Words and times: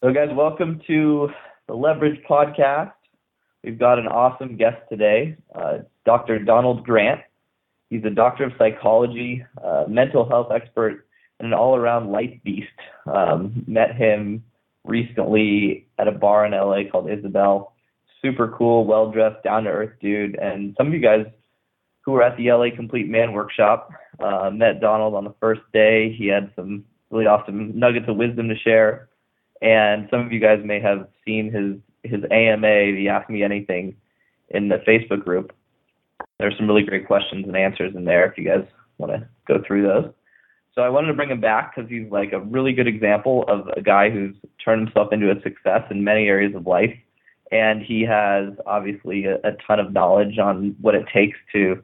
So, 0.00 0.12
guys, 0.12 0.28
welcome 0.32 0.80
to 0.86 1.28
the 1.66 1.74
Leverage 1.74 2.22
Podcast. 2.24 2.92
We've 3.64 3.80
got 3.80 3.98
an 3.98 4.06
awesome 4.06 4.56
guest 4.56 4.76
today, 4.88 5.36
uh, 5.52 5.78
Dr. 6.06 6.38
Donald 6.38 6.84
Grant. 6.84 7.20
He's 7.90 8.04
a 8.04 8.10
doctor 8.10 8.44
of 8.44 8.52
psychology, 8.58 9.44
uh, 9.60 9.86
mental 9.88 10.28
health 10.28 10.52
expert, 10.54 11.08
and 11.40 11.48
an 11.48 11.52
all 11.52 11.74
around 11.74 12.12
life 12.12 12.32
beast. 12.44 12.68
Um, 13.12 13.64
met 13.66 13.96
him 13.96 14.44
recently 14.84 15.88
at 15.98 16.06
a 16.06 16.12
bar 16.12 16.46
in 16.46 16.52
LA 16.52 16.88
called 16.88 17.10
Isabel. 17.10 17.72
Super 18.22 18.54
cool, 18.56 18.84
well 18.84 19.10
dressed, 19.10 19.42
down 19.42 19.64
to 19.64 19.70
earth 19.70 19.94
dude. 20.00 20.36
And 20.36 20.76
some 20.78 20.86
of 20.86 20.92
you 20.92 21.00
guys 21.00 21.26
who 22.02 22.12
were 22.12 22.22
at 22.22 22.36
the 22.36 22.52
LA 22.52 22.66
Complete 22.72 23.08
Man 23.08 23.32
workshop 23.32 23.90
uh, 24.20 24.48
met 24.52 24.80
Donald 24.80 25.14
on 25.14 25.24
the 25.24 25.34
first 25.40 25.62
day. 25.72 26.14
He 26.16 26.28
had 26.28 26.52
some 26.54 26.84
really 27.10 27.26
awesome 27.26 27.76
nuggets 27.76 28.06
of 28.08 28.14
wisdom 28.14 28.48
to 28.48 28.56
share 28.56 29.07
and 29.62 30.08
some 30.10 30.20
of 30.20 30.32
you 30.32 30.40
guys 30.40 30.60
may 30.64 30.80
have 30.80 31.08
seen 31.24 31.52
his 31.52 31.76
his 32.04 32.22
AMA, 32.30 32.92
the 32.92 33.08
Ask 33.08 33.28
Me 33.28 33.42
Anything, 33.42 33.96
in 34.50 34.68
the 34.68 34.78
Facebook 34.86 35.24
group. 35.24 35.52
There's 36.38 36.56
some 36.56 36.68
really 36.68 36.84
great 36.84 37.06
questions 37.06 37.44
and 37.46 37.56
answers 37.56 37.94
in 37.94 38.04
there 38.04 38.30
if 38.30 38.38
you 38.38 38.44
guys 38.44 38.64
want 38.98 39.12
to 39.12 39.28
go 39.46 39.62
through 39.66 39.82
those. 39.82 40.12
So 40.74 40.82
I 40.82 40.88
wanted 40.88 41.08
to 41.08 41.14
bring 41.14 41.30
him 41.30 41.40
back 41.40 41.74
because 41.74 41.90
he's 41.90 42.10
like 42.10 42.32
a 42.32 42.38
really 42.38 42.72
good 42.72 42.86
example 42.86 43.44
of 43.48 43.68
a 43.76 43.82
guy 43.82 44.10
who's 44.10 44.36
turned 44.64 44.86
himself 44.86 45.12
into 45.12 45.30
a 45.30 45.40
success 45.42 45.82
in 45.90 46.04
many 46.04 46.28
areas 46.28 46.54
of 46.54 46.66
life, 46.66 46.96
and 47.50 47.82
he 47.82 48.02
has 48.02 48.50
obviously 48.64 49.24
a, 49.24 49.36
a 49.38 49.56
ton 49.66 49.80
of 49.80 49.92
knowledge 49.92 50.38
on 50.38 50.76
what 50.80 50.94
it 50.94 51.06
takes 51.12 51.36
to 51.52 51.82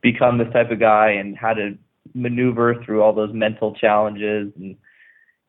become 0.00 0.38
this 0.38 0.52
type 0.52 0.72
of 0.72 0.80
guy 0.80 1.10
and 1.10 1.36
how 1.36 1.54
to 1.54 1.78
maneuver 2.14 2.82
through 2.84 3.00
all 3.00 3.12
those 3.12 3.32
mental 3.32 3.74
challenges 3.74 4.52
and 4.56 4.76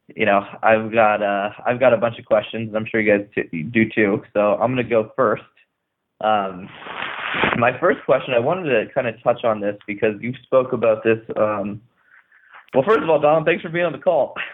you 0.07 0.25
know, 0.25 0.41
I've 0.62 0.91
got 0.91 1.21
uh, 1.21 1.49
I've 1.66 1.80
got 1.80 1.93
a 1.93 1.98
bunch 1.98 2.20
of 2.20 2.25
questions, 2.25 2.73
I'm 2.75 2.85
sure 2.89 2.99
you 3.02 3.17
guys 3.17 3.27
t- 3.34 3.63
do 3.63 3.89
too. 3.89 4.23
So 4.34 4.55
I'm 4.55 4.73
going 4.73 4.84
to 4.85 4.89
go 4.89 5.12
first. 5.16 5.43
Um, 6.21 6.70
my 7.57 7.77
first 7.79 7.99
question, 8.05 8.34
I 8.34 8.40
wanted 8.40 8.70
to 8.70 8.93
kind 8.93 9.07
of 9.07 9.21
touch 9.24 9.43
on 9.43 9.59
this 9.59 9.76
because 9.87 10.15
you 10.21 10.34
spoke 10.43 10.74
about 10.74 11.04
this. 11.04 11.20
Um, 11.35 11.81
well, 12.74 12.84
first 12.87 13.04
of 13.04 13.09
all, 13.09 13.20
Don, 13.20 13.46
thanks 13.46 13.62
for 13.62 13.70
being 13.70 13.85
on 13.85 13.91
the 13.91 13.99
call. 13.99 14.34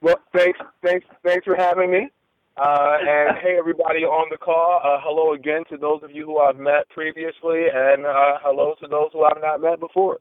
well, 0.00 0.20
thanks, 0.32 0.58
thanks, 0.82 1.06
thanks 1.24 1.44
for 1.44 1.56
having 1.56 1.90
me. 1.90 2.08
Uh, 2.56 2.96
and 3.00 3.36
hey, 3.42 3.56
everybody 3.58 4.04
on 4.04 4.28
the 4.30 4.38
call. 4.38 4.80
Uh, 4.82 4.98
hello 5.02 5.34
again 5.34 5.62
to 5.68 5.76
those 5.76 6.02
of 6.02 6.10
you 6.10 6.24
who 6.24 6.38
I've 6.38 6.56
met 6.56 6.88
previously, 6.88 7.64
and 7.72 8.06
uh, 8.06 8.38
hello 8.42 8.74
to 8.80 8.88
those 8.88 9.10
who 9.12 9.24
I've 9.24 9.42
not 9.42 9.60
met 9.60 9.78
before. 9.78 10.18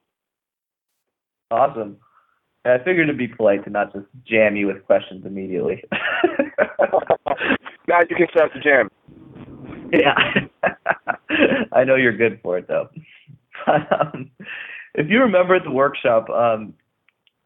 Awesome. 1.51 1.97
I 2.65 2.79
figured 2.79 3.07
it'd 3.07 3.17
be 3.17 3.27
polite 3.27 3.63
to 3.65 3.69
not 3.69 3.93
just 3.93 4.07
jam 4.27 4.55
you 4.55 4.67
with 4.67 4.83
questions 4.85 5.25
immediately. 5.25 5.83
now 7.87 7.99
you 8.09 8.15
can 8.15 8.27
start 8.31 8.51
the 8.53 8.59
jam. 8.59 8.89
Yeah. 9.93 10.15
I 11.73 11.83
know 11.83 11.95
you're 11.95 12.17
good 12.17 12.39
for 12.41 12.57
it 12.57 12.67
though. 12.67 12.89
um, 13.67 14.31
if 14.95 15.09
you 15.09 15.19
remember 15.21 15.55
at 15.55 15.63
the 15.63 15.71
workshop, 15.71 16.29
um, 16.29 16.73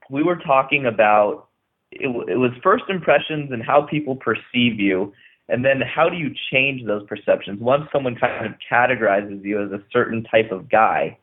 we 0.10 0.24
were 0.24 0.38
talking 0.38 0.86
about 0.86 1.48
it, 1.92 2.08
it 2.30 2.38
was 2.38 2.52
first 2.64 2.86
impressions 2.88 3.52
and 3.52 3.62
how 3.64 3.82
people 3.82 4.16
perceive 4.16 4.80
you, 4.80 5.12
and 5.50 5.66
then 5.66 5.82
how 5.82 6.08
do 6.08 6.16
you 6.16 6.34
change 6.52 6.86
those 6.86 7.06
perceptions 7.08 7.60
once 7.60 7.84
someone 7.92 8.16
kind 8.16 8.46
of 8.46 8.54
categorizes 8.72 9.44
you 9.44 9.62
as 9.62 9.72
a 9.72 9.82
certain 9.92 10.24
type 10.24 10.52
of 10.52 10.70
guy 10.70 11.18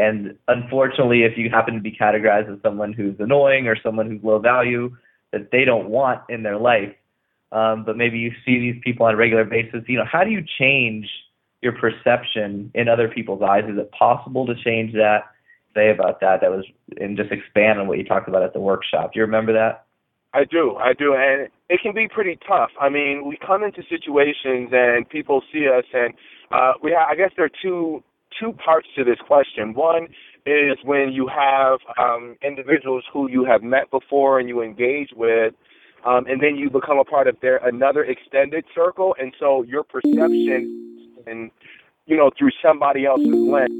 and 0.00 0.36
unfortunately, 0.48 1.22
if 1.22 1.36
you 1.36 1.50
happen 1.50 1.74
to 1.74 1.80
be 1.80 1.92
categorized 1.92 2.52
as 2.52 2.60
someone 2.62 2.92
who's 2.92 3.16
annoying 3.18 3.66
or 3.66 3.76
someone 3.82 4.08
who's 4.08 4.22
low 4.22 4.38
value 4.38 4.96
that 5.32 5.50
they 5.52 5.64
don't 5.64 5.88
want 5.88 6.22
in 6.28 6.42
their 6.42 6.58
life, 6.58 6.94
um, 7.52 7.84
but 7.84 7.96
maybe 7.96 8.18
you 8.18 8.32
see 8.44 8.58
these 8.58 8.80
people 8.82 9.06
on 9.06 9.14
a 9.14 9.16
regular 9.16 9.44
basis, 9.44 9.82
you 9.86 9.98
know, 9.98 10.04
how 10.10 10.24
do 10.24 10.30
you 10.30 10.42
change 10.58 11.06
your 11.62 11.72
perception 11.72 12.70
in 12.74 12.88
other 12.88 13.08
people's 13.08 13.42
eyes? 13.42 13.64
Is 13.68 13.78
it 13.78 13.90
possible 13.92 14.46
to 14.46 14.54
change 14.54 14.92
that? 14.94 15.24
Say 15.74 15.90
about 15.90 16.20
that. 16.20 16.40
That 16.40 16.50
was 16.50 16.64
and 16.98 17.16
just 17.16 17.30
expand 17.30 17.78
on 17.78 17.86
what 17.86 17.98
you 17.98 18.04
talked 18.04 18.28
about 18.28 18.42
at 18.42 18.52
the 18.52 18.60
workshop. 18.60 19.12
Do 19.12 19.18
you 19.18 19.24
remember 19.24 19.52
that? 19.52 19.84
I 20.32 20.44
do, 20.44 20.76
I 20.76 20.92
do, 20.92 21.14
and 21.14 21.48
it 21.68 21.80
can 21.82 21.92
be 21.92 22.06
pretty 22.08 22.38
tough. 22.46 22.70
I 22.80 22.88
mean, 22.88 23.26
we 23.26 23.36
come 23.44 23.64
into 23.64 23.82
situations 23.82 24.70
and 24.72 25.08
people 25.08 25.42
see 25.52 25.66
us, 25.68 25.84
and 25.92 26.14
uh, 26.52 26.74
we 26.82 26.92
have, 26.92 27.08
I 27.10 27.16
guess 27.16 27.30
there 27.36 27.46
are 27.46 27.50
two 27.62 28.02
two 28.38 28.52
parts 28.52 28.88
to 28.96 29.04
this 29.04 29.18
question. 29.26 29.74
One 29.74 30.08
is 30.46 30.78
when 30.84 31.12
you 31.12 31.28
have 31.28 31.78
um, 31.98 32.36
individuals 32.42 33.04
who 33.12 33.30
you 33.30 33.44
have 33.44 33.62
met 33.62 33.90
before 33.90 34.38
and 34.38 34.48
you 34.48 34.62
engage 34.62 35.10
with, 35.14 35.54
um, 36.06 36.26
and 36.26 36.40
then 36.42 36.56
you 36.56 36.70
become 36.70 36.98
a 36.98 37.04
part 37.04 37.26
of 37.26 37.36
their 37.42 37.58
another 37.58 38.04
extended 38.04 38.64
circle, 38.74 39.14
and 39.20 39.34
so 39.38 39.62
your 39.62 39.82
perception 39.82 41.08
and 41.26 41.50
you 42.06 42.16
know 42.16 42.30
through 42.38 42.50
somebody 42.62 43.04
else's 43.04 43.26
lens, 43.28 43.70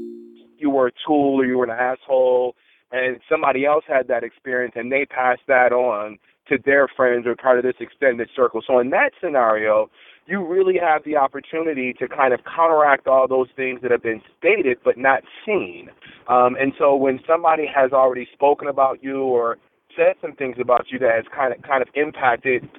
you 0.57 0.69
were 0.69 0.87
a 0.87 0.91
tool 1.05 1.41
or 1.41 1.45
you 1.45 1.57
were 1.57 1.63
an 1.63 1.71
asshole, 1.71 2.55
and 2.91 3.19
somebody 3.29 3.65
else 3.65 3.83
had 3.87 4.07
that 4.07 4.23
experience 4.23 4.73
and 4.75 4.91
they 4.91 5.05
passed 5.05 5.41
that 5.47 5.71
on 5.71 6.19
to 6.47 6.57
their 6.65 6.87
friends 6.87 7.25
or 7.25 7.35
part 7.35 7.57
of 7.57 7.63
this 7.63 7.75
extended 7.79 8.29
circle. 8.35 8.61
So 8.65 8.79
in 8.79 8.89
that 8.89 9.11
scenario, 9.21 9.89
you 10.27 10.45
really 10.45 10.77
have 10.81 11.03
the 11.03 11.15
opportunity 11.17 11.93
to 11.93 12.07
kind 12.07 12.33
of 12.33 12.41
counteract 12.43 13.07
all 13.07 13.27
those 13.27 13.47
things 13.55 13.81
that 13.81 13.91
have 13.91 14.03
been 14.03 14.21
stated 14.37 14.77
but 14.83 14.97
not 14.97 15.23
seen. 15.45 15.89
Um, 16.27 16.55
and 16.59 16.73
so 16.77 16.95
when 16.95 17.19
somebody 17.27 17.65
has 17.73 17.91
already 17.91 18.27
spoken 18.33 18.67
about 18.67 19.03
you 19.03 19.23
or 19.23 19.57
said 19.95 20.15
some 20.21 20.33
things 20.35 20.55
about 20.59 20.85
you 20.89 20.99
that 20.99 21.11
has 21.13 21.25
kind 21.35 21.53
of 21.53 21.61
kind 21.63 21.81
of 21.81 21.89
impacted 21.95 22.69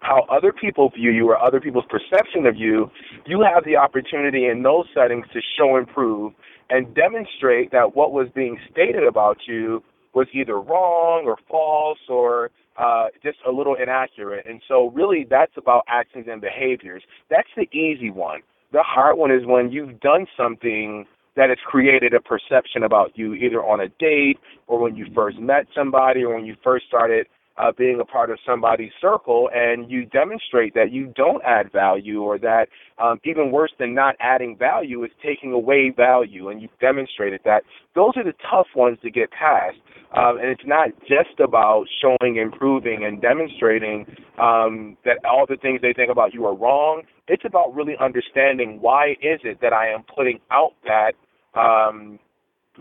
how 0.00 0.24
other 0.30 0.52
people 0.52 0.90
view 0.90 1.10
you 1.10 1.28
or 1.28 1.36
other 1.38 1.60
people's 1.60 1.84
perception 1.88 2.46
of 2.46 2.56
you, 2.56 2.90
you 3.26 3.42
have 3.42 3.64
the 3.64 3.76
opportunity 3.76 4.46
in 4.46 4.62
those 4.62 4.86
settings 4.94 5.26
to 5.32 5.40
show 5.56 5.76
and 5.76 5.86
prove 5.88 6.32
and 6.70 6.94
demonstrate 6.94 7.70
that 7.72 7.94
what 7.94 8.12
was 8.12 8.28
being 8.34 8.58
stated 8.70 9.04
about 9.04 9.38
you 9.46 9.82
was 10.14 10.26
either 10.32 10.60
wrong 10.60 11.24
or 11.26 11.36
false 11.48 11.98
or 12.08 12.50
uh, 12.76 13.06
just 13.22 13.38
a 13.46 13.50
little 13.50 13.74
inaccurate. 13.74 14.46
And 14.46 14.62
so, 14.68 14.90
really, 14.90 15.26
that's 15.28 15.52
about 15.56 15.84
actions 15.88 16.26
and 16.30 16.40
behaviors. 16.40 17.02
That's 17.30 17.48
the 17.56 17.68
easy 17.76 18.10
one. 18.10 18.40
The 18.72 18.82
hard 18.82 19.16
one 19.18 19.30
is 19.30 19.46
when 19.46 19.70
you've 19.72 20.00
done 20.00 20.26
something 20.36 21.06
that 21.36 21.48
has 21.50 21.58
created 21.64 22.14
a 22.14 22.20
perception 22.20 22.82
about 22.82 23.12
you, 23.16 23.34
either 23.34 23.62
on 23.62 23.80
a 23.80 23.88
date 24.00 24.38
or 24.66 24.80
when 24.80 24.96
you 24.96 25.06
first 25.14 25.38
met 25.38 25.66
somebody 25.74 26.24
or 26.24 26.34
when 26.34 26.44
you 26.44 26.56
first 26.62 26.86
started 26.86 27.26
uh, 27.58 27.72
being 27.76 28.00
a 28.00 28.04
part 28.04 28.30
of 28.30 28.38
somebody's 28.46 28.92
circle 29.00 29.50
and 29.54 29.90
you 29.90 30.04
demonstrate 30.06 30.74
that 30.74 30.92
you 30.92 31.12
don't 31.16 31.42
add 31.44 31.70
value 31.72 32.22
or 32.22 32.38
that 32.38 32.68
um, 32.98 33.20
even 33.24 33.50
worse 33.50 33.72
than 33.78 33.94
not 33.94 34.14
adding 34.20 34.56
value 34.56 35.04
is 35.04 35.10
taking 35.24 35.52
away 35.52 35.92
value 35.94 36.48
and 36.48 36.62
you've 36.62 36.78
demonstrated 36.80 37.40
that. 37.44 37.62
Those 37.94 38.12
are 38.16 38.24
the 38.24 38.34
tough 38.50 38.68
ones 38.74 38.98
to 39.02 39.10
get 39.10 39.30
past 39.30 39.76
um, 40.16 40.38
and 40.38 40.48
it's 40.48 40.64
not 40.64 40.88
just 41.00 41.38
about 41.38 41.84
showing 42.00 42.36
improving 42.36 43.04
and 43.04 43.20
demonstrating 43.20 44.06
um, 44.40 44.96
that 45.04 45.18
all 45.24 45.44
the 45.46 45.56
things 45.56 45.80
they 45.82 45.92
think 45.92 46.10
about 46.10 46.32
you 46.32 46.46
are 46.46 46.54
wrong. 46.54 47.02
It's 47.26 47.44
about 47.44 47.74
really 47.74 47.94
understanding 48.00 48.78
why 48.80 49.10
is 49.20 49.40
it 49.44 49.60
that 49.60 49.74
i 49.74 49.88
am 49.88 50.04
putting 50.14 50.40
out 50.50 50.72
that 50.84 51.12
um, 51.58 52.18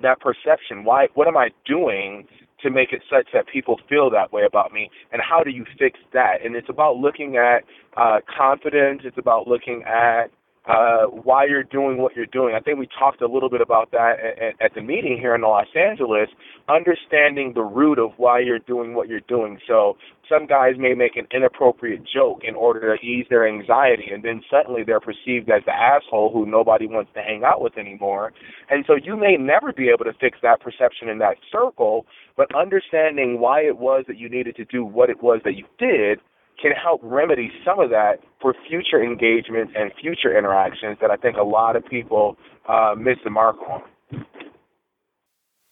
that 0.02 0.22
perception. 0.22 0.86
Why 0.86 1.08
what 1.16 1.28
am 1.28 1.36
i 1.36 1.50
doing 1.66 2.28
to 2.62 2.70
make 2.70 2.92
it 2.92 3.02
such 3.10 3.28
that 3.34 3.46
people 3.52 3.80
feel 3.90 4.10
that 4.10 4.32
way 4.32 4.44
about 4.46 4.72
me 4.72 4.90
and 5.12 5.22
how 5.22 5.44
do 5.44 5.52
you 5.52 5.66
fix 5.78 6.00
that 6.14 6.44
and 6.44 6.56
it's 6.56 6.70
about 6.70 6.98
looking 6.98 7.38
at 7.38 7.64
uh, 7.96 8.20
confidence 8.38 9.02
it's 9.04 9.18
about 9.18 9.48
looking 9.48 9.84
at 9.84 10.28
uh, 10.68 11.06
why 11.06 11.46
you're 11.46 11.64
doing 11.64 11.98
what 11.98 12.16
you're 12.16 12.26
doing. 12.26 12.54
I 12.54 12.60
think 12.60 12.78
we 12.78 12.88
talked 13.00 13.22
a 13.22 13.28
little 13.28 13.50
bit 13.50 13.62
about 13.62 13.92
that 13.92 14.16
at, 14.20 14.62
at 14.62 14.76
the 14.76 14.82
meeting 14.82 15.18
here 15.18 15.34
in 15.34 15.42
Los 15.42 15.68
Angeles, 15.76 16.28
understanding 16.68 17.54
the 17.56 17.62
root 17.62 17.98
of 17.98 18.12
why 18.18 18.40
you're 18.40 18.60
doing 18.60 18.94
what 18.94 19.08
you're 19.08 19.22
doing. 19.22 19.60
So 19.66 19.96
some 20.30 20.46
guys 20.46 20.74
may 20.78 20.94
make 20.94 21.16
an 21.16 21.28
inappropriate 21.32 22.02
joke 22.04 22.42
in 22.48 22.56
order 22.56 22.96
to 22.96 23.06
ease 23.06 23.26
their 23.30 23.48
anxiety, 23.48 24.10
and 24.12 24.24
then 24.24 24.42
suddenly 24.50 24.84
they're 24.86 25.00
perceived 25.00 25.50
as 25.50 25.64
the 25.66 25.72
asshole 25.72 26.32
who 26.32 26.46
nobody 26.46 26.88
wants 26.88 27.12
to 27.16 27.22
hang 27.22 27.44
out 27.44 27.62
with 27.62 27.78
anymore. 27.78 28.34
And 28.70 28.84
so 28.88 28.96
you 28.96 29.16
may 29.16 29.38
never 29.38 29.72
be 29.74 29.90
able 29.90 30.06
to 30.06 30.18
fix 30.20 30.38
that 30.44 30.62
perception 30.62 31.10
in 31.10 31.20
that 31.20 31.38
circle, 31.52 32.06
but 32.36 32.54
understanding 32.56 33.40
why 33.40 33.62
it 33.62 33.78
was 33.78 34.06
that 34.08 34.18
you 34.18 34.30
needed 34.30 34.56
to 34.58 34.66
do 34.66 34.86
what 34.86 35.10
it 35.10 35.22
was 35.22 35.42
that 35.46 35.56
you 35.56 35.66
did 35.78 36.20
can 36.62 36.72
help 36.72 37.00
remedy 37.04 37.52
some 37.64 37.80
of 37.80 37.90
that 37.92 38.16
for 38.42 38.56
future 38.68 39.04
engagements 39.04 39.74
and 39.76 39.92
future 40.02 40.38
interactions 40.38 40.98
that 41.02 41.12
I 41.12 41.16
think 41.16 41.38
a 41.38 41.44
lot 41.44 41.76
of 41.76 41.86
people 41.86 42.36
uh, 42.68 42.96
miss 42.98 43.18
the 43.24 43.30
mark 43.30 43.58
on. 43.70 43.82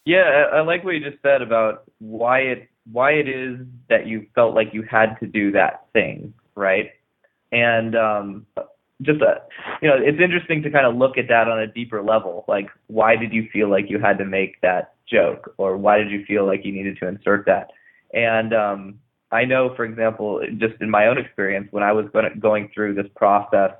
Yeah, 0.05 0.45
I 0.53 0.61
like 0.61 0.83
what 0.83 0.91
you 0.91 1.03
just 1.03 1.21
said 1.23 1.41
about 1.41 1.83
why 1.97 2.39
it 2.39 2.69
why 2.91 3.11
it 3.11 3.27
is 3.27 3.59
that 3.89 4.07
you 4.07 4.27
felt 4.35 4.55
like 4.55 4.73
you 4.73 4.83
had 4.83 5.15
to 5.19 5.27
do 5.27 5.51
that 5.51 5.85
thing, 5.93 6.33
right? 6.55 6.91
And 7.51 7.95
um, 7.95 8.45
just 9.01 9.21
a, 9.21 9.41
you 9.81 9.89
know, 9.89 9.95
it's 9.97 10.19
interesting 10.21 10.61
to 10.63 10.69
kind 10.69 10.85
of 10.85 10.95
look 10.95 11.17
at 11.17 11.27
that 11.27 11.47
on 11.47 11.59
a 11.59 11.67
deeper 11.67 12.01
level. 12.01 12.45
Like, 12.47 12.69
why 12.87 13.15
did 13.15 13.33
you 13.33 13.47
feel 13.51 13.69
like 13.69 13.89
you 13.89 13.99
had 13.99 14.17
to 14.19 14.25
make 14.25 14.61
that 14.61 14.93
joke, 15.09 15.53
or 15.57 15.77
why 15.77 15.97
did 15.97 16.11
you 16.11 16.25
feel 16.25 16.45
like 16.45 16.65
you 16.65 16.71
needed 16.71 16.97
to 16.99 17.07
insert 17.07 17.45
that? 17.45 17.71
And 18.13 18.53
um, 18.53 18.99
I 19.31 19.45
know, 19.45 19.73
for 19.75 19.85
example, 19.85 20.41
just 20.57 20.75
in 20.81 20.89
my 20.89 21.07
own 21.07 21.17
experience, 21.17 21.67
when 21.71 21.83
I 21.83 21.91
was 21.91 22.05
going 22.39 22.69
through 22.73 22.95
this 22.95 23.07
process, 23.15 23.71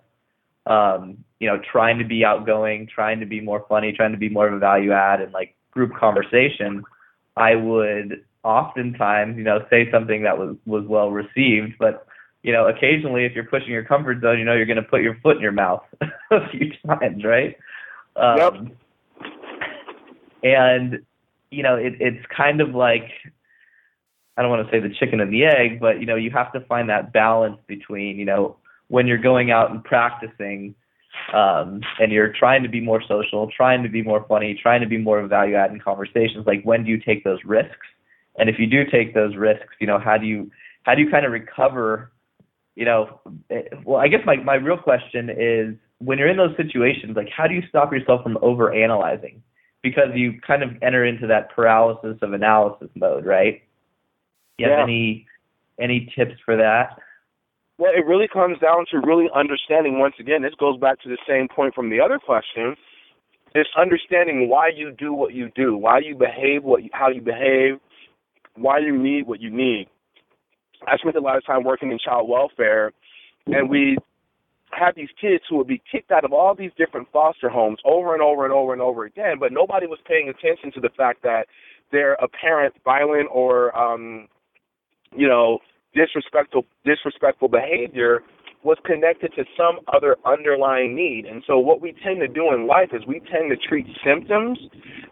um, 0.66 1.24
you 1.40 1.48
know, 1.48 1.60
trying 1.72 2.00
to 2.00 2.06
be 2.06 2.26
outgoing, 2.26 2.88
trying 2.88 3.20
to 3.20 3.26
be 3.26 3.40
more 3.40 3.66
funny, 3.70 3.94
trying 3.94 4.12
to 4.12 4.18
be 4.18 4.30
more 4.30 4.48
of 4.48 4.54
a 4.54 4.60
value 4.60 4.92
add 4.92 5.22
and 5.22 5.32
like 5.32 5.56
group 5.72 5.94
conversation, 5.96 6.84
I 7.38 7.56
would 7.56 8.24
oftentimes, 8.46 9.38
you 9.38 9.44
know, 9.44 9.66
say 9.70 9.90
something 9.92 10.24
that 10.24 10.38
was 10.38 10.56
was 10.66 10.86
well 10.88 11.12
received, 11.12 11.74
but 11.80 12.08
you 12.44 12.54
know, 12.54 12.68
occasionally 12.68 13.26
if 13.26 13.34
you're 13.34 13.46
pushing 13.46 13.72
your 13.72 13.84
comfort 13.84 14.22
zone, 14.22 14.38
you 14.38 14.46
know 14.46 14.54
you're 14.54 14.68
going 14.68 14.76
to 14.78 14.84
put 14.84 15.02
your 15.02 15.16
foot 15.24 15.36
in 15.36 15.42
your 15.42 15.52
mouth 15.52 15.84
a 16.32 16.50
few 16.52 16.72
times, 16.88 17.24
right? 17.24 17.58
Um, 18.16 18.38
yep. 18.38 18.54
And 20.44 21.00
you 21.50 21.64
know, 21.64 21.76
it, 21.76 21.96
it's 22.00 22.24
kind 22.36 22.62
of 22.62 22.76
like 22.76 23.10
I 24.38 24.42
don't 24.42 24.52
want 24.52 24.68
to 24.68 24.72
say 24.72 24.80
the 24.80 24.94
chicken 24.94 25.22
and 25.22 25.34
the 25.34 25.46
egg, 25.46 25.80
but 25.80 26.00
you 26.00 26.06
know, 26.06 26.16
you 26.16 26.30
have 26.32 26.54
to 26.54 26.60
find 26.62 26.90
that 26.90 27.12
balance 27.12 27.58
between, 27.68 28.18
you 28.18 28.26
know, 28.26 28.58
when 28.90 29.08
you're 29.08 29.18
going 29.18 29.50
out 29.50 29.72
and 29.72 29.84
practicing 29.84 30.76
um, 31.34 31.82
and 32.00 32.12
you're 32.12 32.32
trying 32.32 32.62
to 32.64 32.70
be 32.70 32.80
more 32.80 33.02
social, 33.08 33.50
trying 33.50 33.82
to 33.84 33.90
be 33.90 34.04
more 34.04 34.26
funny, 34.28 34.54
trying 34.62 34.82
to 34.82 34.88
be 34.88 34.98
more 34.98 35.26
value 35.26 35.56
add 35.56 35.72
in 35.72 35.80
conversations, 35.80 36.46
like 36.46 36.62
when 36.64 36.84
do 36.84 36.92
you 36.92 37.00
take 37.00 37.24
those 37.24 37.40
risks? 37.46 37.88
And 38.38 38.50
if 38.50 38.58
you 38.60 38.68
do 38.68 38.84
take 38.90 39.14
those 39.14 39.36
risks, 39.36 39.74
you 39.80 39.88
know, 39.88 40.00
how 40.00 40.18
do 40.18 40.26
you 40.26 40.52
how 40.84 40.96
do 40.96 41.02
you 41.02 41.10
kind 41.10 41.26
of 41.26 41.32
recover? 41.32 42.12
You 42.76 42.86
know, 42.86 43.22
eh, 43.50 43.62
well, 43.86 44.00
I 44.00 44.08
guess 44.08 44.22
my 44.26 44.36
my 44.38 44.56
real 44.56 44.78
question 44.78 45.30
is 45.30 45.76
when 46.00 46.18
you're 46.18 46.30
in 46.30 46.38
those 46.38 46.56
situations, 46.58 47.16
like 47.16 47.30
how 47.36 47.48
do 47.48 47.54
you 47.54 47.64
stop 47.70 47.92
yourself 47.92 48.24
from 48.24 48.38
over 48.42 48.74
analyzing? 48.74 49.42
Because 49.82 50.10
you 50.16 50.40
kind 50.46 50.64
of 50.64 50.72
enter 50.82 51.06
into 51.06 51.28
that 51.28 51.52
paralysis 51.52 52.18
of 52.22 52.34
analysis 52.34 52.90
mode, 52.96 53.26
right? 53.26 53.62
You 54.58 54.68
have 54.68 54.80
yeah. 54.80 54.84
any 54.84 55.28
any 55.80 56.12
tips 56.18 56.36
for 56.44 56.58
that? 56.58 56.98
Well, 57.78 57.92
it 57.94 58.06
really 58.06 58.28
comes 58.32 58.58
down 58.60 58.86
to 58.92 59.00
really 59.06 59.28
understanding. 59.36 60.00
Once 60.00 60.16
again, 60.20 60.42
this 60.42 60.54
goes 60.58 60.80
back 60.80 61.02
to 61.02 61.10
the 61.10 61.18
same 61.28 61.48
point 61.54 61.76
from 61.76 61.90
the 61.90 62.00
other 62.00 62.20
question. 62.20 62.76
It's 63.54 63.70
understanding 63.78 64.50
why 64.50 64.70
you 64.74 64.92
do 64.92 65.14
what 65.14 65.34
you 65.34 65.50
do, 65.56 65.76
why 65.76 66.00
you 66.00 66.16
behave 66.16 66.64
what 66.64 66.84
you, 66.84 66.90
how 66.94 67.10
you 67.10 67.22
behave, 67.22 67.80
why 68.56 68.80
you 68.80 68.98
need 68.98 69.28
what 69.28 69.42
you 69.42 69.50
need. 69.50 69.88
I 70.88 70.98
spent 70.98 71.16
a 71.16 71.22
lot 71.22 71.38
of 71.38 71.46
time 71.46 71.64
working 71.64 71.92
in 71.92 72.00
child 72.00 72.30
welfare, 72.30 72.92
and 73.48 73.70
we 73.70 73.98
had 74.72 74.96
these 74.96 75.10
kids 75.20 75.44
who 75.50 75.58
would 75.58 75.68
be 75.68 75.82
kicked 75.90 76.12
out 76.12 76.26
of 76.26 76.34
all 76.34 76.54
these 76.54 76.72
different 76.78 77.08
foster 77.12 77.50
homes 77.50 77.80
over 77.86 78.14
and 78.14 78.22
over 78.22 78.44
and 78.44 78.54
over 78.54 78.74
and 78.74 78.82
over 78.82 79.06
again, 79.06 79.38
but 79.40 79.52
nobody 79.52 79.88
was 79.88 80.00
paying 80.06 80.30
attention 80.30 80.72
to 80.74 80.82
the 80.82 80.90
fact 80.90 81.24
that 81.24 81.48
their 81.92 82.14
apparent 82.14 82.74
violent 82.84 83.30
or 83.32 83.76
um, 83.78 84.28
you 85.16 85.28
know 85.28 85.60
disrespectful 85.94 86.66
disrespectful 86.84 87.48
behavior 87.48 88.22
was 88.66 88.78
connected 88.84 89.32
to 89.36 89.46
some 89.56 89.80
other 89.94 90.18
underlying 90.26 90.96
need. 90.96 91.26
And 91.26 91.44
so 91.46 91.60
what 91.60 91.82
we 91.82 91.94
tend 92.04 92.20
to 92.22 92.28
do 92.28 92.52
in 92.52 92.66
life 92.66 92.90
is 92.94 93.06
we 93.08 93.22
tend 93.32 93.52
to 93.52 93.56
treat 93.56 93.86
symptoms. 94.04 94.58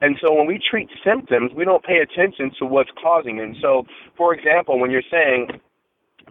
And 0.01 0.17
so 0.19 0.33
when 0.33 0.47
we 0.47 0.59
treat 0.59 0.89
symptoms, 1.05 1.51
we 1.55 1.63
don't 1.63 1.83
pay 1.83 2.00
attention 2.00 2.51
to 2.57 2.65
what's 2.65 2.89
causing. 3.01 3.39
And 3.39 3.55
so, 3.61 3.83
for 4.17 4.33
example, 4.33 4.79
when 4.79 4.89
you're 4.89 5.05
saying 5.09 5.61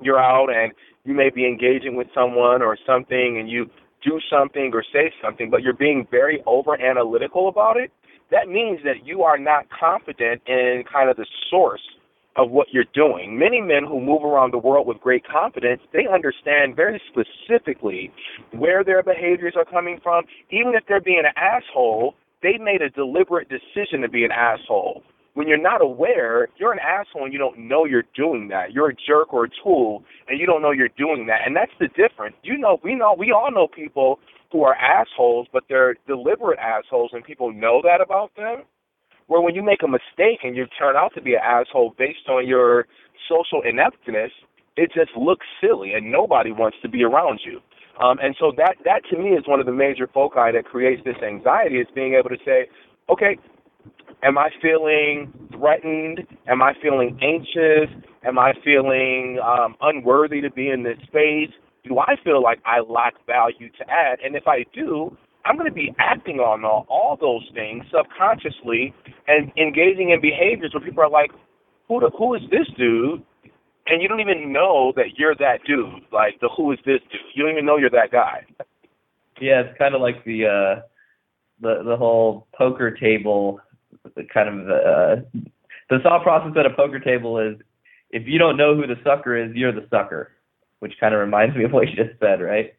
you're 0.03 0.19
out 0.19 0.49
and 0.51 0.73
you 1.05 1.15
may 1.15 1.31
be 1.31 1.47
engaging 1.47 1.95
with 1.95 2.09
someone 2.13 2.61
or 2.61 2.77
something 2.85 3.39
and 3.39 3.49
you 3.49 3.71
do 4.05 4.19
something 4.29 4.73
or 4.75 4.83
say 4.93 5.13
something, 5.23 5.49
but 5.49 5.63
you're 5.63 5.79
being 5.79 6.05
very 6.11 6.43
over 6.45 6.75
analytical 6.83 7.49
about 7.49 7.77
it, 7.77 7.93
that 8.33 8.49
means 8.49 8.81
that 8.83 9.07
you 9.07 9.23
are 9.23 9.39
not 9.39 9.67
confident 9.71 10.43
in 10.49 10.83
kind 10.93 11.09
of 11.09 11.17
the 11.17 11.27
source 11.49 11.83
of 12.37 12.51
what 12.51 12.69
you're 12.73 12.85
doing. 12.95 13.39
Many 13.39 13.61
men 13.61 13.85
who 13.85 14.01
move 14.01 14.25
around 14.25 14.53
the 14.53 14.59
world 14.59 14.87
with 14.87 15.01
great 15.01 15.27
confidence, 15.27 15.83
they 15.93 16.07
understand 16.13 16.77
very 16.77 17.01
specifically 17.11 18.13
where 18.53 18.83
their 18.83 19.03
behaviors 19.03 19.55
are 19.57 19.65
coming 19.65 20.01
from. 20.03 20.25
Even 20.51 20.75
if 20.75 20.85
they're 20.89 21.01
being 21.01 21.23
an 21.25 21.33
asshole, 21.37 22.15
they 22.43 22.59
made 22.59 22.83
a 22.83 22.91
deliberate 22.91 23.49
decision 23.49 24.01
to 24.03 24.09
be 24.09 24.25
an 24.25 24.33
asshole. 24.33 25.03
When 25.35 25.49
you're 25.49 25.61
not 25.61 25.81
aware, 25.81 26.49
you're 26.59 26.73
an 26.73 26.79
asshole 26.79 27.25
and 27.25 27.33
you 27.33 27.39
don't 27.39 27.59
know 27.59 27.87
you're 27.87 28.05
doing 28.15 28.49
that. 28.49 28.73
You're 28.73 28.91
a 28.91 28.95
jerk 28.95 29.33
or 29.33 29.45
a 29.45 29.49
tool 29.63 30.05
and 30.29 30.39
you 30.39 30.47
don't 30.47 30.61
know 30.61 30.73
you're 30.73 30.91
doing 30.99 31.27
that. 31.29 31.41
And 31.47 31.57
that's 31.57 31.73
the 31.81 31.89
difference. 31.89 32.37
You 32.43 32.59
know, 32.59 32.79
we 32.85 32.95
know, 32.95 33.15
we 33.19 33.33
all 33.33 33.51
know 33.51 33.67
people 33.67 34.19
who 34.51 34.63
are 34.65 34.75
assholes, 34.75 35.47
but 35.51 35.65
they're 35.71 35.95
deliberate 36.07 36.59
assholes 36.59 37.13
and 37.15 37.25
people 37.25 37.51
know 37.51 37.81
that 37.83 38.03
about 38.03 38.35
them 38.37 38.65
where 39.33 39.41
when 39.41 39.55
you 39.55 39.63
make 39.63 39.83
a 39.83 39.89
mistake 39.89 40.45
and 40.45 40.55
you 40.55 40.67
turn 40.79 40.95
out 40.95 41.15
to 41.15 41.23
be 41.23 41.33
an 41.33 41.41
asshole 41.43 41.95
based 41.97 42.29
on 42.29 42.47
your 42.47 42.87
social 43.27 43.63
ineptness, 43.67 44.31
it 44.77 44.93
just 44.95 45.11
looks 45.17 45.47
silly 45.59 45.95
and 45.95 46.13
nobody 46.13 46.53
wants 46.53 46.77
to 46.83 46.89
be 46.89 47.03
around 47.03 47.41
you. 47.43 47.59
Um, 48.05 48.19
and 48.23 48.37
so 48.39 48.53
that 48.59 48.77
that 48.85 49.03
to 49.11 49.17
me 49.17 49.31
is 49.31 49.45
one 49.47 49.59
of 49.59 49.65
the 49.65 49.73
major 49.73 50.07
foci 50.07 50.53
that 50.53 50.65
creates 50.67 51.03
this 51.05 51.17
anxiety 51.27 51.77
is 51.77 51.87
being 51.95 52.13
able 52.13 52.29
to 52.29 52.37
say, 52.45 52.69
okay, 53.09 53.39
am 54.23 54.37
I 54.37 54.51
feeling 54.61 55.33
threatened? 55.51 56.21
Am 56.47 56.61
I 56.61 56.75
feeling 56.83 57.19
anxious? 57.23 57.89
Am 58.25 58.39
I 58.39 58.53
feeling 58.63 59.41
um, 59.43 59.77
unworthy 59.81 60.43
to 60.43 60.51
be 60.51 60.69
in 60.69 60.83
this 60.83 60.99
space? 61.07 61.51
Do 61.85 61.99
I 61.99 62.17
feel 62.23 62.43
like 62.43 62.61
I 62.67 62.81
lack 62.81 63.15
value 63.27 63.71
to 63.79 63.91
add? 63.91 64.19
And 64.25 64.37
if 64.37 64.47
I 64.47 64.65
do, 64.75 65.17
I'm 65.45 65.57
going 65.57 65.69
to 65.69 65.75
be 65.75 65.95
acting 65.99 66.39
on 66.39 66.65
all, 66.65 66.87
all 66.89 67.17
those 67.21 67.49
things 67.55 67.85
subconsciously 67.95 68.95
and 69.27 69.51
engaging 69.57 70.11
in 70.11 70.21
behaviors 70.21 70.73
where 70.73 70.85
people 70.85 71.03
are 71.03 71.11
like, 71.11 71.31
who, 71.89 72.01
the, 72.01 72.11
who 72.17 72.35
is 72.35 72.43
this 72.51 72.67
dude? 72.77 73.23
And 73.87 74.01
you 74.01 74.09
don't 74.09 74.21
even 74.21 74.53
know 74.53 74.93
that 74.95 75.19
you're 75.19 75.35
that 75.37 75.59
dude. 75.67 76.07
Like 76.13 76.39
the 76.41 76.49
who 76.57 76.71
is 76.73 76.79
this 76.87 77.01
dude? 77.11 77.21
You 77.35 77.43
don't 77.43 77.53
even 77.53 77.67
know 77.67 77.77
you're 77.77 77.91
that 77.91 78.13
guy. 78.13 78.47
Yeah, 79.41 79.63
it's 79.63 79.77
kind 79.77 79.95
of 79.95 80.01
like 80.01 80.25
the 80.25 80.47
uh, 80.47 80.83
the 81.61 81.83
the 81.83 81.97
whole 81.97 82.47
poker 82.57 82.93
table 82.93 83.61
kind 84.33 84.49
of 84.49 84.69
uh, 84.69 85.23
the 85.91 85.99
thought 86.03 86.23
process 86.23 86.53
at 86.57 86.67
a 86.67 86.71
poker 86.71 87.01
table 87.01 87.39
is 87.39 87.57
if 88.11 88.23
you 88.27 88.39
don't 88.39 88.57
know 88.57 88.77
who 88.77 88.87
the 88.87 88.97
sucker 89.03 89.37
is, 89.37 89.51
you're 89.55 89.73
the 89.73 89.87
sucker, 89.91 90.31
which 90.79 90.93
kind 91.01 91.15
of 91.15 91.21
reminds 91.21 91.57
me 91.57 91.65
of 91.65 91.73
what 91.73 91.89
you 91.89 91.97
just 91.97 92.19
said, 92.21 92.41
right? 92.41 92.75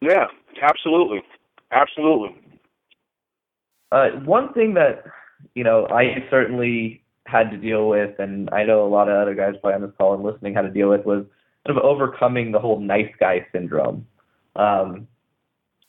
Yeah, 0.00 0.26
absolutely. 0.60 1.22
Absolutely. 1.72 2.36
Uh, 3.90 4.08
one 4.24 4.52
thing 4.52 4.74
that 4.74 5.04
you 5.54 5.64
know 5.64 5.86
I 5.90 6.24
certainly 6.30 7.02
had 7.26 7.50
to 7.50 7.56
deal 7.56 7.88
with, 7.88 8.18
and 8.18 8.48
I 8.50 8.64
know 8.64 8.86
a 8.86 8.88
lot 8.88 9.08
of 9.08 9.16
other 9.16 9.34
guys 9.34 9.54
probably 9.60 9.74
on 9.74 9.82
this 9.82 9.96
call 9.98 10.14
and 10.14 10.22
listening 10.22 10.54
had 10.54 10.62
to 10.62 10.70
deal 10.70 10.90
with, 10.90 11.04
was 11.04 11.24
sort 11.66 11.78
of 11.78 11.84
overcoming 11.84 12.52
the 12.52 12.58
whole 12.58 12.80
nice 12.80 13.10
guy 13.18 13.46
syndrome. 13.52 14.06
Um, 14.56 15.08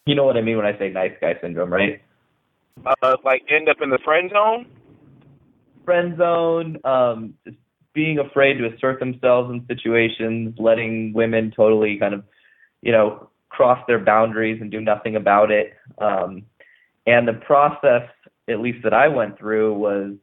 you 0.06 0.16
know 0.16 0.26
what 0.26 0.38
I 0.38 0.42
mean 0.42 0.58
when 0.58 0.66
I 0.66 0.78
say 0.78 0.90
nice 0.90 1.14
guy 1.22 1.36
syndrome, 1.42 1.72
right? 1.72 2.02
Uh, 2.86 3.16
like 3.24 3.44
end 3.50 3.70
up 3.70 3.78
in 3.82 3.90
the 3.90 4.00
friend 4.04 4.32
zone. 4.32 4.66
Friend 5.86 6.18
zone. 6.18 6.78
Um, 6.84 7.34
being 7.94 8.20
afraid 8.20 8.56
to 8.58 8.68
assert 8.68 9.00
themselves 9.00 9.52
in 9.52 9.66
situations, 9.68 10.56
letting 10.58 11.14
women 11.14 11.54
totally 11.56 11.98
kind 12.00 12.14
of, 12.14 12.24
you 12.82 12.92
know, 12.92 13.30
cross 13.54 13.80
their 13.88 14.00
boundaries 14.00 14.60
and 14.62 14.72
do 14.72 14.82
nothing 14.82 15.16
about 15.16 15.52
it. 15.52 15.74
Um, 16.00 16.44
and 17.06 17.28
the 17.28 17.34
process, 17.34 18.10
at 18.50 18.60
least 18.60 18.84
that 18.84 18.94
I 18.94 19.08
went 19.08 19.38
through, 19.38 19.74
was 19.74 20.14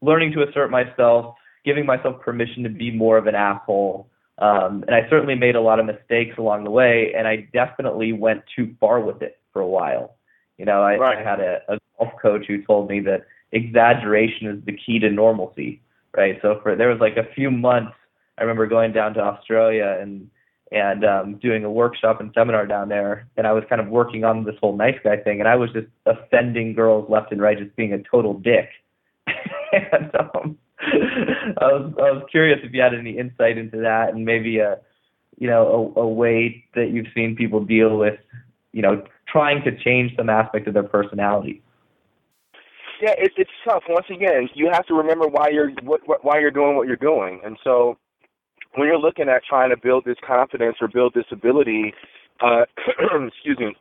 learning 0.00 0.32
to 0.32 0.42
assert 0.42 0.70
myself, 0.70 1.34
giving 1.64 1.86
myself 1.86 2.20
permission 2.20 2.62
to 2.62 2.68
be 2.68 2.90
more 2.90 3.18
of 3.18 3.26
an 3.26 3.34
asshole. 3.34 4.08
Um, 4.38 4.84
and 4.86 4.94
I 4.94 5.08
certainly 5.08 5.34
made 5.34 5.56
a 5.56 5.60
lot 5.60 5.80
of 5.80 5.86
mistakes 5.86 6.36
along 6.38 6.64
the 6.64 6.70
way, 6.70 7.12
and 7.16 7.26
I 7.26 7.48
definitely 7.52 8.12
went 8.12 8.42
too 8.54 8.74
far 8.80 9.00
with 9.00 9.22
it 9.22 9.38
for 9.52 9.60
a 9.62 9.66
while. 9.66 10.16
You 10.58 10.64
know, 10.64 10.82
I, 10.82 10.96
right. 10.96 11.18
I 11.18 11.22
had 11.28 11.40
a, 11.40 11.60
a 11.68 11.78
golf 11.98 12.12
coach 12.20 12.46
who 12.46 12.62
told 12.62 12.88
me 12.88 13.00
that 13.00 13.26
exaggeration 13.52 14.48
is 14.48 14.64
the 14.64 14.76
key 14.76 14.98
to 15.00 15.10
normalcy, 15.10 15.82
right? 16.16 16.38
So 16.42 16.60
for 16.62 16.76
there 16.76 16.88
was 16.88 17.00
like 17.00 17.16
a 17.16 17.32
few 17.34 17.50
months, 17.50 17.92
I 18.38 18.42
remember 18.42 18.66
going 18.66 18.92
down 18.92 19.14
to 19.14 19.20
Australia 19.20 19.98
and 20.00 20.28
and 20.74 21.04
um, 21.04 21.34
doing 21.36 21.64
a 21.64 21.70
workshop 21.70 22.20
and 22.20 22.32
seminar 22.34 22.66
down 22.66 22.88
there. 22.88 23.28
And 23.36 23.46
I 23.46 23.52
was 23.52 23.62
kind 23.68 23.80
of 23.80 23.86
working 23.88 24.24
on 24.24 24.44
this 24.44 24.56
whole 24.60 24.76
nice 24.76 24.98
guy 25.04 25.16
thing, 25.16 25.38
and 25.38 25.48
I 25.48 25.54
was 25.54 25.70
just 25.72 25.86
offending 26.04 26.74
girls 26.74 27.08
left 27.08 27.30
and 27.30 27.40
right, 27.40 27.56
just 27.56 27.74
being 27.76 27.92
a 27.92 28.02
total 28.02 28.34
dick. 28.34 28.68
and 29.72 30.10
um, 30.16 30.58
I 30.80 31.66
was 31.66 31.94
I 31.96 32.10
was 32.10 32.24
curious 32.30 32.58
if 32.64 32.74
you 32.74 32.82
had 32.82 32.92
any 32.92 33.16
insight 33.16 33.56
into 33.56 33.78
that, 33.78 34.12
and 34.12 34.24
maybe 34.24 34.58
a 34.58 34.80
you 35.38 35.48
know 35.48 35.94
a, 35.96 36.00
a 36.00 36.08
way 36.08 36.64
that 36.74 36.90
you've 36.90 37.06
seen 37.14 37.36
people 37.36 37.64
deal 37.64 37.96
with 37.96 38.18
you 38.72 38.82
know 38.82 39.04
trying 39.28 39.62
to 39.62 39.76
change 39.78 40.14
some 40.16 40.28
aspect 40.28 40.66
of 40.66 40.74
their 40.74 40.82
personality. 40.82 41.62
Yeah, 43.00 43.14
it's 43.16 43.34
it's 43.38 43.50
tough. 43.64 43.84
Once 43.88 44.06
again, 44.10 44.48
you 44.54 44.70
have 44.72 44.86
to 44.86 44.94
remember 44.94 45.28
why 45.28 45.50
you're 45.50 45.70
what, 45.82 46.00
what 46.06 46.24
why 46.24 46.40
you're 46.40 46.50
doing 46.50 46.76
what 46.76 46.88
you're 46.88 46.96
doing, 46.96 47.40
and 47.44 47.56
so 47.62 47.96
when 48.74 48.88
you're 48.88 48.98
looking 48.98 49.28
at 49.28 49.42
trying 49.48 49.70
to 49.70 49.76
build 49.76 50.04
this 50.04 50.16
confidence 50.26 50.76
or 50.80 50.88
build 50.88 51.14
this 51.14 51.26
ability, 51.30 51.94
uh, 52.40 52.64
excuse 53.26 53.58
me, 53.58 53.74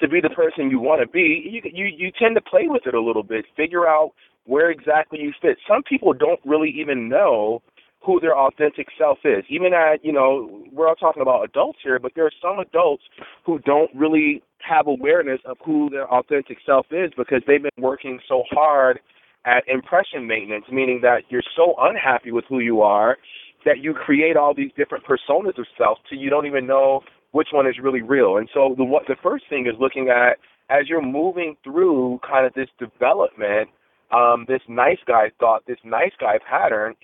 to 0.00 0.08
be 0.08 0.20
the 0.20 0.30
person 0.30 0.70
you 0.70 0.80
want 0.80 1.00
to 1.00 1.06
be, 1.06 1.48
you, 1.50 1.62
you 1.72 1.86
you 1.86 2.12
tend 2.18 2.34
to 2.34 2.40
play 2.40 2.64
with 2.66 2.82
it 2.86 2.94
a 2.94 3.00
little 3.00 3.22
bit, 3.22 3.44
figure 3.56 3.86
out 3.86 4.12
where 4.44 4.70
exactly 4.70 5.20
you 5.20 5.32
fit. 5.40 5.56
Some 5.68 5.82
people 5.82 6.12
don't 6.12 6.40
really 6.44 6.70
even 6.70 7.08
know 7.08 7.62
who 8.04 8.18
their 8.18 8.36
authentic 8.36 8.88
self 8.98 9.18
is. 9.24 9.44
Even 9.48 9.72
at, 9.72 10.04
you 10.04 10.12
know, 10.12 10.64
we're 10.72 10.88
all 10.88 10.96
talking 10.96 11.22
about 11.22 11.44
adults 11.44 11.78
here, 11.84 12.00
but 12.00 12.12
there 12.16 12.26
are 12.26 12.32
some 12.42 12.58
adults 12.58 13.04
who 13.46 13.60
don't 13.60 13.90
really 13.94 14.42
have 14.58 14.88
awareness 14.88 15.38
of 15.44 15.56
who 15.64 15.88
their 15.90 16.12
authentic 16.12 16.58
self 16.66 16.86
is 16.90 17.12
because 17.16 17.42
they've 17.46 17.62
been 17.62 17.70
working 17.78 18.18
so 18.28 18.42
hard 18.50 18.98
at 19.44 19.62
impression 19.68 20.26
maintenance, 20.26 20.64
meaning 20.70 21.00
that 21.02 21.22
you're 21.28 21.42
so 21.54 21.74
unhappy 21.78 22.32
with 22.32 22.44
who 22.48 22.58
you 22.58 22.80
are 22.80 23.16
that 23.64 23.78
you 23.80 23.94
create 23.94 24.36
all 24.36 24.54
these 24.54 24.70
different 24.76 25.04
personas 25.04 25.58
of 25.58 25.66
self 25.78 25.98
till 26.08 26.18
you 26.18 26.30
don't 26.30 26.46
even 26.46 26.66
know 26.66 27.00
which 27.32 27.48
one 27.52 27.66
is 27.66 27.74
really 27.82 28.02
real. 28.02 28.36
And 28.36 28.48
so 28.52 28.74
the 28.76 28.84
what 28.84 29.04
the 29.08 29.16
first 29.22 29.44
thing 29.48 29.66
is 29.66 29.74
looking 29.80 30.08
at 30.08 30.38
as 30.70 30.88
you're 30.88 31.02
moving 31.02 31.56
through 31.64 32.20
kind 32.28 32.46
of 32.46 32.54
this 32.54 32.68
development, 32.78 33.68
um, 34.10 34.44
this 34.48 34.60
nice 34.68 34.98
guy 35.06 35.30
thought, 35.38 35.62
this 35.66 35.78
nice 35.84 36.12
guy 36.20 36.38
pattern, 36.48 36.94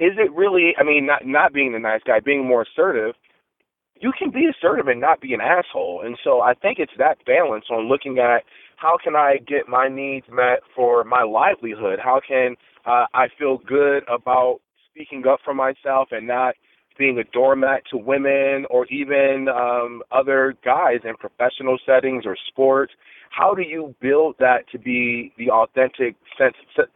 is 0.00 0.12
it 0.18 0.32
really 0.32 0.74
I 0.78 0.84
mean 0.84 1.06
not 1.06 1.26
not 1.26 1.52
being 1.52 1.72
the 1.72 1.78
nice 1.78 2.02
guy, 2.06 2.20
being 2.20 2.46
more 2.46 2.62
assertive, 2.62 3.14
you 4.00 4.12
can 4.18 4.30
be 4.30 4.46
assertive 4.46 4.88
and 4.88 5.00
not 5.00 5.20
be 5.20 5.34
an 5.34 5.40
asshole. 5.40 6.02
And 6.04 6.18
so 6.22 6.40
I 6.40 6.54
think 6.54 6.78
it's 6.78 6.92
that 6.98 7.24
balance 7.26 7.66
on 7.70 7.88
looking 7.88 8.18
at 8.18 8.42
how 8.76 8.96
can 9.02 9.16
I 9.16 9.38
get 9.46 9.68
my 9.68 9.88
needs 9.88 10.26
met 10.30 10.60
for 10.74 11.04
my 11.04 11.22
livelihood? 11.22 11.98
How 12.02 12.20
can 12.26 12.56
uh, 12.84 13.06
I 13.14 13.28
feel 13.38 13.58
good 13.58 14.02
about 14.08 14.60
speaking 14.94 15.24
up 15.26 15.40
for 15.44 15.54
myself 15.54 16.08
and 16.12 16.26
not 16.26 16.54
being 16.96 17.18
a 17.18 17.24
doormat 17.32 17.82
to 17.90 17.96
women 17.96 18.66
or 18.70 18.86
even 18.86 19.48
um, 19.48 20.02
other 20.12 20.54
guys 20.64 20.98
in 21.04 21.16
professional 21.16 21.78
settings 21.84 22.24
or 22.24 22.36
sports? 22.48 22.92
How 23.30 23.52
do 23.52 23.62
you 23.62 23.94
build 24.00 24.36
that 24.38 24.68
to 24.70 24.78
be 24.78 25.32
the 25.36 25.50
authentic 25.50 26.14
sense 26.38 26.54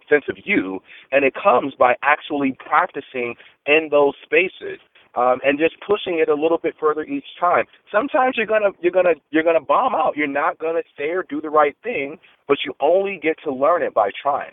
sense 0.08 0.24
of 0.28 0.36
you? 0.44 0.78
And 1.10 1.24
it 1.24 1.34
comes 1.34 1.74
by 1.76 1.94
actually 2.02 2.56
practicing 2.64 3.34
in 3.66 3.88
those 3.90 4.14
spaces 4.22 4.78
um, 5.16 5.40
and 5.44 5.58
just 5.58 5.74
pushing 5.84 6.20
it 6.20 6.28
a 6.28 6.40
little 6.40 6.58
bit 6.58 6.74
further 6.78 7.02
each 7.02 7.26
time. 7.40 7.64
Sometimes 7.90 8.36
you're 8.36 8.46
gonna 8.46 8.70
you're 8.80 8.92
gonna 8.92 9.14
you're 9.30 9.42
gonna 9.42 9.60
bomb 9.60 9.96
out. 9.96 10.16
You're 10.16 10.28
not 10.28 10.58
gonna 10.58 10.82
say 10.96 11.08
or 11.10 11.24
do 11.28 11.40
the 11.40 11.50
right 11.50 11.74
thing, 11.82 12.18
but 12.46 12.58
you 12.64 12.72
only 12.80 13.18
get 13.20 13.36
to 13.42 13.52
learn 13.52 13.82
it 13.82 13.94
by 13.94 14.10
trying. 14.22 14.52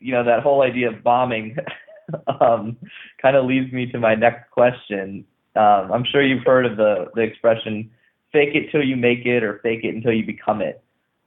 You 0.00 0.14
know 0.14 0.24
that 0.24 0.42
whole 0.42 0.62
idea 0.62 0.90
of 0.90 1.04
bombing 1.04 1.56
um, 2.40 2.76
kind 3.20 3.36
of 3.36 3.44
leads 3.44 3.72
me 3.72 3.86
to 3.92 3.98
my 3.98 4.14
next 4.14 4.50
question. 4.50 5.24
Um, 5.56 5.90
I'm 5.92 6.04
sure 6.04 6.22
you've 6.22 6.44
heard 6.44 6.66
of 6.66 6.76
the 6.76 7.10
the 7.14 7.22
expression 7.22 7.90
"fake 8.32 8.54
it 8.54 8.70
till 8.70 8.82
you 8.82 8.96
make 8.96 9.26
it" 9.26 9.42
or 9.42 9.58
"fake 9.62 9.80
it 9.84 9.94
until 9.94 10.12
you 10.12 10.24
become 10.24 10.60
it." 10.60 10.82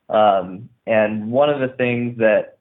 Um, 0.09 0.69
and 0.87 1.31
one 1.31 1.49
of 1.49 1.59
the 1.59 1.75
things 1.75 2.17
that 2.17 2.57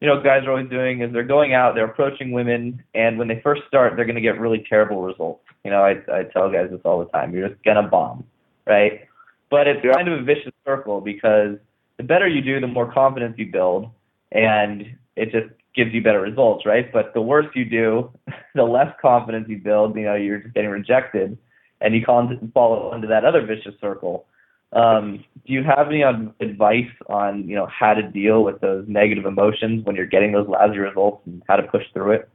you 0.00 0.06
know 0.08 0.22
guys 0.22 0.44
are 0.44 0.50
always 0.50 0.68
doing 0.68 1.02
is 1.02 1.12
they're 1.12 1.24
going 1.24 1.54
out, 1.54 1.74
they're 1.74 1.86
approaching 1.86 2.32
women, 2.32 2.82
and 2.94 3.18
when 3.18 3.28
they 3.28 3.40
first 3.42 3.62
start, 3.68 3.94
they're 3.96 4.04
going 4.04 4.16
to 4.16 4.22
get 4.22 4.40
really 4.40 4.64
terrible 4.68 5.02
results. 5.02 5.44
You 5.64 5.70
know, 5.70 5.82
I 5.82 5.96
I 6.12 6.24
tell 6.24 6.50
guys 6.50 6.70
this 6.70 6.80
all 6.84 6.98
the 6.98 7.10
time. 7.10 7.34
You're 7.34 7.48
just 7.48 7.62
gonna 7.64 7.88
bomb, 7.88 8.24
right? 8.66 9.06
But 9.50 9.68
it's 9.68 9.80
kind 9.94 10.08
of 10.08 10.20
a 10.20 10.22
vicious 10.22 10.52
circle 10.64 11.00
because 11.00 11.56
the 11.96 12.02
better 12.02 12.26
you 12.26 12.42
do, 12.42 12.60
the 12.60 12.66
more 12.66 12.92
confidence 12.92 13.36
you 13.38 13.50
build, 13.50 13.90
and 14.32 14.96
it 15.14 15.30
just 15.30 15.48
gives 15.76 15.92
you 15.92 16.02
better 16.02 16.20
results, 16.20 16.64
right? 16.66 16.90
But 16.92 17.12
the 17.14 17.20
worse 17.20 17.46
you 17.54 17.64
do, 17.64 18.10
the 18.54 18.64
less 18.64 18.92
confidence 19.00 19.46
you 19.48 19.58
build. 19.58 19.96
You 19.96 20.04
know, 20.04 20.14
you're 20.14 20.40
just 20.40 20.54
getting 20.54 20.70
rejected, 20.70 21.38
and 21.80 21.94
you 21.94 22.02
fall 22.04 22.94
into 22.94 23.06
that 23.08 23.24
other 23.24 23.44
vicious 23.44 23.74
circle. 23.80 24.26
Um, 24.72 25.24
do 25.46 25.52
you 25.52 25.62
have 25.62 25.88
any 25.88 26.02
advice 26.02 26.90
on 27.08 27.48
you 27.48 27.54
know 27.54 27.66
how 27.66 27.94
to 27.94 28.02
deal 28.02 28.42
with 28.42 28.60
those 28.60 28.84
negative 28.88 29.24
emotions 29.24 29.84
when 29.84 29.94
you're 29.94 30.06
getting 30.06 30.32
those 30.32 30.48
lousy 30.48 30.78
results 30.78 31.22
and 31.26 31.42
how 31.48 31.56
to 31.56 31.62
push 31.62 31.84
through 31.92 32.12
it? 32.12 32.28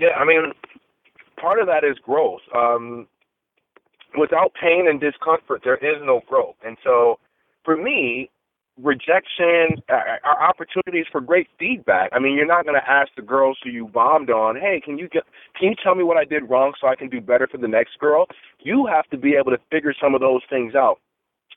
Yeah, 0.00 0.16
I 0.18 0.24
mean, 0.24 0.52
part 1.40 1.60
of 1.60 1.66
that 1.68 1.84
is 1.84 1.96
growth. 2.04 2.40
Um, 2.56 3.06
without 4.18 4.52
pain 4.60 4.88
and 4.88 5.00
discomfort, 5.00 5.62
there 5.64 5.76
is 5.76 6.02
no 6.02 6.22
growth. 6.28 6.56
And 6.66 6.76
so, 6.82 7.20
for 7.64 7.76
me, 7.76 8.28
rejection 8.80 9.82
are 9.88 10.42
opportunities 10.42 11.06
for 11.12 11.20
great 11.20 11.48
feedback. 11.58 12.10
I 12.12 12.18
mean, 12.18 12.36
you're 12.36 12.46
not 12.46 12.64
going 12.64 12.80
to 12.80 12.90
ask 12.90 13.10
the 13.16 13.22
girls 13.22 13.58
who 13.62 13.70
you 13.70 13.88
bombed 13.88 14.30
on, 14.30 14.56
"Hey, 14.56 14.80
can 14.84 14.98
you 14.98 15.08
get 15.08 15.24
can 15.58 15.70
you 15.70 15.74
tell 15.82 15.94
me 15.94 16.04
what 16.04 16.16
I 16.16 16.24
did 16.24 16.48
wrong 16.48 16.72
so 16.80 16.86
I 16.88 16.96
can 16.96 17.08
do 17.08 17.20
better 17.20 17.46
for 17.46 17.58
the 17.58 17.68
next 17.68 17.98
girl?" 17.98 18.26
You 18.60 18.86
have 18.86 19.06
to 19.10 19.16
be 19.18 19.34
able 19.34 19.50
to 19.52 19.58
figure 19.70 19.94
some 20.00 20.14
of 20.14 20.20
those 20.20 20.42
things 20.48 20.74
out 20.74 20.98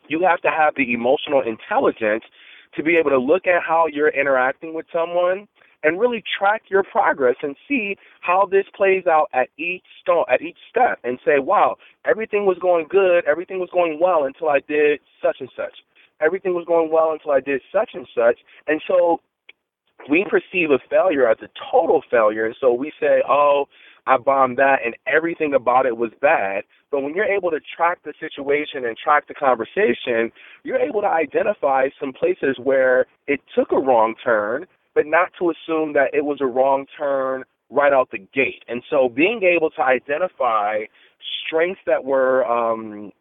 you 0.07 0.21
have 0.21 0.41
to 0.41 0.49
have 0.49 0.75
the 0.75 0.93
emotional 0.93 1.41
intelligence 1.41 2.23
to 2.75 2.83
be 2.83 2.97
able 2.97 3.09
to 3.09 3.19
look 3.19 3.47
at 3.47 3.63
how 3.63 3.87
you're 3.91 4.09
interacting 4.09 4.73
with 4.73 4.85
someone 4.91 5.47
and 5.83 5.99
really 5.99 6.23
track 6.37 6.63
your 6.69 6.83
progress 6.83 7.35
and 7.43 7.55
see 7.67 7.95
how 8.21 8.47
this 8.49 8.65
plays 8.75 9.05
out 9.07 9.29
at 9.33 9.49
each 9.57 9.83
step 10.01 10.25
at 10.29 10.41
each 10.41 10.57
step 10.69 10.99
and 11.03 11.19
say, 11.25 11.39
wow, 11.39 11.75
everything 12.05 12.45
was 12.45 12.57
going 12.59 12.87
good, 12.89 13.23
everything 13.25 13.59
was 13.59 13.69
going 13.71 13.99
well 14.01 14.25
until 14.25 14.49
I 14.49 14.59
did 14.67 14.99
such 15.21 15.37
and 15.39 15.49
such. 15.55 15.84
Everything 16.21 16.53
was 16.53 16.65
going 16.65 16.91
well 16.91 17.11
until 17.11 17.31
I 17.31 17.39
did 17.39 17.61
such 17.71 17.91
and 17.93 18.07
such. 18.15 18.39
And 18.67 18.81
so 18.87 19.21
we 20.09 20.25
perceive 20.29 20.71
a 20.71 20.79
failure 20.89 21.29
as 21.29 21.37
a 21.41 21.49
total 21.71 22.01
failure. 22.09 22.45
And 22.45 22.55
so 22.59 22.73
we 22.73 22.91
say, 22.99 23.21
oh, 23.27 23.65
I 24.07 24.17
bombed 24.17 24.57
that 24.57 24.79
and 24.85 24.95
everything 25.07 25.53
about 25.53 25.85
it 25.85 25.97
was 25.97 26.11
bad. 26.21 26.63
But 26.91 27.01
when 27.01 27.15
you're 27.15 27.25
able 27.25 27.49
to 27.51 27.59
track 27.75 27.99
the 28.03 28.13
situation 28.19 28.85
and 28.85 28.95
track 28.97 29.27
the 29.27 29.33
conversation, 29.33 30.31
you're 30.63 30.79
able 30.79 31.01
to 31.01 31.07
identify 31.07 31.89
some 31.99 32.13
places 32.13 32.57
where 32.61 33.07
it 33.27 33.39
took 33.55 33.71
a 33.71 33.79
wrong 33.79 34.13
turn, 34.23 34.65
but 34.93 35.05
not 35.05 35.29
to 35.39 35.49
assume 35.51 35.93
that 35.93 36.13
it 36.13 36.23
was 36.23 36.37
a 36.39 36.45
wrong 36.45 36.85
turn 36.97 37.43
right 37.71 37.93
out 37.93 38.09
the 38.11 38.19
gate. 38.19 38.63
And 38.67 38.83
so 38.89 39.09
being 39.09 39.41
able 39.43 39.71
to 39.71 39.81
identify 39.81 40.83
strengths 41.45 41.81
that 41.87 42.03
were 42.03 42.45
um, 42.45 43.11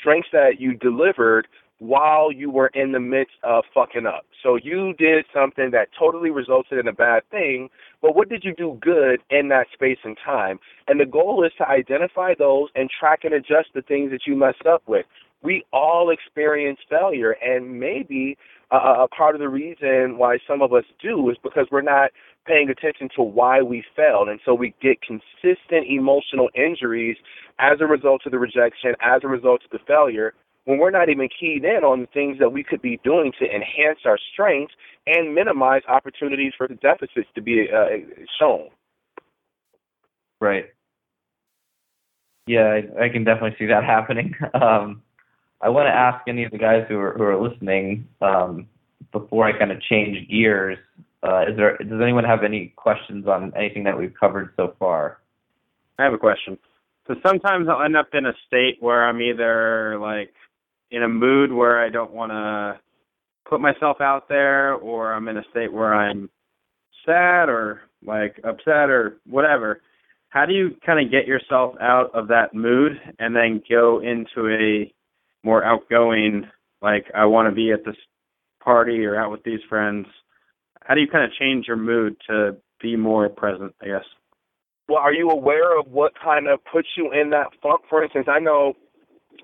strengths 0.00 0.28
that 0.32 0.58
you 0.58 0.74
delivered 0.74 1.46
while 1.78 2.32
you 2.32 2.50
were 2.50 2.68
in 2.74 2.92
the 2.92 3.00
midst 3.00 3.36
of 3.44 3.64
fucking 3.72 4.06
up. 4.06 4.24
So 4.42 4.56
you 4.56 4.94
did 4.98 5.24
something 5.32 5.70
that 5.72 5.88
totally 5.98 6.30
resulted 6.30 6.78
in 6.78 6.88
a 6.88 6.92
bad 6.92 7.22
thing, 7.30 7.68
but 8.02 8.16
what 8.16 8.28
did 8.28 8.42
you 8.44 8.54
do 8.54 8.78
good 8.80 9.20
in 9.30 9.48
that 9.48 9.66
space 9.72 9.98
and 10.04 10.16
time? 10.24 10.58
And 10.88 11.00
the 11.00 11.06
goal 11.06 11.44
is 11.44 11.52
to 11.58 11.68
identify 11.68 12.34
those 12.38 12.68
and 12.74 12.90
track 12.98 13.20
and 13.24 13.34
adjust 13.34 13.68
the 13.74 13.82
things 13.82 14.10
that 14.10 14.22
you 14.26 14.36
messed 14.36 14.66
up 14.66 14.82
with. 14.86 15.06
We 15.42 15.64
all 15.72 16.10
experience 16.10 16.80
failure, 16.90 17.36
and 17.40 17.78
maybe 17.78 18.36
uh, 18.72 19.04
a 19.04 19.08
part 19.08 19.36
of 19.36 19.40
the 19.40 19.48
reason 19.48 20.18
why 20.18 20.38
some 20.48 20.62
of 20.62 20.72
us 20.72 20.84
do 21.00 21.30
is 21.30 21.36
because 21.44 21.66
we're 21.70 21.80
not 21.80 22.10
paying 22.44 22.70
attention 22.70 23.08
to 23.14 23.22
why 23.22 23.62
we 23.62 23.84
failed. 23.94 24.28
And 24.28 24.40
so 24.44 24.52
we 24.52 24.74
get 24.82 24.98
consistent 25.00 25.86
emotional 25.88 26.48
injuries 26.56 27.16
as 27.60 27.78
a 27.80 27.86
result 27.86 28.22
of 28.26 28.32
the 28.32 28.38
rejection, 28.38 28.94
as 29.00 29.20
a 29.22 29.28
result 29.28 29.62
of 29.64 29.70
the 29.70 29.84
failure, 29.86 30.34
when 30.68 30.76
we're 30.76 30.90
not 30.90 31.08
even 31.08 31.30
keyed 31.30 31.64
in 31.64 31.82
on 31.82 32.02
the 32.02 32.06
things 32.08 32.38
that 32.38 32.52
we 32.52 32.62
could 32.62 32.82
be 32.82 33.00
doing 33.02 33.32
to 33.38 33.46
enhance 33.46 34.00
our 34.04 34.18
strengths 34.34 34.74
and 35.06 35.34
minimize 35.34 35.80
opportunities 35.88 36.52
for 36.58 36.68
the 36.68 36.74
deficits 36.74 37.26
to 37.34 37.40
be 37.40 37.68
uh, 37.74 37.86
shown. 38.38 38.68
Right. 40.42 40.66
Yeah, 42.46 42.80
I, 42.98 43.04
I, 43.04 43.08
can 43.08 43.24
definitely 43.24 43.56
see 43.58 43.64
that 43.64 43.82
happening. 43.86 44.34
Um, 44.52 45.00
I 45.62 45.70
want 45.70 45.86
to 45.86 45.90
ask 45.90 46.28
any 46.28 46.44
of 46.44 46.52
the 46.52 46.58
guys 46.58 46.84
who 46.86 46.98
are 46.98 47.14
who 47.14 47.22
are 47.22 47.48
listening 47.48 48.06
um, 48.20 48.68
before 49.10 49.46
I 49.46 49.58
kind 49.58 49.72
of 49.72 49.80
change 49.80 50.28
gears. 50.28 50.76
Uh, 51.22 51.44
is 51.48 51.56
there 51.56 51.78
does 51.78 52.00
anyone 52.02 52.24
have 52.24 52.44
any 52.44 52.74
questions 52.76 53.26
on 53.26 53.54
anything 53.56 53.84
that 53.84 53.98
we've 53.98 54.12
covered 54.20 54.52
so 54.54 54.74
far? 54.78 55.18
I 55.98 56.04
have 56.04 56.12
a 56.12 56.18
question. 56.18 56.58
So 57.06 57.14
sometimes 57.26 57.68
I'll 57.70 57.82
end 57.82 57.96
up 57.96 58.08
in 58.12 58.26
a 58.26 58.34
state 58.46 58.76
where 58.80 59.08
I'm 59.08 59.22
either 59.22 59.98
like 59.98 60.34
in 60.90 61.02
a 61.02 61.08
mood 61.08 61.52
where 61.52 61.84
I 61.84 61.90
don't 61.90 62.12
want 62.12 62.32
to 62.32 62.80
put 63.48 63.60
myself 63.60 64.00
out 64.00 64.28
there, 64.28 64.74
or 64.74 65.12
I'm 65.12 65.28
in 65.28 65.38
a 65.38 65.44
state 65.50 65.72
where 65.72 65.94
I'm 65.94 66.28
sad 67.06 67.48
or 67.48 67.82
like 68.04 68.38
upset 68.44 68.90
or 68.90 69.18
whatever. 69.26 69.80
How 70.30 70.44
do 70.44 70.52
you 70.52 70.76
kind 70.84 71.04
of 71.04 71.10
get 71.10 71.26
yourself 71.26 71.74
out 71.80 72.10
of 72.14 72.28
that 72.28 72.54
mood 72.54 72.92
and 73.18 73.34
then 73.34 73.62
go 73.68 74.00
into 74.00 74.48
a 74.48 74.92
more 75.42 75.64
outgoing, 75.64 76.46
like 76.82 77.06
I 77.14 77.24
want 77.24 77.48
to 77.48 77.54
be 77.54 77.72
at 77.72 77.84
this 77.84 77.96
party 78.62 79.04
or 79.04 79.16
out 79.16 79.30
with 79.30 79.42
these 79.42 79.60
friends? 79.68 80.06
How 80.82 80.94
do 80.94 81.00
you 81.00 81.08
kind 81.08 81.24
of 81.24 81.32
change 81.38 81.66
your 81.66 81.76
mood 81.76 82.16
to 82.28 82.56
be 82.80 82.96
more 82.96 83.28
present? 83.28 83.74
I 83.82 83.86
guess. 83.86 84.04
Well, 84.88 84.98
are 84.98 85.12
you 85.12 85.30
aware 85.30 85.78
of 85.78 85.88
what 85.88 86.12
kind 86.22 86.48
of 86.48 86.60
puts 86.70 86.88
you 86.96 87.12
in 87.12 87.30
that 87.30 87.48
funk? 87.62 87.82
For 87.90 88.02
instance, 88.02 88.26
I 88.28 88.38
know 88.38 88.74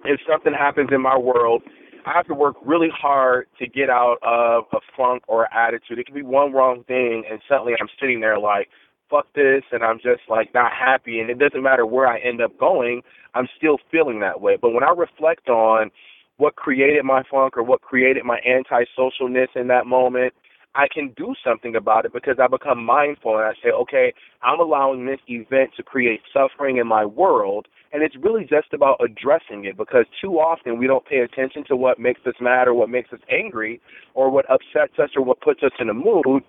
if 0.04 0.20
something 0.28 0.52
happens 0.52 0.90
in 0.92 1.00
my 1.00 1.16
world, 1.16 1.62
I 2.06 2.12
have 2.12 2.26
to 2.26 2.34
work 2.34 2.56
really 2.64 2.90
hard 2.94 3.46
to 3.58 3.66
get 3.66 3.88
out 3.88 4.18
of 4.22 4.64
a 4.72 4.80
funk 4.96 5.22
or 5.26 5.52
attitude. 5.54 5.98
It 5.98 6.06
could 6.06 6.14
be 6.14 6.22
one 6.22 6.52
wrong 6.52 6.84
thing, 6.86 7.24
and 7.30 7.40
suddenly 7.48 7.72
I'm 7.80 7.88
sitting 7.98 8.20
there 8.20 8.38
like, 8.38 8.68
fuck 9.08 9.26
this, 9.34 9.62
and 9.72 9.82
I'm 9.82 9.98
just 9.98 10.22
like 10.28 10.52
not 10.52 10.72
happy. 10.72 11.20
And 11.20 11.30
it 11.30 11.38
doesn't 11.38 11.62
matter 11.62 11.86
where 11.86 12.06
I 12.06 12.18
end 12.18 12.42
up 12.42 12.58
going, 12.58 13.02
I'm 13.34 13.48
still 13.56 13.78
feeling 13.90 14.20
that 14.20 14.40
way. 14.40 14.56
But 14.60 14.70
when 14.70 14.84
I 14.84 14.90
reflect 14.90 15.48
on 15.48 15.90
what 16.36 16.56
created 16.56 17.04
my 17.04 17.22
funk 17.30 17.56
or 17.56 17.62
what 17.62 17.80
created 17.80 18.24
my 18.24 18.40
antisocialness 18.46 19.48
in 19.54 19.68
that 19.68 19.86
moment, 19.86 20.34
I 20.74 20.86
can 20.92 21.14
do 21.16 21.34
something 21.44 21.76
about 21.76 22.04
it 22.04 22.12
because 22.12 22.36
I 22.42 22.48
become 22.48 22.84
mindful 22.84 23.36
and 23.36 23.46
I 23.46 23.52
say, 23.62 23.70
okay, 23.70 24.12
I'm 24.42 24.58
allowing 24.58 25.06
this 25.06 25.20
event 25.28 25.70
to 25.76 25.82
create 25.82 26.20
suffering 26.32 26.78
in 26.78 26.86
my 26.86 27.04
world. 27.04 27.68
And 27.92 28.02
it's 28.02 28.16
really 28.16 28.42
just 28.42 28.72
about 28.72 29.00
addressing 29.04 29.66
it 29.66 29.76
because 29.76 30.04
too 30.20 30.40
often 30.40 30.78
we 30.78 30.88
don't 30.88 31.06
pay 31.06 31.18
attention 31.18 31.64
to 31.68 31.76
what 31.76 32.00
makes 32.00 32.20
us 32.26 32.34
mad 32.40 32.66
or 32.66 32.74
what 32.74 32.88
makes 32.88 33.12
us 33.12 33.20
angry 33.30 33.80
or 34.14 34.30
what 34.30 34.50
upsets 34.50 34.98
us 34.98 35.10
or 35.14 35.22
what 35.22 35.40
puts 35.40 35.62
us 35.62 35.70
in 35.78 35.88
a 35.88 35.94
mood. 35.94 36.42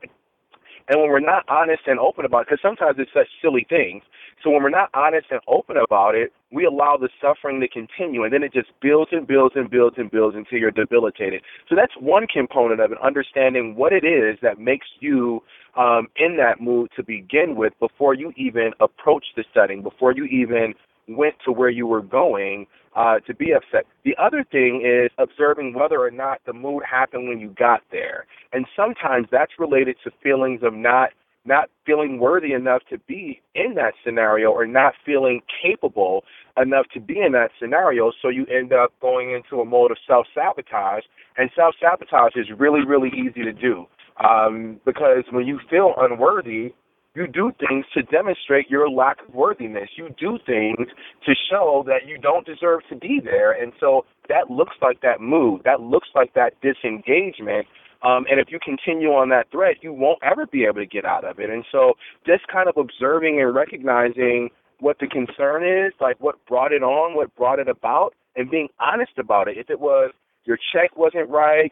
And 0.88 1.02
when 1.02 1.10
we're 1.10 1.20
not 1.20 1.44
honest 1.50 1.84
and 1.88 2.00
open 2.00 2.26
about 2.26 2.42
it, 2.42 2.48
because 2.50 2.62
sometimes 2.62 2.98
it's 3.00 3.12
such 3.14 3.28
silly 3.42 3.66
things. 3.68 4.04
So 4.44 4.52
when 4.52 4.62
we're 4.62 4.70
not 4.70 4.90
honest 4.94 5.28
and 5.32 5.40
open 5.48 5.78
about 5.78 6.14
it, 6.14 6.32
we 6.52 6.66
allow 6.66 6.98
the 6.98 7.10
suffering 7.20 7.60
to 7.62 7.68
continue, 7.68 8.24
and 8.24 8.32
then 8.32 8.44
it 8.44 8.54
just 8.54 8.70
builds 8.82 9.12
and 9.12 9.26
builds 9.26 9.56
and 9.56 9.70
builds 9.70 9.98
and 9.98 10.12
builds 10.12 10.36
until 10.36 10.60
you're 10.60 10.72
debilitated. 10.72 11.42
So 11.68 11.76
that's 11.76 11.94
one 12.00 12.28
component 12.28 12.80
of 12.80 12.92
it, 12.92 12.98
understanding 13.04 13.76
what 13.76 13.94
it 13.94 14.06
is 14.06 14.38
that 14.42 14.60
makes 14.60 14.88
you 15.00 15.42
um, 15.76 16.08
in 16.18 16.38
that 16.38 16.62
mood 16.62 16.92
to 16.96 17.04
begin 17.04 17.56
with 17.56 17.74
before 17.80 18.14
you 18.14 18.32
even 18.38 18.72
approach 18.80 19.26
the 19.36 19.44
setting, 19.54 19.82
before 19.82 20.14
you 20.14 20.26
even 20.26 20.74
went 21.08 21.36
to 21.46 21.52
where 21.52 21.70
you 21.70 21.88
were 21.88 22.02
going 22.02 22.68
uh, 22.96 23.20
to 23.28 23.34
be 23.34 23.52
upset. 23.52 23.86
The 24.04 24.16
other 24.22 24.46
thing 24.52 24.82
is 24.86 25.12
observing 25.18 25.74
whether 25.74 26.00
or 26.00 26.12
not 26.12 26.42
the 26.46 26.54
mood 26.54 26.84
happened 26.90 27.28
when 27.28 27.40
you 27.40 27.54
got 27.58 27.82
there, 27.92 28.26
and 28.54 28.66
sometimes 28.76 29.28
that's 29.32 29.54
related 29.60 29.98
to 30.04 30.12
feelings 30.24 30.62
of 30.64 30.74
not 30.74 31.10
not 31.46 31.70
feeling 31.86 32.20
worthy 32.20 32.54
enough 32.54 32.82
to 32.90 32.98
be 33.08 33.42
in 33.54 33.76
that 33.76 33.94
scenario 34.04 34.50
or 34.50 34.66
not 34.66 34.94
feeling 35.06 35.42
capable 35.62 36.24
enough 36.58 36.88
to 36.94 37.00
be 37.00 37.20
in 37.20 37.32
that 37.34 37.52
scenario 37.60 38.12
so 38.22 38.30
you 38.30 38.46
end 38.48 38.74
up 38.74 38.92
going 39.00 39.32
into 39.32 39.62
a 39.62 39.66
mode 39.66 39.92
of 39.92 39.98
self 40.08 40.26
sabotage 40.34 41.04
and 41.38 41.52
self 41.56 41.76
sabotage 41.80 42.36
is 42.36 42.48
really 42.58 42.84
really 42.86 43.10
easy 43.10 43.44
to 43.44 43.54
do 43.54 43.86
um, 44.24 44.80
because 44.86 45.24
when 45.32 45.46
you 45.46 45.60
feel 45.70 45.94
unworthy 45.98 46.74
you 47.16 47.28
do 47.28 47.52
things 47.60 47.86
to 47.94 48.04
demonstrate 48.04 48.70
your 48.70 48.90
lack 48.90 49.18
of 49.28 49.34
worthiness. 49.34 49.90
You 49.96 50.14
do 50.20 50.38
things 50.46 50.88
to 51.26 51.34
show 51.50 51.84
that 51.88 52.08
you 52.08 52.18
don't 52.18 52.46
deserve 52.46 52.82
to 52.90 52.96
be 52.96 53.22
there. 53.24 53.52
And 53.52 53.72
so 53.80 54.06
that 54.28 54.52
looks 54.52 54.76
like 54.82 55.02
that 55.02 55.22
mood. 55.22 55.62
That 55.64 55.80
looks 55.82 56.10
like 56.14 56.34
that 56.34 56.54
disengagement. 56.62 57.68
Um, 58.04 58.26
and 58.30 58.40
if 58.40 58.48
you 58.50 58.60
continue 58.64 59.10
on 59.10 59.30
that 59.30 59.50
thread, 59.50 59.78
you 59.82 59.94
won't 59.94 60.20
ever 60.22 60.46
be 60.46 60.66
able 60.66 60.82
to 60.82 60.86
get 60.86 61.06
out 61.06 61.24
of 61.24 61.40
it. 61.40 61.50
And 61.50 61.66
so 61.72 61.94
just 62.26 62.48
kind 62.48 62.68
of 62.68 62.76
observing 62.78 63.40
and 63.42 63.56
recognizing 63.56 64.50
what 64.80 65.00
the 65.00 65.08
concern 65.08 65.64
is, 65.64 65.94
like 66.02 66.20
what 66.20 66.36
brought 66.46 66.74
it 66.74 66.84
on, 66.84 67.16
what 67.16 67.34
brought 67.36 67.60
it 67.60 67.70
about, 67.70 68.14
and 68.36 68.52
being 68.52 68.68
honest 68.80 69.14
about 69.18 69.48
it. 69.48 69.58
If 69.58 69.70
it 69.70 69.80
was 69.80 70.12
your 70.44 70.58
check 70.74 70.98
wasn't 70.98 71.30
right, 71.30 71.72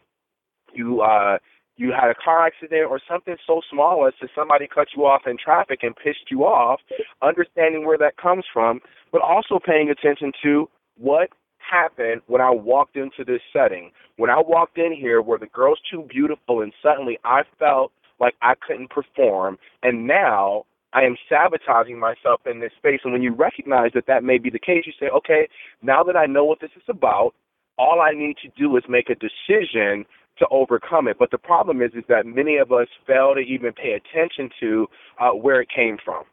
you 0.72 1.02
uh 1.02 1.38
you 1.76 1.92
had 1.92 2.10
a 2.10 2.14
car 2.14 2.46
accident 2.46 2.86
or 2.88 3.00
something 3.08 3.36
so 3.46 3.60
small 3.70 4.06
as 4.06 4.14
to 4.20 4.28
somebody 4.34 4.66
cut 4.66 4.88
you 4.96 5.04
off 5.04 5.22
in 5.26 5.36
traffic 5.36 5.80
and 5.82 5.94
pissed 5.96 6.30
you 6.30 6.44
off, 6.44 6.80
understanding 7.22 7.86
where 7.86 7.98
that 7.98 8.16
comes 8.16 8.44
from, 8.52 8.80
but 9.12 9.20
also 9.22 9.58
paying 9.64 9.90
attention 9.90 10.32
to 10.42 10.68
what 10.96 11.30
happened 11.58 12.20
when 12.26 12.40
I 12.40 12.50
walked 12.50 12.96
into 12.96 13.24
this 13.26 13.40
setting. 13.52 13.90
When 14.16 14.30
I 14.30 14.40
walked 14.40 14.78
in 14.78 14.92
here, 14.92 15.22
were 15.22 15.38
the 15.38 15.46
girls 15.46 15.80
too 15.90 16.06
beautiful, 16.08 16.60
and 16.60 16.72
suddenly 16.82 17.18
I 17.24 17.42
felt 17.58 17.92
like 18.20 18.34
I 18.42 18.54
couldn't 18.54 18.90
perform, 18.90 19.58
and 19.82 20.06
now 20.06 20.66
I 20.92 21.02
am 21.02 21.16
sabotaging 21.28 21.98
myself 21.98 22.42
in 22.46 22.60
this 22.60 22.70
space. 22.76 23.00
And 23.02 23.12
when 23.12 23.22
you 23.22 23.34
recognize 23.34 23.90
that 23.94 24.06
that 24.06 24.22
may 24.22 24.38
be 24.38 24.50
the 24.50 24.60
case, 24.60 24.84
you 24.86 24.92
say, 24.98 25.08
okay, 25.08 25.48
now 25.82 26.04
that 26.04 26.16
I 26.16 26.26
know 26.26 26.44
what 26.44 26.60
this 26.60 26.70
is 26.76 26.84
about, 26.88 27.32
all 27.76 28.00
I 28.00 28.12
need 28.12 28.36
to 28.42 28.48
do 28.56 28.76
is 28.76 28.84
make 28.88 29.10
a 29.10 29.16
decision 29.16 30.04
to 30.38 30.46
overcome 30.50 31.08
it. 31.08 31.16
But 31.18 31.30
the 31.30 31.38
problem 31.38 31.82
is, 31.82 31.90
is 31.94 32.04
that 32.08 32.26
many 32.26 32.56
of 32.56 32.72
us 32.72 32.88
fail 33.06 33.34
to 33.34 33.40
even 33.40 33.72
pay 33.72 33.92
attention 33.92 34.50
to 34.60 34.86
uh, 35.20 35.30
where 35.30 35.60
it 35.60 35.68
came 35.74 35.96
from. 36.04 36.24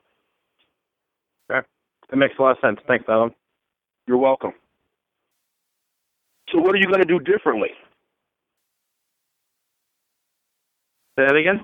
Okay, 1.51 1.65
that 2.09 2.17
makes 2.17 2.33
a 2.39 2.41
lot 2.41 2.51
of 2.51 2.57
sense. 2.61 2.79
Thanks, 2.87 3.05
Adam. 3.07 3.33
You're 4.07 4.17
welcome. 4.17 4.53
So, 6.51 6.59
what 6.59 6.75
are 6.75 6.79
you 6.79 6.87
going 6.87 7.01
to 7.01 7.07
do 7.07 7.19
differently? 7.19 7.69
Say 11.17 11.25
that 11.27 11.35
again. 11.35 11.61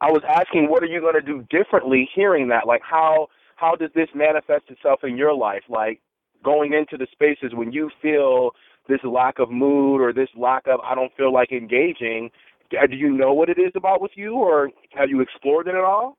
I 0.00 0.10
was 0.10 0.22
asking, 0.28 0.68
what 0.68 0.82
are 0.82 0.86
you 0.86 1.00
going 1.00 1.14
to 1.14 1.22
do 1.22 1.46
differently? 1.48 2.08
Hearing 2.14 2.48
that, 2.48 2.66
like, 2.66 2.82
how 2.82 3.28
how 3.56 3.74
does 3.74 3.90
this 3.94 4.08
manifest 4.14 4.64
itself 4.68 5.00
in 5.04 5.16
your 5.16 5.34
life? 5.34 5.62
Like, 5.68 6.00
going 6.44 6.74
into 6.74 6.96
the 6.96 7.06
spaces 7.12 7.52
when 7.54 7.72
you 7.72 7.90
feel 8.02 8.50
this 8.88 9.00
lack 9.04 9.38
of 9.38 9.50
mood 9.50 10.00
or 10.00 10.12
this 10.12 10.28
lack 10.36 10.66
of 10.66 10.80
I 10.80 10.94
don't 10.94 11.14
feel 11.16 11.32
like 11.32 11.52
engaging. 11.52 12.30
Do 12.70 12.96
you 12.96 13.10
know 13.10 13.32
what 13.32 13.48
it 13.48 13.58
is 13.58 13.72
about 13.76 14.02
with 14.02 14.12
you, 14.16 14.34
or 14.34 14.70
have 14.94 15.08
you 15.08 15.20
explored 15.20 15.68
it 15.68 15.74
at 15.74 15.84
all? 15.84 16.16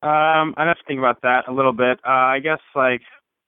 Um, 0.00 0.54
I 0.56 0.64
have 0.66 0.76
to 0.76 0.84
think 0.86 0.98
about 0.98 1.22
that 1.22 1.42
a 1.48 1.52
little 1.52 1.72
bit. 1.72 1.98
Uh, 2.06 2.10
I 2.10 2.38
guess 2.38 2.60
like 2.74 3.02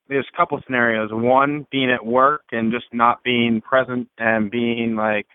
there's 0.09 0.27
a 0.33 0.37
couple 0.37 0.61
scenarios. 0.67 1.11
One 1.13 1.67
being 1.71 1.91
at 1.91 2.05
work 2.05 2.43
and 2.51 2.73
just 2.73 2.87
not 2.93 3.23
being 3.23 3.61
present 3.61 4.09
and 4.19 4.51
being 4.51 4.97
like 4.97 5.27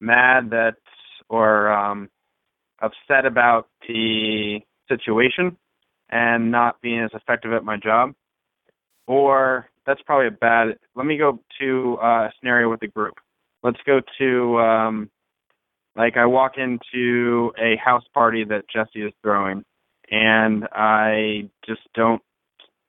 mad 0.00 0.50
that 0.50 0.76
or 1.28 1.70
um 1.70 2.08
upset 2.80 3.26
about 3.26 3.68
the 3.86 4.60
situation 4.88 5.56
and 6.08 6.50
not 6.50 6.80
being 6.80 7.00
as 7.00 7.10
effective 7.12 7.52
at 7.52 7.64
my 7.64 7.76
job. 7.76 8.14
Or 9.06 9.68
that's 9.88 10.02
probably 10.02 10.26
a 10.26 10.30
bad. 10.30 10.76
Let 10.94 11.06
me 11.06 11.16
go 11.16 11.40
to 11.60 11.98
uh, 12.00 12.26
a 12.26 12.32
scenario 12.38 12.70
with 12.70 12.82
a 12.82 12.86
group. 12.86 13.14
Let's 13.62 13.78
go 13.86 14.02
to 14.18 14.58
um, 14.58 15.10
like 15.96 16.18
I 16.18 16.26
walk 16.26 16.52
into 16.58 17.52
a 17.58 17.76
house 17.82 18.04
party 18.12 18.44
that 18.44 18.68
Jesse 18.68 19.02
is 19.02 19.14
throwing, 19.22 19.64
and 20.10 20.68
I 20.72 21.48
just 21.66 21.80
don't 21.94 22.20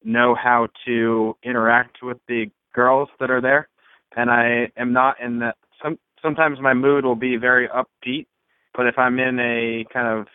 know 0.04 0.36
how 0.36 0.68
to 0.86 1.38
interact 1.42 2.04
with 2.04 2.18
the 2.28 2.48
girls 2.76 3.08
that 3.22 3.32
are 3.32 3.42
there, 3.42 3.70
and 4.18 4.30
I 4.30 4.70
am 4.76 4.92
not 4.92 5.22
in 5.22 5.40
that. 5.40 5.56
Some 5.82 5.98
sometimes 6.22 6.60
my 6.60 6.74
mood 6.74 7.06
will 7.06 7.16
be 7.16 7.38
very 7.38 7.70
upbeat, 7.70 8.28
but 8.76 8.88
if 8.88 8.98
I'm 8.98 9.18
in 9.20 9.40
a 9.40 9.86
kind 9.94 10.20
of 10.20 10.28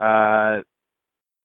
uh, 0.00 0.62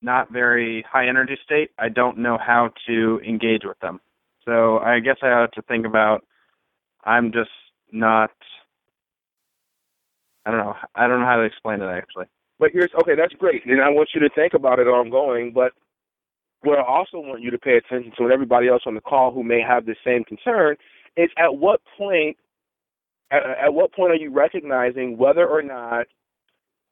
not 0.03 0.31
very 0.31 0.85
high 0.87 1.07
energy 1.07 1.37
state, 1.43 1.71
I 1.79 1.89
don't 1.89 2.19
know 2.19 2.37
how 2.37 2.69
to 2.87 3.19
engage 3.27 3.63
with 3.65 3.79
them. 3.79 3.99
So 4.45 4.79
I 4.79 4.99
guess 4.99 5.17
I 5.21 5.27
ought 5.27 5.53
to 5.53 5.61
think 5.63 5.85
about 5.85 6.23
I'm 7.03 7.31
just 7.31 7.49
not 7.91 8.31
I 10.45 10.51
don't 10.51 10.59
know. 10.59 10.75
I 10.93 11.07
don't 11.07 11.21
know 11.21 11.25
how 11.25 11.37
to 11.37 11.43
explain 11.43 11.81
it 11.81 11.87
actually. 11.87 12.25
But 12.59 12.71
here's 12.71 12.91
okay, 13.01 13.15
that's 13.15 13.33
great. 13.33 13.65
And 13.65 13.81
I 13.81 13.89
want 13.89 14.09
you 14.13 14.21
to 14.21 14.29
think 14.29 14.53
about 14.53 14.79
it 14.79 14.87
ongoing, 14.87 15.51
but 15.53 15.73
what 16.61 16.79
I 16.79 16.83
also 16.83 17.19
want 17.19 17.41
you 17.41 17.51
to 17.51 17.57
pay 17.57 17.77
attention 17.77 18.11
to 18.17 18.23
and 18.23 18.31
everybody 18.31 18.67
else 18.67 18.83
on 18.85 18.95
the 18.95 19.01
call 19.01 19.31
who 19.31 19.43
may 19.43 19.61
have 19.61 19.85
the 19.85 19.95
same 20.05 20.23
concern 20.23 20.77
is 21.17 21.29
at 21.37 21.55
what 21.55 21.81
point 21.97 22.37
at, 23.31 23.43
at 23.65 23.73
what 23.73 23.93
point 23.93 24.11
are 24.11 24.15
you 24.15 24.31
recognizing 24.31 25.17
whether 25.17 25.47
or 25.47 25.61
not 25.61 26.07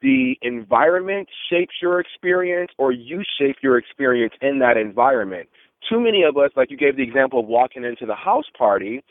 the 0.02 0.36
environment 0.42 1.28
shapes 1.50 1.74
your 1.80 1.98
experience 2.00 2.70
or 2.78 2.92
you 2.92 3.22
shape 3.38 3.56
your 3.62 3.78
experience 3.78 4.34
in 4.42 4.58
that 4.58 4.76
environment 4.76 5.48
too 5.88 6.00
many 6.00 6.22
of 6.22 6.36
us, 6.36 6.50
like 6.56 6.70
you 6.70 6.76
gave 6.76 6.96
the 6.96 7.02
example 7.02 7.40
of 7.40 7.46
walking 7.46 7.84
into 7.84 8.06
the 8.06 8.14
house 8.14 8.46
party, 8.56 9.02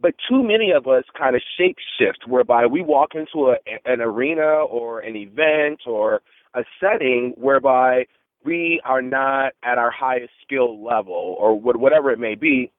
but 0.00 0.14
too 0.28 0.42
many 0.42 0.70
of 0.70 0.86
us 0.86 1.04
kind 1.16 1.36
of 1.36 1.42
shape 1.58 1.76
shift 1.98 2.26
whereby 2.26 2.66
we 2.66 2.82
walk 2.82 3.14
into 3.14 3.50
a, 3.50 3.56
an 3.84 4.00
arena 4.00 4.42
or 4.42 5.00
an 5.00 5.16
event 5.16 5.80
or 5.86 6.20
a 6.54 6.62
setting 6.80 7.32
whereby 7.36 8.04
we 8.44 8.80
are 8.84 9.00
not 9.02 9.52
at 9.62 9.78
our 9.78 9.90
highest 9.90 10.32
skill 10.44 10.84
level 10.84 11.36
or 11.38 11.58
whatever 11.58 12.10
it 12.10 12.18
may 12.18 12.34
be, 12.34 12.70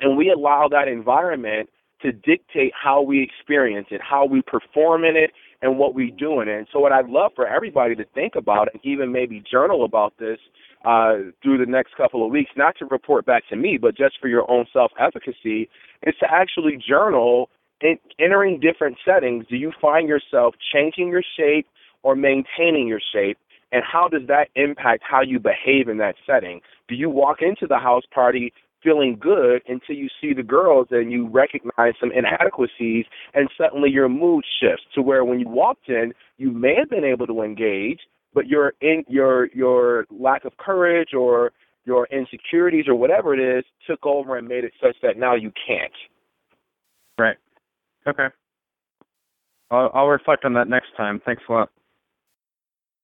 and 0.00 0.16
we 0.16 0.30
allow 0.30 0.68
that 0.68 0.88
environment 0.88 1.70
to 2.02 2.12
dictate 2.12 2.72
how 2.80 3.00
we 3.00 3.22
experience 3.22 3.86
it, 3.90 4.00
how 4.02 4.26
we 4.26 4.42
perform 4.42 5.04
in 5.04 5.16
it, 5.16 5.30
and 5.62 5.78
what 5.78 5.94
we 5.94 6.10
do 6.10 6.40
in 6.40 6.48
it. 6.48 6.58
And 6.58 6.66
so, 6.72 6.78
what 6.78 6.92
I'd 6.92 7.08
love 7.08 7.32
for 7.34 7.46
everybody 7.46 7.94
to 7.94 8.04
think 8.14 8.34
about 8.36 8.68
and 8.72 8.84
even 8.84 9.12
maybe 9.12 9.42
journal 9.50 9.84
about 9.84 10.12
this 10.18 10.38
uh, 10.86 11.16
through 11.42 11.58
the 11.58 11.70
next 11.70 11.96
couple 11.96 12.24
of 12.24 12.30
weeks, 12.30 12.50
not 12.56 12.76
to 12.78 12.86
report 12.86 13.26
back 13.26 13.42
to 13.48 13.56
me, 13.56 13.76
but 13.76 13.96
just 13.96 14.14
for 14.20 14.28
your 14.28 14.48
own 14.48 14.66
self 14.72 14.92
efficacy, 15.00 15.68
is 16.06 16.14
to 16.20 16.26
actually 16.30 16.78
journal 16.78 17.50
in 17.80 17.98
entering 18.20 18.60
different 18.60 18.96
settings. 19.04 19.44
Do 19.50 19.56
you 19.56 19.72
find 19.82 20.08
yourself 20.08 20.54
changing 20.72 21.08
your 21.08 21.24
shape 21.36 21.66
or 22.04 22.14
maintaining 22.14 22.86
your 22.86 23.00
shape? 23.12 23.36
And 23.72 23.82
how 23.84 24.06
does 24.08 24.22
that 24.28 24.48
impact 24.54 25.02
how 25.04 25.22
you 25.22 25.40
behave 25.40 25.88
in 25.88 25.98
that 25.98 26.14
setting? 26.24 26.60
Do 26.88 26.94
you 26.94 27.10
walk 27.10 27.38
into 27.42 27.66
the 27.66 27.78
house 27.78 28.04
party 28.14 28.52
feeling 28.80 29.18
good 29.20 29.62
until 29.66 29.96
you 29.96 30.08
see 30.20 30.32
the 30.32 30.44
girls 30.44 30.86
and 30.92 31.10
you 31.10 31.28
recognize 31.28 31.94
some 31.98 32.12
inadequacies 32.12 33.06
and 33.34 33.48
suddenly 33.58 33.90
your 33.90 34.08
mood 34.08 34.44
shifts 34.60 34.84
to 34.94 35.02
where 35.02 35.24
when 35.24 35.40
you 35.40 35.48
walked 35.48 35.88
in, 35.88 36.12
you 36.38 36.52
may 36.52 36.76
have 36.78 36.88
been 36.88 37.04
able 37.04 37.26
to 37.26 37.42
engage, 37.42 37.98
but 38.36 38.46
your 38.46 38.74
in 38.82 39.02
your 39.08 39.48
your 39.54 40.06
lack 40.10 40.44
of 40.44 40.56
courage 40.58 41.14
or 41.14 41.52
your 41.86 42.06
insecurities 42.12 42.84
or 42.86 42.94
whatever 42.94 43.32
it 43.32 43.58
is 43.58 43.64
took 43.88 44.04
over 44.04 44.36
and 44.36 44.46
made 44.46 44.62
it 44.62 44.72
such 44.80 44.94
that 45.02 45.16
now 45.16 45.34
you 45.34 45.50
can't. 45.66 45.92
Right. 47.18 47.36
Okay. 48.06 48.26
I'll, 49.70 49.90
I'll 49.94 50.08
reflect 50.08 50.44
on 50.44 50.52
that 50.52 50.68
next 50.68 50.88
time. 50.96 51.20
Thanks 51.24 51.42
a 51.48 51.52
lot. 51.52 51.70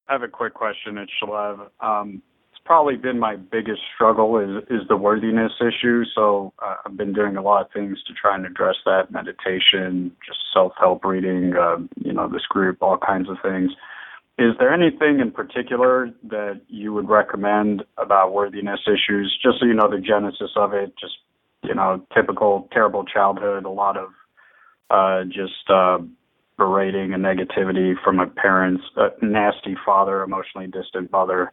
I 0.09 0.13
have 0.13 0.23
a 0.23 0.29
quick 0.29 0.53
question. 0.53 0.99
It's 0.99 1.11
Shalev. 1.23 1.69
Um, 1.81 2.23
it's 2.53 2.61
probably 2.67 2.97
been 2.97 3.19
my 3.19 3.37
biggest 3.37 3.81
struggle 3.95 4.39
is 4.39 4.63
is 4.69 4.87
the 4.91 4.97
worthiness 4.99 5.53
issue. 5.61 6.05
So 6.15 6.53
uh, 6.59 6.75
I've 6.85 6.97
been 6.99 7.15
doing 7.15 7.39
a 7.39 7.43
lot 7.43 7.65
of 7.65 7.73
things 7.73 7.97
to 8.07 8.13
try 8.13 8.37
and 8.37 8.45
address 8.45 8.77
that: 8.85 9.11
meditation, 9.11 10.15
just 10.27 10.41
self 10.53 10.73
help 10.79 11.07
reading, 11.07 11.55
uh, 11.59 11.79
you 12.05 12.13
know, 12.13 12.29
this 12.29 12.45
group, 12.51 12.83
all 12.83 12.99
kinds 12.99 13.31
of 13.31 13.39
things. 13.43 13.71
Is 14.39 14.55
there 14.59 14.73
anything 14.73 15.21
in 15.21 15.31
particular 15.31 16.11
that 16.25 16.63
you 16.69 16.93
would 16.93 17.09
recommend 17.09 17.85
about 17.99 18.33
worthiness 18.33 18.81
issues? 18.87 19.39
Just 19.43 19.61
so 19.61 19.67
you 19.67 19.75
know 19.75 19.91
the 19.91 19.99
genesis 19.99 20.51
of 20.57 20.73
it. 20.73 20.95
Just 20.99 21.15
you 21.63 21.75
know, 21.75 22.05
typical 22.15 22.69
terrible 22.73 23.05
childhood, 23.05 23.65
a 23.65 23.71
lot 23.71 23.97
of 23.97 24.09
uh, 24.91 25.25
just 25.25 25.71
uh, 25.71 25.99
berating 26.59 27.15
and 27.15 27.25
negativity 27.25 27.95
from 28.05 28.17
my 28.17 28.27
parents, 28.37 28.83
a 28.97 29.11
nasty 29.25 29.77
father, 29.87 30.23
emotionally 30.23 30.67
distant 30.67 31.11
mother. 31.13 31.53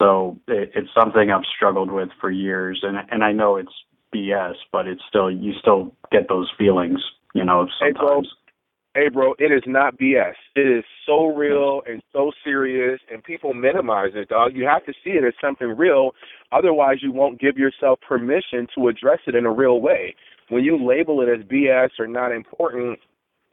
So 0.00 0.38
it, 0.48 0.72
it's 0.74 0.88
something 0.98 1.30
I've 1.30 1.44
struggled 1.54 1.90
with 1.90 2.08
for 2.20 2.30
years, 2.30 2.80
and 2.82 2.98
and 3.10 3.22
I 3.22 3.32
know 3.32 3.56
it's 3.56 3.72
BS, 4.14 4.54
but 4.72 4.86
it's 4.86 5.02
still 5.08 5.30
you 5.30 5.52
still 5.60 5.94
get 6.10 6.28
those 6.28 6.50
feelings, 6.56 7.00
you 7.34 7.44
know, 7.44 7.66
sometimes. 7.78 8.28
Hey, 8.28 8.47
bro, 9.12 9.34
it 9.38 9.52
is 9.52 9.62
not 9.66 9.98
BS. 9.98 10.34
It 10.56 10.66
is 10.66 10.84
so 11.06 11.26
real 11.26 11.82
and 11.86 12.02
so 12.12 12.32
serious, 12.44 13.00
and 13.12 13.22
people 13.22 13.54
minimize 13.54 14.12
it, 14.14 14.28
dog. 14.28 14.52
You 14.54 14.66
have 14.66 14.84
to 14.86 14.92
see 15.04 15.10
it 15.10 15.24
as 15.24 15.34
something 15.40 15.68
real. 15.68 16.12
Otherwise, 16.52 16.98
you 17.02 17.12
won't 17.12 17.40
give 17.40 17.56
yourself 17.56 18.00
permission 18.06 18.66
to 18.76 18.88
address 18.88 19.20
it 19.26 19.34
in 19.34 19.46
a 19.46 19.52
real 19.52 19.80
way. 19.80 20.14
When 20.48 20.64
you 20.64 20.76
label 20.84 21.20
it 21.20 21.28
as 21.28 21.44
BS 21.46 21.90
or 21.98 22.06
not 22.06 22.32
important, 22.32 22.98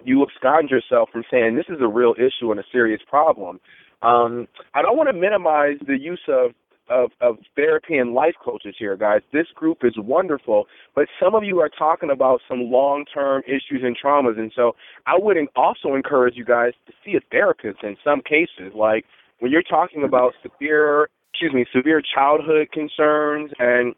you 0.03 0.23
abscond 0.23 0.69
yourself 0.69 1.09
from 1.11 1.23
saying 1.29 1.55
this 1.55 1.65
is 1.69 1.81
a 1.81 1.87
real 1.87 2.15
issue 2.17 2.51
and 2.51 2.59
a 2.59 2.63
serious 2.71 3.01
problem. 3.07 3.59
Um, 4.01 4.47
I 4.73 4.81
don't 4.81 4.97
want 4.97 5.09
to 5.09 5.13
minimize 5.13 5.77
the 5.85 5.97
use 5.99 6.21
of, 6.27 6.51
of 6.89 7.11
of 7.21 7.37
therapy 7.55 7.97
and 7.97 8.13
life 8.13 8.35
coaches 8.43 8.75
here, 8.77 8.95
guys. 8.95 9.21
This 9.33 9.47
group 9.55 9.79
is 9.83 9.93
wonderful, 9.97 10.67
but 10.93 11.07
some 11.21 11.35
of 11.35 11.43
you 11.43 11.59
are 11.59 11.69
talking 11.69 12.09
about 12.09 12.41
some 12.47 12.71
long 12.71 13.05
term 13.11 13.43
issues 13.47 13.81
and 13.83 13.97
traumas, 13.97 14.37
and 14.37 14.51
so 14.55 14.75
I 15.05 15.17
would 15.17 15.37
also 15.55 15.95
encourage 15.95 16.35
you 16.35 16.45
guys 16.45 16.73
to 16.87 16.93
see 17.03 17.15
a 17.15 17.21
therapist 17.31 17.83
in 17.83 17.95
some 18.03 18.21
cases. 18.21 18.73
Like 18.75 19.05
when 19.39 19.51
you're 19.51 19.63
talking 19.63 20.03
about 20.03 20.33
severe, 20.41 21.09
excuse 21.33 21.53
me, 21.53 21.65
severe 21.75 22.01
childhood 22.01 22.71
concerns 22.71 23.51
and 23.59 23.95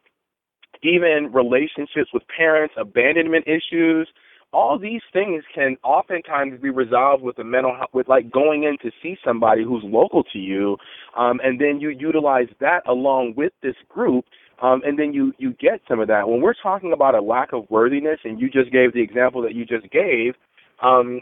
even 0.83 1.31
relationships 1.33 2.11
with 2.13 2.23
parents, 2.35 2.75
abandonment 2.77 3.45
issues 3.47 4.07
all 4.53 4.79
these 4.79 5.01
things 5.11 5.43
can 5.53 5.75
oftentimes 5.83 6.59
be 6.61 6.69
resolved 6.69 7.23
with 7.23 7.37
a 7.39 7.43
mental 7.43 7.75
health, 7.75 7.89
with 7.93 8.07
like 8.07 8.31
going 8.31 8.63
in 8.63 8.77
to 8.81 8.91
see 9.01 9.17
somebody 9.23 9.63
who's 9.63 9.83
local 9.83 10.23
to 10.23 10.39
you, 10.39 10.77
um, 11.17 11.39
and 11.43 11.59
then 11.59 11.79
you 11.79 11.89
utilize 11.89 12.47
that 12.59 12.87
along 12.87 13.33
with 13.35 13.51
this 13.61 13.75
group, 13.89 14.25
um, 14.61 14.81
and 14.85 14.97
then 14.97 15.13
you 15.13 15.33
you 15.37 15.53
get 15.53 15.81
some 15.87 15.99
of 15.99 16.07
that. 16.07 16.29
When 16.29 16.41
we're 16.41 16.53
talking 16.53 16.93
about 16.93 17.13
a 17.13 17.21
lack 17.21 17.51
of 17.51 17.69
worthiness, 17.69 18.19
and 18.23 18.39
you 18.39 18.49
just 18.49 18.71
gave 18.71 18.93
the 18.93 19.01
example 19.01 19.41
that 19.41 19.53
you 19.53 19.65
just 19.65 19.91
gave, 19.91 20.35
um, 20.81 21.21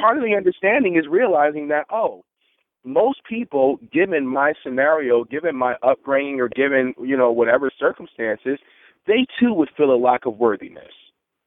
part 0.00 0.16
of 0.16 0.22
the 0.22 0.34
understanding 0.36 0.96
is 0.96 1.04
realizing 1.10 1.68
that 1.68 1.86
oh, 1.90 2.22
most 2.84 3.20
people, 3.28 3.78
given 3.92 4.26
my 4.26 4.52
scenario, 4.62 5.24
given 5.24 5.56
my 5.56 5.74
upbringing, 5.82 6.40
or 6.40 6.48
given 6.48 6.94
you 7.02 7.16
know 7.16 7.32
whatever 7.32 7.72
circumstances, 7.76 8.60
they 9.08 9.26
too 9.40 9.52
would 9.52 9.70
feel 9.76 9.92
a 9.92 9.98
lack 9.98 10.26
of 10.26 10.38
worthiness 10.38 10.92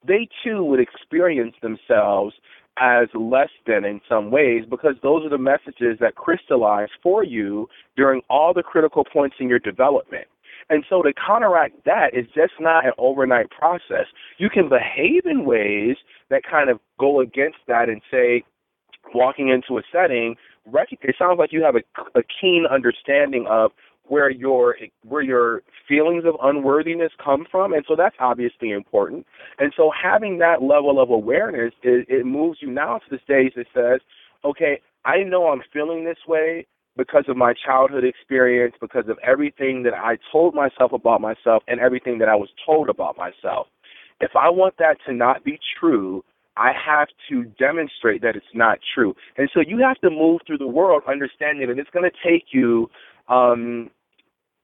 they 0.07 0.27
too 0.43 0.63
would 0.63 0.79
experience 0.79 1.55
themselves 1.61 2.35
as 2.77 3.07
less 3.13 3.49
than 3.65 3.85
in 3.85 4.01
some 4.07 4.31
ways 4.31 4.63
because 4.69 4.95
those 5.01 5.25
are 5.25 5.29
the 5.29 5.37
messages 5.37 5.97
that 6.01 6.15
crystallize 6.15 6.89
for 7.01 7.23
you 7.23 7.69
during 7.95 8.21
all 8.29 8.53
the 8.53 8.63
critical 8.63 9.05
points 9.05 9.37
in 9.39 9.47
your 9.47 9.59
development. 9.59 10.27
And 10.69 10.83
so 10.89 11.01
to 11.03 11.13
counteract 11.13 11.85
that 11.85 12.13
is 12.13 12.25
just 12.33 12.53
not 12.59 12.85
an 12.85 12.91
overnight 12.97 13.49
process. 13.51 14.07
You 14.37 14.49
can 14.49 14.67
behave 14.67 15.25
in 15.25 15.45
ways 15.45 15.95
that 16.29 16.41
kind 16.49 16.69
of 16.69 16.79
go 16.99 17.21
against 17.21 17.59
that 17.67 17.87
and 17.87 18.01
say, 18.11 18.43
walking 19.13 19.49
into 19.49 19.77
a 19.77 19.83
setting, 19.91 20.35
it 20.65 21.15
sounds 21.17 21.37
like 21.37 21.53
you 21.53 21.63
have 21.63 21.75
a, 21.75 22.19
a 22.19 22.23
keen 22.41 22.65
understanding 22.69 23.45
of 23.47 23.71
where 24.07 24.29
your 24.29 24.75
where 25.03 25.21
your 25.21 25.61
feelings 25.87 26.23
of 26.25 26.35
unworthiness 26.43 27.11
come 27.23 27.45
from 27.49 27.73
and 27.73 27.83
so 27.87 27.95
that's 27.95 28.15
obviously 28.19 28.71
important 28.71 29.25
and 29.59 29.73
so 29.75 29.91
having 29.91 30.37
that 30.37 30.61
level 30.61 31.01
of 31.01 31.09
awareness 31.09 31.73
it, 31.83 32.05
it 32.09 32.25
moves 32.25 32.59
you 32.61 32.69
now 32.69 32.97
to 32.97 33.05
the 33.09 33.19
stage 33.23 33.53
that 33.55 33.67
says 33.73 34.01
okay 34.43 34.79
i 35.05 35.23
know 35.23 35.47
i'm 35.47 35.61
feeling 35.71 36.03
this 36.05 36.17
way 36.27 36.65
because 36.97 37.25
of 37.27 37.35
my 37.35 37.53
childhood 37.53 38.03
experience 38.03 38.73
because 38.79 39.05
of 39.07 39.17
everything 39.23 39.83
that 39.83 39.93
i 39.93 40.17
told 40.31 40.53
myself 40.53 40.91
about 40.91 41.21
myself 41.21 41.63
and 41.67 41.79
everything 41.79 42.17
that 42.19 42.29
i 42.29 42.35
was 42.35 42.49
told 42.65 42.89
about 42.89 43.17
myself 43.17 43.67
if 44.21 44.31
i 44.35 44.49
want 44.49 44.75
that 44.77 44.97
to 45.05 45.13
not 45.13 45.43
be 45.43 45.59
true 45.79 46.23
I 46.57 46.71
have 46.73 47.09
to 47.29 47.43
demonstrate 47.59 48.21
that 48.21 48.35
it's 48.35 48.45
not 48.53 48.79
true. 48.93 49.13
And 49.37 49.49
so 49.53 49.59
you 49.59 49.79
have 49.79 49.99
to 49.99 50.09
move 50.09 50.41
through 50.47 50.59
the 50.59 50.67
world 50.67 51.03
understanding 51.07 51.67
that 51.67 51.77
it's 51.77 51.89
going 51.89 52.09
to 52.09 52.29
take 52.29 52.45
you 52.51 52.89
um, 53.27 53.89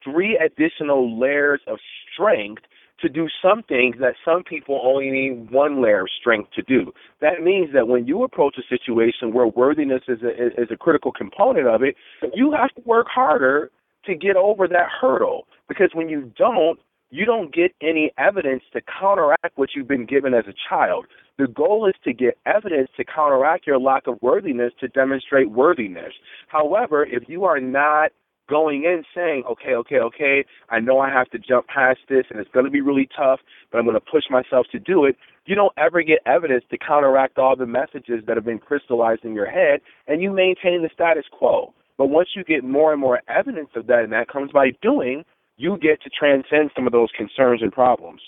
three 0.04 0.38
additional 0.38 1.19
layers 1.19 1.62
of 1.67 1.78
strength 2.13 2.63
to 3.02 3.10
do 3.10 3.28
some 3.41 3.63
things 3.63 3.95
that 4.00 4.13
some 4.24 4.43
people 4.43 4.80
only 4.84 5.10
need 5.10 5.52
one 5.52 5.82
layer 5.82 6.02
of 6.02 6.10
strength 6.19 6.52
to 6.56 6.62
do. 6.62 6.91
That 7.19 7.41
means 7.41 7.74
that 7.74 7.88
when 7.88 8.06
you 8.06 8.24
approach 8.24 8.56
a 8.58 8.67
situation 8.69 9.34
where 9.34 9.47
worthiness 9.47 10.04
is 10.08 10.19
a, 10.21 10.62
is 10.62 10.69
a 10.71 10.78
critical 10.78 11.12
component 11.12 11.67
of 11.67 11.82
it, 11.82 11.95
you 12.34 12.52
have 12.52 12.69
to 12.76 12.82
work 12.88 13.08
harder 13.13 13.71
to 14.06 14.15
get 14.15 14.36
over 14.36 14.67
that 14.67 14.88
hurdle. 15.00 15.47
Because 15.67 15.89
when 15.93 16.10
you 16.10 16.32
don't, 16.38 16.80
you 17.10 17.26
don't 17.26 17.54
get 17.54 17.71
any 17.82 18.12
evidence 18.17 18.63
to 18.74 18.82
counteract 18.82 19.56
what 19.56 19.69
you've 19.76 19.88
been 19.88 20.06
given 20.06 20.34
as 20.34 20.45
a 20.47 20.54
child. 20.69 21.06
The 21.38 21.47
goal 21.47 21.88
is 21.88 21.95
to 22.04 22.13
get 22.13 22.38
evidence 22.45 22.89
to 22.97 23.04
counteract 23.04 23.65
your 23.65 23.80
lack 23.80 24.08
of 24.08 24.21
worthiness 24.21 24.74
to 24.80 24.88
demonstrate 24.88 25.50
worthiness. 25.50 26.13
However, 26.47 27.04
if 27.04 27.24
you 27.28 27.45
are 27.45 27.60
not 27.60 28.12
going 28.49 28.84
in 28.84 29.04
saying, 29.15 29.43
okay, 29.49 29.73
okay, 29.75 29.97
okay, 29.97 30.45
I 30.69 30.80
know 30.80 30.99
I 30.99 31.10
have 31.10 31.30
to 31.32 31.39
jump 31.39 31.67
past 31.67 31.99
this 32.10 32.25
and 32.30 32.39
it's 32.39 32.51
going 32.51 32.65
to 32.65 32.71
be 32.71 32.82
really 32.82 33.08
tough, 33.15 33.39
but 33.71 33.77
I'm 33.77 33.86
going 33.86 33.95
to 33.95 34.12
push 34.12 34.23
myself 34.30 34.67
to 34.71 34.80
do 34.80 35.06
it, 35.06 35.15
you 35.45 35.56
don't 35.56 35.73
ever 35.77 36.04
get 36.04 36.19
evidence 36.25 36.63
to 36.69 36.77
counteract 36.77 37.38
all 37.38 37.56
the 37.56 37.65
messages 37.65 38.23
that 38.27 38.38
have 38.38 38.45
been 38.45 38.60
crystallized 38.60 39.23
in 39.23 39.34
your 39.34 39.49
head 39.49 39.80
and 40.08 40.21
you 40.21 40.32
maintain 40.32 40.84
the 40.84 40.89
status 40.93 41.25
quo. 41.32 41.73
But 41.97 42.08
once 42.08 42.30
you 42.36 42.43
get 42.43 42.63
more 42.63 42.91
and 42.91 42.99
more 42.99 43.21
evidence 43.27 43.69
of 43.75 43.88
that, 43.88 43.99
and 44.04 44.13
that 44.13 44.27
comes 44.27 44.51
by 44.51 44.71
doing, 44.82 45.23
you 45.58 45.77
get 45.77 46.01
to 46.01 46.10
transcend 46.10 46.71
some 46.75 46.88
of 46.88 46.93
those 46.93 47.10
concerns 47.15 47.62
and 47.62 47.71
problems. 47.71 48.21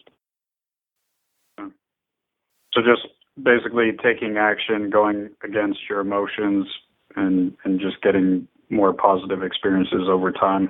So 1.57 2.81
just 2.81 3.07
basically 3.41 3.91
taking 4.03 4.37
action, 4.37 4.89
going 4.89 5.29
against 5.43 5.79
your 5.89 5.99
emotions, 5.99 6.67
and 7.15 7.55
and 7.63 7.79
just 7.79 8.01
getting 8.01 8.47
more 8.73 8.93
positive 8.93 9.43
experiences 9.43 10.07
over 10.09 10.31
time. 10.31 10.69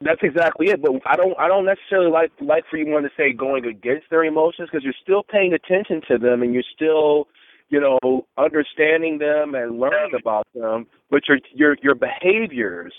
That's 0.00 0.20
exactly 0.22 0.68
it. 0.68 0.82
But 0.82 0.92
I 1.06 1.16
don't 1.16 1.38
I 1.38 1.48
don't 1.48 1.64
necessarily 1.64 2.10
like 2.10 2.30
like 2.40 2.64
for 2.70 2.76
you 2.76 2.84
to 2.84 3.08
say 3.16 3.32
going 3.32 3.64
against 3.64 4.10
their 4.10 4.24
emotions 4.24 4.68
because 4.70 4.84
you're 4.84 4.94
still 5.02 5.22
paying 5.22 5.54
attention 5.54 6.02
to 6.08 6.18
them 6.18 6.42
and 6.42 6.52
you're 6.52 6.70
still 6.74 7.28
you 7.70 7.80
know 7.80 8.26
understanding 8.36 9.18
them 9.18 9.54
and 9.54 9.80
learning 9.80 10.12
about 10.18 10.46
them. 10.54 10.86
But 11.10 11.22
your 11.28 11.38
your 11.54 11.76
your 11.82 11.94
behaviors 11.94 12.92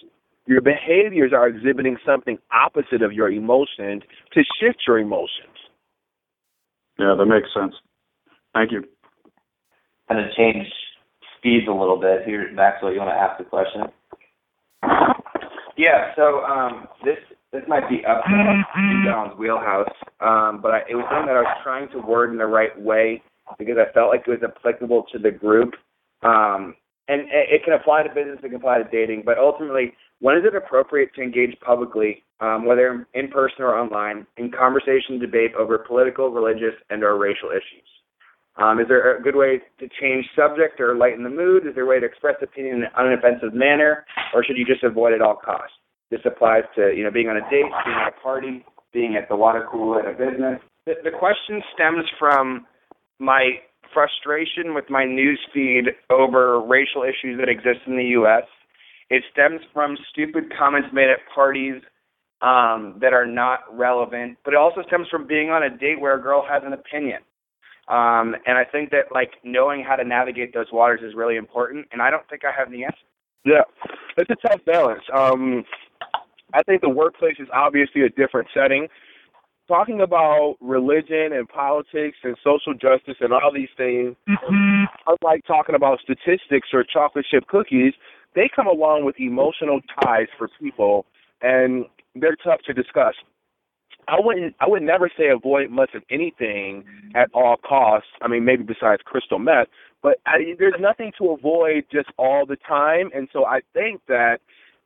your 0.48 0.62
behaviors 0.62 1.34
are 1.34 1.48
exhibiting 1.48 1.98
something 2.06 2.38
opposite 2.52 3.02
of 3.02 3.12
your 3.12 3.30
emotions 3.30 4.02
to 4.34 4.44
shift 4.60 4.80
your 4.88 4.98
emotions. 4.98 5.58
Yeah, 6.98 7.16
that 7.18 7.26
makes 7.26 7.50
sense. 7.54 7.76
Thank 8.54 8.72
you. 8.72 8.84
Kind 10.08 10.26
of 10.26 10.34
change 10.36 10.68
speeds 11.38 11.68
a 11.68 11.72
little 11.72 12.00
bit 12.00 12.24
here, 12.26 12.52
Maxwell. 12.54 12.92
You 12.92 13.00
want 13.00 13.12
to 13.12 13.22
ask 13.22 13.38
the 13.38 13.44
question? 13.44 13.84
Yeah, 15.78 16.12
so 16.16 16.44
um, 16.44 16.88
this 17.06 17.18
this 17.54 17.64
might 17.68 17.88
be 17.90 18.04
up 18.06 18.24
to 18.26 19.04
John's 19.06 19.38
wheelhouse, 19.38 19.94
um, 20.20 20.60
but 20.62 20.72
I, 20.72 20.80
it 20.90 20.96
was 20.96 21.06
something 21.10 21.28
that 21.28 21.38
I 21.38 21.42
was 21.42 21.58
trying 21.64 21.88
to 21.92 22.00
word 22.00 22.32
in 22.32 22.38
the 22.38 22.46
right 22.46 22.78
way 22.80 23.22
because 23.58 23.78
I 23.78 23.92
felt 23.94 24.10
like 24.10 24.24
it 24.28 24.32
was 24.32 24.44
applicable 24.44 25.06
to 25.14 25.20
the 25.20 25.32
group. 25.32 25.74
Um, 26.24 26.76
and 27.08 27.22
it, 27.22 27.62
it 27.62 27.64
can 27.64 27.74
apply 27.74 28.04
to 28.04 28.10
business, 28.10 28.40
it 28.44 28.48
can 28.48 28.56
apply 28.56 28.80
to 28.80 28.90
dating, 28.92 29.24
but 29.26 29.38
ultimately, 29.38 29.94
when 30.20 30.38
is 30.38 30.44
it 30.46 30.56
appropriate 30.56 31.14
to 31.16 31.22
engage 31.22 31.58
publicly, 31.62 32.24
um, 32.42 32.66
whether 32.66 33.08
in 33.14 33.28
person 33.30 33.62
or 33.62 33.78
online, 33.78 34.26
in 34.38 34.52
conversation 34.52 35.20
debate 35.20 35.54
over 35.58 35.78
political, 35.78 36.30
religious, 36.30 36.76
and 36.90 37.04
or 37.04 37.18
racial 37.18 37.50
issues? 37.50 37.88
Um, 38.58 38.80
is 38.80 38.88
there 38.88 39.18
a 39.18 39.22
good 39.22 39.36
way 39.36 39.62
to 39.80 39.88
change 40.02 40.26
subject 40.36 40.82
or 40.82 40.96
lighten 40.96 41.24
the 41.24 41.30
mood? 41.30 41.68
Is 41.68 41.76
there 41.76 41.84
a 41.84 41.88
way 41.88 42.00
to 42.00 42.06
express 42.06 42.36
opinion 42.42 42.78
in 42.78 42.84
an 42.84 42.90
unoffensive 42.98 43.54
manner, 43.54 44.06
or 44.34 44.44
should 44.44 44.58
you 44.58 44.66
just 44.66 44.84
avoid 44.84 45.14
at 45.14 45.22
all 45.22 45.36
costs? 45.36 45.76
This 46.10 46.22
applies 46.26 46.64
to 46.76 46.94
you 46.96 47.04
know 47.04 47.12
being 47.12 47.28
on 47.28 47.38
a 47.38 47.42
date, 47.52 47.70
being 47.86 47.98
at 48.02 48.14
a 48.18 48.22
party, 48.22 48.66
being 48.94 49.16
at 49.16 49.30
the 49.30 49.36
water 49.36 49.68
cooler 49.72 50.02
at 50.02 50.16
a 50.16 50.18
business. 50.18 50.60
The, 50.86 50.94
the 51.04 51.12
question 51.12 51.62
stems 51.74 52.06
from 52.18 52.66
my 53.20 53.60
frustration 53.94 54.74
with 54.74 54.86
my 54.90 55.06
news 55.06 55.40
feed 55.54 55.86
over 56.10 56.62
racial 56.62 57.04
issues 57.04 57.40
that 57.40 57.50
exist 57.50 57.86
in 57.86 57.98
the 57.98 58.16
U.S. 58.20 58.44
It 59.10 59.24
stems 59.32 59.62
from 59.74 59.98
stupid 60.12 60.52
comments 60.58 60.90
made 60.94 61.10
at 61.10 61.20
parties 61.34 61.82
um, 62.42 62.98
that 63.02 63.14
are 63.14 63.26
not 63.26 63.60
relevant, 63.72 64.38
but 64.44 64.54
it 64.54 64.58
also 64.58 64.82
stems 64.88 65.08
from 65.10 65.28
being 65.28 65.50
on 65.50 65.64
a 65.64 65.70
date 65.70 66.00
where 66.00 66.18
a 66.18 66.22
girl 66.22 66.46
has 66.48 66.64
an 66.66 66.74
opinion. 66.74 67.22
Um, 67.88 68.36
and 68.46 68.58
I 68.58 68.66
think 68.70 68.92
that 68.92 69.14
like 69.14 69.32
knowing 69.44 69.84
how 69.88 69.96
to 69.96 70.04
navigate 70.04 70.54
those 70.54 70.68
waters 70.72 71.00
is 71.04 71.14
really 71.16 71.38
important, 71.38 71.88
and 71.92 72.02
I 72.02 72.10
don't 72.10 72.28
think 72.30 72.44
I 72.44 72.52
have 72.58 72.70
the 72.72 72.84
answer. 72.84 72.98
Yeah, 73.46 73.64
it's 74.18 74.30
a 74.30 74.48
tough 74.48 74.60
balance. 74.66 75.04
Um, 75.14 75.64
I 76.54 76.64
think 76.64 76.82
the 76.82 76.90
workplace 76.90 77.36
is 77.40 77.48
obviously 77.54 78.02
a 78.02 78.10
different 78.10 78.50
setting. 78.54 78.88
Talking 79.70 80.02
about 80.02 80.56
religion 80.62 81.34
and 81.34 81.48
politics 81.48 82.18
and 82.24 82.38
social 82.44 82.74
justice 82.74 83.18
and 83.20 83.34
all 83.34 83.52
these 83.54 83.70
things, 83.76 84.16
mm-hmm. 84.28 84.84
unlike 85.08 85.46
talking 85.46 85.76
about 85.76 86.00
statistics 86.00 86.70
or 86.74 86.84
chocolate 86.84 87.26
chip 87.30 87.48
cookies, 87.48 87.94
they 88.36 88.50
come 88.54 88.68
along 88.68 89.06
with 89.06 89.20
emotional 89.20 89.82
ties 90.02 90.28
for 90.38 90.50
people, 90.62 91.06
and 91.42 91.86
they're 92.16 92.38
tough 92.44 92.62
to 92.66 92.74
discuss. 92.74 93.16
I 94.08 94.16
wouldn't 94.20 94.56
I 94.60 94.68
would 94.68 94.84
never 94.84 95.10
say 95.18 95.30
avoid 95.30 95.70
much 95.70 95.92
of 95.94 96.04
anything 96.10 96.86
at 97.16 97.30
all 97.34 97.58
costs. 97.58 98.10
I 98.22 98.28
mean, 98.28 98.46
maybe 98.46 98.64
besides 98.64 99.02
crystal 99.04 99.40
meth, 99.40 99.68
but 100.02 100.20
I, 100.26 100.56
there's 100.58 100.80
nothing 100.80 101.12
to 101.18 101.32
avoid 101.32 101.86
just 101.92 102.10
all 102.18 102.46
the 102.46 102.56
time. 102.56 103.10
And 103.14 103.28
so 103.34 103.46
I 103.46 103.60
think 103.74 104.02
that 104.08 104.40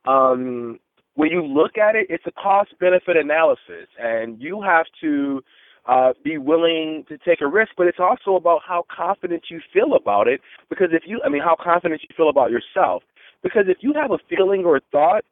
um, 0.05 0.79
when 1.15 1.29
you 1.29 1.43
look 1.43 1.77
at 1.77 1.95
it, 1.95 2.07
it's 2.09 2.23
a 2.25 2.31
cost 2.31 2.73
benefit 2.79 3.17
analysis, 3.17 3.87
and 3.99 4.41
you 4.41 4.61
have 4.61 4.85
to 5.01 5.43
uh, 5.85 6.13
be 6.23 6.37
willing 6.37 7.05
to 7.09 7.17
take 7.17 7.41
a 7.41 7.47
risk. 7.47 7.71
But 7.77 7.87
it's 7.87 7.99
also 7.99 8.35
about 8.35 8.61
how 8.67 8.85
confident 8.95 9.43
you 9.49 9.61
feel 9.73 9.93
about 9.95 10.27
it. 10.27 10.41
Because 10.69 10.89
if 10.91 11.03
you, 11.05 11.21
I 11.25 11.29
mean, 11.29 11.41
how 11.41 11.55
confident 11.61 12.01
you 12.01 12.15
feel 12.15 12.29
about 12.29 12.49
yourself. 12.51 13.03
Because 13.43 13.65
if 13.67 13.77
you 13.81 13.93
have 13.93 14.11
a 14.11 14.19
feeling 14.29 14.63
or 14.65 14.77
a 14.77 14.81
thought 14.91 15.25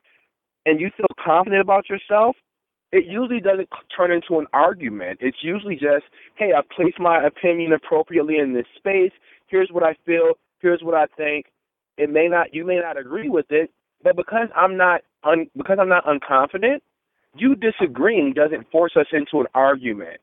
and 0.65 0.79
you 0.79 0.89
feel 0.97 1.07
confident 1.23 1.61
about 1.61 1.89
yourself, 1.89 2.35
it 2.91 3.05
usually 3.05 3.39
doesn't 3.39 3.69
turn 3.95 4.11
into 4.11 4.39
an 4.39 4.47
argument. 4.53 5.19
It's 5.21 5.37
usually 5.41 5.75
just, 5.75 6.05
hey, 6.35 6.51
I've 6.57 6.69
placed 6.69 6.99
my 6.99 7.23
opinion 7.25 7.73
appropriately 7.73 8.37
in 8.37 8.53
this 8.53 8.65
space. 8.75 9.11
Here's 9.47 9.69
what 9.71 9.83
I 9.83 9.95
feel. 10.05 10.33
Here's 10.59 10.81
what 10.81 10.95
I 10.95 11.05
think. 11.17 11.47
It 11.97 12.09
may 12.09 12.27
not, 12.27 12.53
you 12.53 12.65
may 12.65 12.79
not 12.79 12.97
agree 12.97 13.29
with 13.29 13.47
it, 13.49 13.71
but 14.03 14.15
because 14.15 14.47
I'm 14.55 14.77
not, 14.77 15.01
un, 15.23 15.47
because 15.55 15.77
I'm 15.79 15.89
not 15.89 16.05
unconfident, 16.05 16.79
you 17.35 17.55
disagreeing 17.55 18.33
doesn't 18.33 18.71
force 18.71 18.93
us 18.95 19.07
into 19.11 19.39
an 19.41 19.47
argument. 19.53 20.19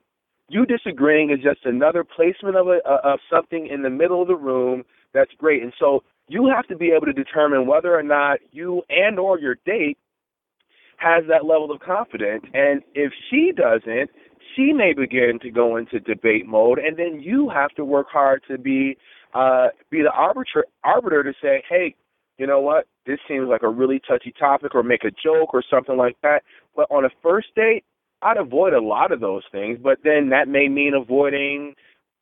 You 0.48 0.64
disagreeing 0.64 1.30
is 1.30 1.42
just 1.42 1.64
another 1.64 2.04
placement 2.04 2.56
of 2.56 2.68
a 2.68 2.78
of 2.86 3.18
something 3.30 3.66
in 3.66 3.82
the 3.82 3.90
middle 3.90 4.22
of 4.22 4.28
the 4.28 4.36
room 4.36 4.84
that's 5.12 5.32
great. 5.38 5.62
And 5.62 5.72
so 5.78 6.02
you 6.28 6.50
have 6.54 6.66
to 6.68 6.76
be 6.76 6.90
able 6.90 7.06
to 7.06 7.12
determine 7.12 7.66
whether 7.66 7.94
or 7.94 8.02
not 8.02 8.38
you 8.52 8.82
and 8.88 9.18
or 9.18 9.38
your 9.38 9.56
date 9.66 9.98
has 10.98 11.24
that 11.28 11.44
level 11.44 11.70
of 11.70 11.80
confidence. 11.80 12.44
And 12.54 12.82
if 12.94 13.12
she 13.30 13.52
doesn't, 13.54 14.10
she 14.54 14.72
may 14.72 14.92
begin 14.94 15.38
to 15.42 15.50
go 15.50 15.76
into 15.76 16.00
debate 16.00 16.46
mode, 16.46 16.78
and 16.78 16.96
then 16.96 17.20
you 17.20 17.50
have 17.50 17.70
to 17.72 17.84
work 17.84 18.06
hard 18.10 18.42
to 18.48 18.58
be 18.58 18.96
uh, 19.34 19.68
be 19.90 20.02
the 20.02 20.10
arbiter 20.10 20.64
arbiter 20.82 21.22
to 21.22 21.32
say, 21.42 21.62
hey, 21.68 21.94
you 22.38 22.46
know 22.46 22.60
what, 22.60 22.86
this 23.06 23.18
seems 23.28 23.48
like 23.48 23.62
a 23.62 23.68
really 23.68 24.00
touchy 24.08 24.32
topic, 24.38 24.74
or 24.74 24.82
make 24.82 25.04
a 25.04 25.10
joke 25.10 25.52
or 25.52 25.62
something 25.68 25.96
like 25.96 26.16
that. 26.22 26.42
But 26.74 26.86
on 26.90 27.04
a 27.04 27.10
first 27.22 27.48
date, 27.54 27.84
I'd 28.22 28.38
avoid 28.38 28.72
a 28.72 28.80
lot 28.80 29.12
of 29.12 29.20
those 29.20 29.42
things, 29.52 29.78
but 29.82 29.98
then 30.04 30.30
that 30.30 30.48
may 30.48 30.68
mean 30.68 30.94
avoiding 30.94 31.74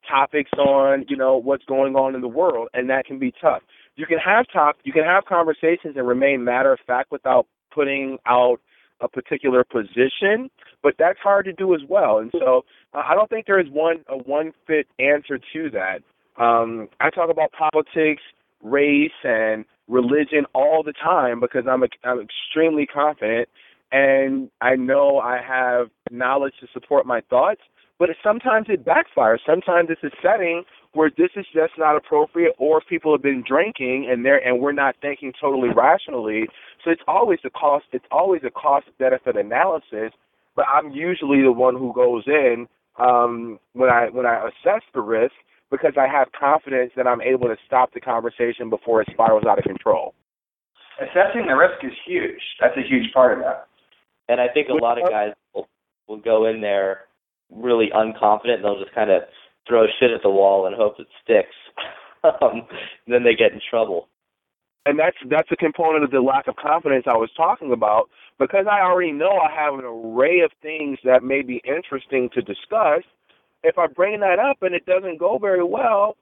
topics 0.09 0.51
on 0.59 1.05
you 1.09 1.17
know 1.17 1.37
what's 1.37 1.65
going 1.65 1.95
on 1.95 2.15
in 2.15 2.21
the 2.21 2.29
world, 2.29 2.69
and 2.75 2.91
that 2.91 3.07
can 3.07 3.19
be 3.19 3.33
tough. 3.41 3.63
You 3.97 4.07
can 4.07 4.19
have 4.19 4.47
talk, 4.53 4.77
you 4.83 4.93
can 4.93 5.05
have 5.05 5.25
conversations 5.25 5.97
and 5.97 6.07
remain 6.07 6.43
matter 6.43 6.73
of 6.73 6.81
fact 6.87 7.13
without 7.13 7.47
putting 7.73 8.19
out 8.27 8.61
a 9.01 9.09
particular 9.09 9.65
position, 9.65 10.51
but 10.83 10.95
that's 10.99 11.19
hard 11.19 11.45
to 11.47 11.53
do 11.53 11.75
as 11.75 11.81
well. 11.89 12.19
And 12.19 12.31
so 12.33 12.65
uh, 12.93 13.03
I 13.07 13.15
don't 13.15 13.29
think 13.29 13.47
there 13.47 13.61
is 13.61 13.69
one 13.71 14.05
a 14.09 14.17
one 14.17 14.53
fit 14.67 14.87
answer 14.99 15.39
to 15.53 15.71
that. 15.71 16.01
Um, 16.43 16.89
I 17.01 17.11
talk 17.11 17.31
about 17.31 17.53
politics, 17.53 18.23
race, 18.63 19.13
and 19.23 19.65
religion 19.89 20.47
all 20.55 20.83
the 20.83 20.93
time 20.93 21.41
because 21.41 21.65
I'm 21.69 21.83
I'm 22.05 22.21
extremely 22.21 22.87
confident 22.87 23.49
and 23.93 24.51
I 24.61 24.77
know 24.77 25.19
I 25.19 25.41
have 25.47 25.89
knowledge 26.11 26.55
to 26.61 26.67
support 26.73 27.07
my 27.07 27.21
thoughts. 27.31 27.61
But 27.99 28.11
it, 28.11 28.17
sometimes 28.25 28.67
it 28.69 28.85
backfires. 28.85 29.39
Sometimes 29.47 29.89
it's 29.89 30.03
a 30.03 30.11
setting 30.21 30.65
where 30.95 31.11
this 31.17 31.31
is 31.37 31.47
just 31.55 31.75
not 31.79 31.97
appropriate, 31.97 32.53
or 32.59 32.81
people 32.81 33.13
have 33.13 33.23
been 33.23 33.45
drinking 33.47 34.09
and 34.11 34.25
they're 34.25 34.45
and 34.45 34.61
we're 34.61 34.73
not 34.73 34.97
thinking 35.01 35.33
totally 35.41 35.69
rationally. 35.75 36.47
So 36.85 36.91
it's 36.91 37.03
always 37.07 37.39
a 37.45 37.51
cost. 37.51 37.87
It's 37.93 38.05
always 38.11 38.43
a 38.45 38.51
cost 38.51 38.87
benefit 38.99 39.37
analysis. 39.37 40.13
But 40.57 40.67
I'm 40.69 40.91
usually 40.91 41.43
the 41.43 41.53
one 41.53 41.77
who 41.77 41.93
goes 41.95 42.25
in 42.27 42.67
um, 42.99 43.59
when 43.75 43.91
I 43.91 44.09
when 44.11 44.27
I 44.27 44.49
assess 44.49 44.83
the 44.93 45.01
risk 45.01 45.35
because 45.71 45.95
I 45.99 46.07
have 46.07 46.29
confidence 46.39 46.93
that 46.97 47.07
I'm 47.07 47.21
able 47.21 47.47
to 47.49 47.57
stop 47.67 47.93
the 47.95 48.01
conversation 48.01 48.71
before 48.71 49.03
it 49.03 49.09
spirals 49.13 49.45
out 49.49 49.59
of 49.59 49.65
control. 49.65 50.15
Assessing 51.01 51.47
the 51.47 51.55
risk 51.55 51.83
is 51.83 51.93
huge. 52.07 52.41
That's 52.61 52.77
a 52.77 52.87
huge 52.89 53.13
part 53.13 53.33
of 53.33 53.45
that. 53.45 53.67
And 54.29 54.41
I 54.41 54.49
think 54.49 54.69
a 54.69 54.73
lot 54.75 55.01
of 55.01 55.09
guys 55.09 55.33
will, 55.55 55.69
will 56.09 56.21
go 56.21 56.47
in 56.47 56.61
there 56.61 57.03
really 57.51 57.89
unconfident 57.95 58.57
and 58.57 58.65
they'll 58.65 58.83
just 58.83 58.95
kind 58.95 59.11
of 59.11 59.23
throw 59.69 59.87
shit 60.01 60.11
at 60.11 60.23
the 60.23 60.31
wall 60.31 60.67
and 60.67 60.75
hope 60.75 60.95
it 60.99 61.07
sticks. 61.23 61.55
um, 62.43 62.67
then 63.07 63.23
they 63.25 63.35
get 63.35 63.53
in 63.53 63.61
trouble. 63.71 64.09
And 64.87 64.99
that's 64.99 65.17
that's 65.31 65.49
a 65.51 65.57
component 65.57 66.05
of 66.05 66.11
the 66.11 66.21
lack 66.21 66.47
of 66.47 66.57
confidence 66.57 67.05
I 67.07 67.17
was 67.17 67.31
talking 67.37 67.73
about 67.73 68.11
because 68.39 68.67
I 68.71 68.81
already 68.81 69.13
know 69.13 69.31
I 69.31 69.51
have 69.51 69.75
an 69.79 69.85
array 69.85 70.41
of 70.41 70.51
things 70.61 70.99
that 71.05 71.23
may 71.23 71.41
be 71.41 71.63
interesting 71.65 72.29
to 72.35 72.43
discuss. 72.43 73.03
If 73.63 73.79
I 73.79 73.87
bring 73.87 74.21
that 74.21 74.39
up 74.39 74.59
and 74.61 74.75
it 74.75 74.85
doesn't 74.85 75.19
go 75.19 75.39
very 75.39 75.65
well, 75.65 76.17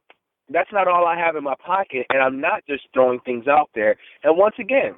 that's 0.48 0.70
not 0.72 0.86
all 0.86 1.06
I 1.06 1.18
have 1.18 1.34
in 1.34 1.42
my 1.42 1.56
pocket, 1.64 2.06
and 2.10 2.22
I'm 2.22 2.40
not 2.40 2.64
just 2.68 2.84
throwing 2.94 3.18
things 3.20 3.48
out 3.48 3.70
there. 3.74 3.96
And 4.22 4.36
once 4.38 4.54
again, 4.60 4.94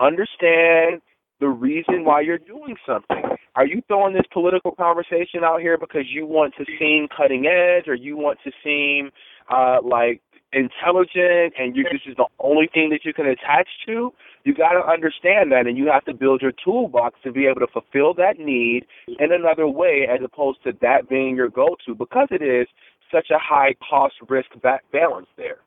understand 0.00 1.02
the 1.40 1.48
reason 1.48 2.04
why 2.04 2.20
you're 2.20 2.38
doing 2.38 2.76
something. 2.86 3.22
Are 3.54 3.66
you 3.66 3.82
throwing 3.88 4.14
this 4.14 4.26
political 4.32 4.72
conversation 4.72 5.44
out 5.44 5.60
here 5.60 5.78
because 5.78 6.04
you 6.08 6.26
want 6.26 6.54
to 6.58 6.64
seem 6.78 7.08
cutting 7.14 7.46
edge 7.46 7.88
or 7.88 7.94
you 7.94 8.16
want 8.16 8.38
to 8.44 8.50
seem 8.62 9.10
uh 9.50 9.78
like 9.82 10.20
intelligent 10.52 11.54
and 11.58 11.76
you 11.76 11.84
this 11.84 12.00
is 12.06 12.16
the 12.16 12.26
only 12.40 12.68
thing 12.72 12.90
that 12.90 13.04
you 13.04 13.12
can 13.12 13.26
attach 13.26 13.68
to? 13.86 14.12
You 14.44 14.54
got 14.54 14.72
to 14.72 14.86
understand 14.86 15.52
that 15.52 15.66
and 15.66 15.76
you 15.76 15.90
have 15.92 16.04
to 16.04 16.14
build 16.14 16.40
your 16.40 16.52
toolbox 16.64 17.18
to 17.24 17.32
be 17.32 17.46
able 17.46 17.60
to 17.60 17.72
fulfill 17.72 18.14
that 18.14 18.38
need 18.38 18.86
in 19.18 19.32
another 19.32 19.66
way 19.66 20.06
as 20.10 20.20
opposed 20.24 20.62
to 20.64 20.72
that 20.82 21.08
being 21.08 21.36
your 21.36 21.48
go-to 21.48 21.94
because 21.94 22.28
it 22.30 22.42
is 22.42 22.66
such 23.12 23.30
a 23.30 23.38
high 23.38 23.74
cost 23.88 24.14
risk 24.28 24.48
balance 24.92 25.28
there. 25.36 25.58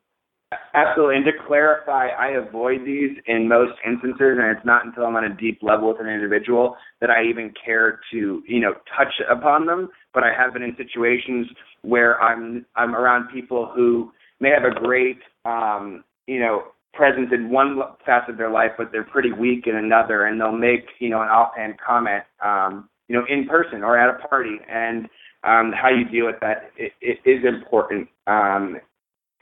Absolutely. 0.74 1.16
And 1.16 1.24
to 1.26 1.32
clarify, 1.46 2.08
I 2.08 2.30
avoid 2.30 2.80
these 2.84 3.16
in 3.26 3.48
most 3.48 3.72
instances, 3.86 4.36
and 4.40 4.56
it's 4.56 4.66
not 4.66 4.84
until 4.84 5.04
I'm 5.04 5.14
on 5.14 5.24
a 5.24 5.34
deep 5.34 5.60
level 5.62 5.88
with 5.88 6.00
an 6.00 6.08
individual 6.08 6.76
that 7.00 7.10
I 7.10 7.24
even 7.24 7.52
care 7.64 8.00
to, 8.12 8.42
you 8.46 8.60
know, 8.60 8.74
touch 8.96 9.12
upon 9.30 9.66
them. 9.66 9.88
But 10.12 10.24
I 10.24 10.32
have 10.36 10.52
been 10.52 10.62
in 10.62 10.76
situations 10.76 11.46
where 11.82 12.20
I'm 12.20 12.66
I'm 12.74 12.96
around 12.96 13.28
people 13.32 13.70
who 13.74 14.12
may 14.40 14.50
have 14.50 14.64
a 14.64 14.74
great, 14.74 15.18
um, 15.44 16.02
you 16.26 16.40
know, 16.40 16.64
presence 16.94 17.28
in 17.32 17.50
one 17.50 17.78
facet 18.04 18.30
of 18.30 18.36
their 18.36 18.50
life, 18.50 18.72
but 18.76 18.90
they're 18.90 19.04
pretty 19.04 19.32
weak 19.32 19.66
in 19.68 19.76
another, 19.76 20.24
and 20.26 20.40
they'll 20.40 20.50
make, 20.50 20.86
you 20.98 21.10
know, 21.10 21.22
an 21.22 21.28
offhand 21.28 21.74
comment, 21.84 22.24
um, 22.44 22.88
you 23.08 23.14
know, 23.16 23.24
in 23.28 23.46
person 23.46 23.84
or 23.84 23.96
at 23.96 24.12
a 24.12 24.26
party, 24.28 24.56
and 24.68 25.04
um, 25.44 25.72
how 25.72 25.88
you 25.88 26.04
deal 26.10 26.26
with 26.26 26.40
that 26.40 26.70
is 27.00 27.44
important. 27.44 28.08
Um, 28.26 28.78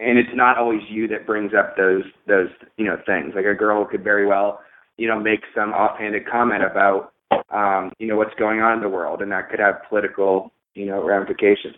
and 0.00 0.18
it's 0.18 0.34
not 0.34 0.58
always 0.58 0.80
you 0.88 1.08
that 1.08 1.26
brings 1.26 1.52
up 1.58 1.76
those 1.76 2.04
those 2.26 2.48
you 2.76 2.84
know 2.84 2.96
things. 3.06 3.32
Like 3.34 3.46
a 3.46 3.54
girl 3.54 3.84
could 3.84 4.04
very 4.04 4.26
well 4.26 4.60
you 4.96 5.08
know 5.08 5.18
make 5.18 5.40
some 5.54 5.70
offhanded 5.70 6.28
comment 6.28 6.62
about 6.62 7.12
um, 7.50 7.92
you 7.98 8.06
know 8.06 8.16
what's 8.16 8.34
going 8.38 8.60
on 8.60 8.74
in 8.74 8.82
the 8.82 8.88
world, 8.88 9.22
and 9.22 9.32
that 9.32 9.50
could 9.50 9.60
have 9.60 9.76
political 9.88 10.52
you 10.74 10.86
know 10.86 11.04
ramifications. 11.04 11.74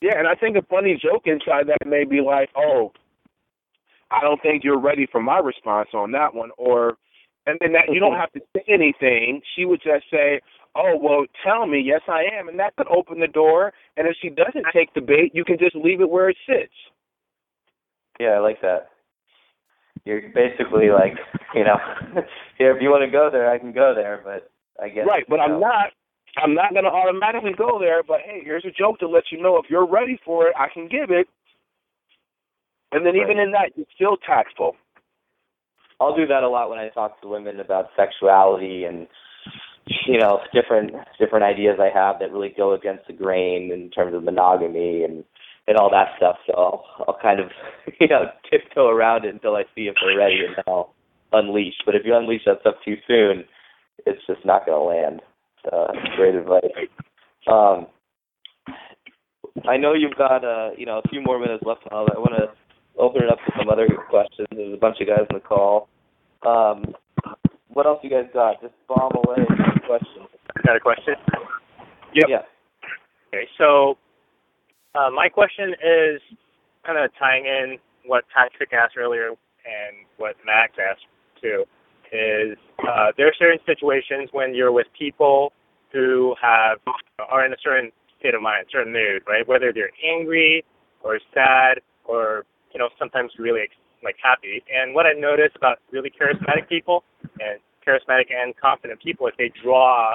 Yeah, 0.00 0.18
and 0.18 0.28
I 0.28 0.34
think 0.34 0.56
a 0.56 0.62
funny 0.62 1.00
joke 1.00 1.22
inside 1.26 1.66
that 1.68 1.86
may 1.86 2.04
be 2.04 2.20
like, 2.20 2.50
oh, 2.56 2.92
I 4.10 4.20
don't 4.20 4.40
think 4.42 4.62
you're 4.62 4.80
ready 4.80 5.06
for 5.10 5.22
my 5.22 5.38
response 5.38 5.88
on 5.94 6.12
that 6.12 6.34
one, 6.34 6.50
or 6.58 6.96
and 7.46 7.58
then 7.60 7.72
that 7.72 7.92
you 7.92 8.00
don't 8.00 8.16
have 8.16 8.32
to 8.32 8.40
say 8.54 8.64
anything. 8.68 9.42
She 9.54 9.64
would 9.64 9.80
just 9.82 10.04
say, 10.10 10.40
oh 10.76 10.98
well 11.00 11.24
tell 11.44 11.66
me 11.66 11.80
yes 11.80 12.00
i 12.08 12.24
am 12.38 12.48
and 12.48 12.58
that 12.58 12.74
could 12.76 12.86
open 12.88 13.20
the 13.20 13.28
door 13.28 13.72
and 13.96 14.06
if 14.06 14.16
she 14.20 14.28
doesn't 14.28 14.66
take 14.72 14.92
the 14.94 15.00
bait 15.00 15.30
you 15.34 15.44
can 15.44 15.58
just 15.58 15.76
leave 15.76 16.00
it 16.00 16.10
where 16.10 16.28
it 16.28 16.36
sits 16.46 16.72
yeah, 18.20 18.30
I 18.30 18.38
like 18.38 18.60
that. 18.62 18.90
You're 20.04 20.22
basically 20.34 20.90
like, 20.90 21.14
you 21.54 21.64
know, 21.64 21.76
yeah, 22.60 22.74
if 22.74 22.82
you 22.82 22.90
want 22.90 23.04
to 23.04 23.10
go 23.10 23.30
there, 23.32 23.50
I 23.50 23.58
can 23.58 23.72
go 23.72 23.94
there, 23.94 24.20
but 24.24 24.50
I 24.82 24.88
guess 24.88 25.06
right. 25.06 25.24
But 25.28 25.40
I'm 25.40 25.60
not. 25.60 25.92
I'm 26.36 26.52
not 26.52 26.72
going 26.72 26.82
to 26.82 26.90
automatically 26.90 27.52
go 27.56 27.78
there, 27.78 28.02
but 28.02 28.18
hey, 28.26 28.40
here's 28.44 28.64
a 28.64 28.70
joke 28.72 28.98
to 28.98 29.06
let 29.06 29.24
you 29.30 29.40
know 29.40 29.56
if 29.58 29.70
you're 29.70 29.86
ready 29.86 30.18
for 30.24 30.48
it, 30.48 30.54
I 30.58 30.66
can 30.72 30.88
give 30.88 31.10
it. 31.10 31.28
And 32.90 33.06
then 33.06 33.14
even 33.14 33.38
in 33.38 33.52
that, 33.52 33.70
it's 33.76 33.90
still 33.94 34.16
tactful. 34.16 34.74
I'll 36.00 36.16
do 36.16 36.26
that 36.26 36.42
a 36.42 36.48
lot 36.48 36.70
when 36.70 36.78
I 36.78 36.88
talk 36.88 37.20
to 37.22 37.28
women 37.28 37.60
about 37.60 37.90
sexuality 37.96 38.84
and 38.84 39.06
you 40.06 40.18
know 40.18 40.40
different 40.52 40.92
different 41.18 41.44
ideas 41.44 41.78
I 41.80 41.90
have 41.96 42.18
that 42.20 42.32
really 42.32 42.52
go 42.56 42.74
against 42.74 43.06
the 43.06 43.12
grain 43.12 43.70
in 43.72 43.90
terms 43.90 44.14
of 44.14 44.24
monogamy 44.24 45.04
and 45.04 45.24
and 45.66 45.76
all 45.76 45.90
that 45.90 46.08
stuff. 46.16 46.36
So 46.46 46.52
I'll, 46.56 46.84
I'll 47.08 47.18
kind 47.20 47.40
of 47.40 47.50
you 48.00 48.08
know 48.08 48.26
tiptoe 48.50 48.88
around 48.88 49.24
it 49.24 49.34
until 49.34 49.56
I 49.56 49.62
see 49.74 49.88
if 49.88 49.94
they're 50.02 50.18
ready, 50.18 50.40
and 50.46 50.56
then 50.56 50.64
I'll 50.66 50.94
unleash. 51.32 51.74
But 51.84 51.94
if 51.94 52.02
you 52.04 52.14
unleash 52.16 52.42
that 52.46 52.60
stuff 52.60 52.76
too 52.84 52.96
soon, 53.06 53.44
it's 54.06 54.20
just 54.26 54.44
not 54.44 54.66
going 54.66 54.78
to 54.78 54.84
land. 54.84 55.22
So 55.64 55.86
great 56.16 56.34
advice. 56.34 56.64
Um, 57.50 57.86
I 59.68 59.76
know 59.76 59.94
you've 59.94 60.16
got 60.16 60.44
uh, 60.44 60.70
you 60.76 60.86
know 60.86 61.00
a 61.04 61.08
few 61.08 61.20
more 61.20 61.38
minutes 61.38 61.64
left. 61.66 61.82
I 61.90 61.94
want 61.94 62.34
to 62.36 62.52
open 63.00 63.22
it 63.22 63.30
up 63.30 63.38
to 63.46 63.52
some 63.58 63.68
other 63.68 63.88
questions. 64.10 64.48
There's 64.50 64.74
a 64.74 64.80
bunch 64.80 64.98
of 65.00 65.06
guys 65.06 65.26
on 65.30 65.34
the 65.34 65.40
call. 65.40 65.88
Um, 66.46 66.94
what 67.68 67.86
else 67.86 68.00
you 68.02 68.10
guys 68.10 68.26
got? 68.32 68.60
Just 68.60 68.74
bomb 68.88 69.12
away. 69.14 69.44
Questions. 69.86 70.28
Got 70.64 70.76
a 70.76 70.80
question? 70.80 71.14
Yep. 72.14 72.26
Yeah. 72.28 72.42
Okay, 73.28 73.48
so 73.58 73.98
uh, 74.94 75.10
my 75.10 75.28
question 75.28 75.74
is 75.74 76.20
kind 76.86 76.98
of 76.98 77.10
tying 77.18 77.46
in 77.46 77.78
what 78.06 78.24
Patrick 78.34 78.72
asked 78.72 78.96
earlier 78.96 79.28
and 79.28 80.06
what 80.18 80.36
Max 80.44 80.74
asked 80.78 81.06
too. 81.40 81.64
Is 82.12 82.56
uh, 82.86 83.10
there 83.16 83.26
are 83.26 83.34
certain 83.38 83.58
situations 83.66 84.28
when 84.32 84.54
you're 84.54 84.70
with 84.70 84.86
people 84.96 85.52
who 85.92 86.34
have 86.40 86.78
are 87.28 87.44
in 87.44 87.52
a 87.52 87.56
certain 87.62 87.90
state 88.20 88.34
of 88.34 88.42
mind, 88.42 88.66
certain 88.70 88.92
mood, 88.92 89.22
right? 89.26 89.46
Whether 89.46 89.72
they're 89.72 89.90
angry 90.04 90.64
or 91.02 91.18
sad 91.32 91.80
or 92.04 92.44
you 92.72 92.78
know 92.78 92.88
sometimes 92.98 93.32
really 93.38 93.66
like 94.04 94.16
happy. 94.22 94.62
And 94.72 94.94
what 94.94 95.06
I 95.06 95.12
notice 95.12 95.50
about 95.56 95.78
really 95.90 96.10
charismatic 96.10 96.68
people 96.68 97.02
and 97.40 97.58
charismatic 97.86 98.30
and 98.30 98.54
confident 98.56 99.02
people 99.02 99.26
is 99.26 99.34
they 99.38 99.50
draw 99.62 100.14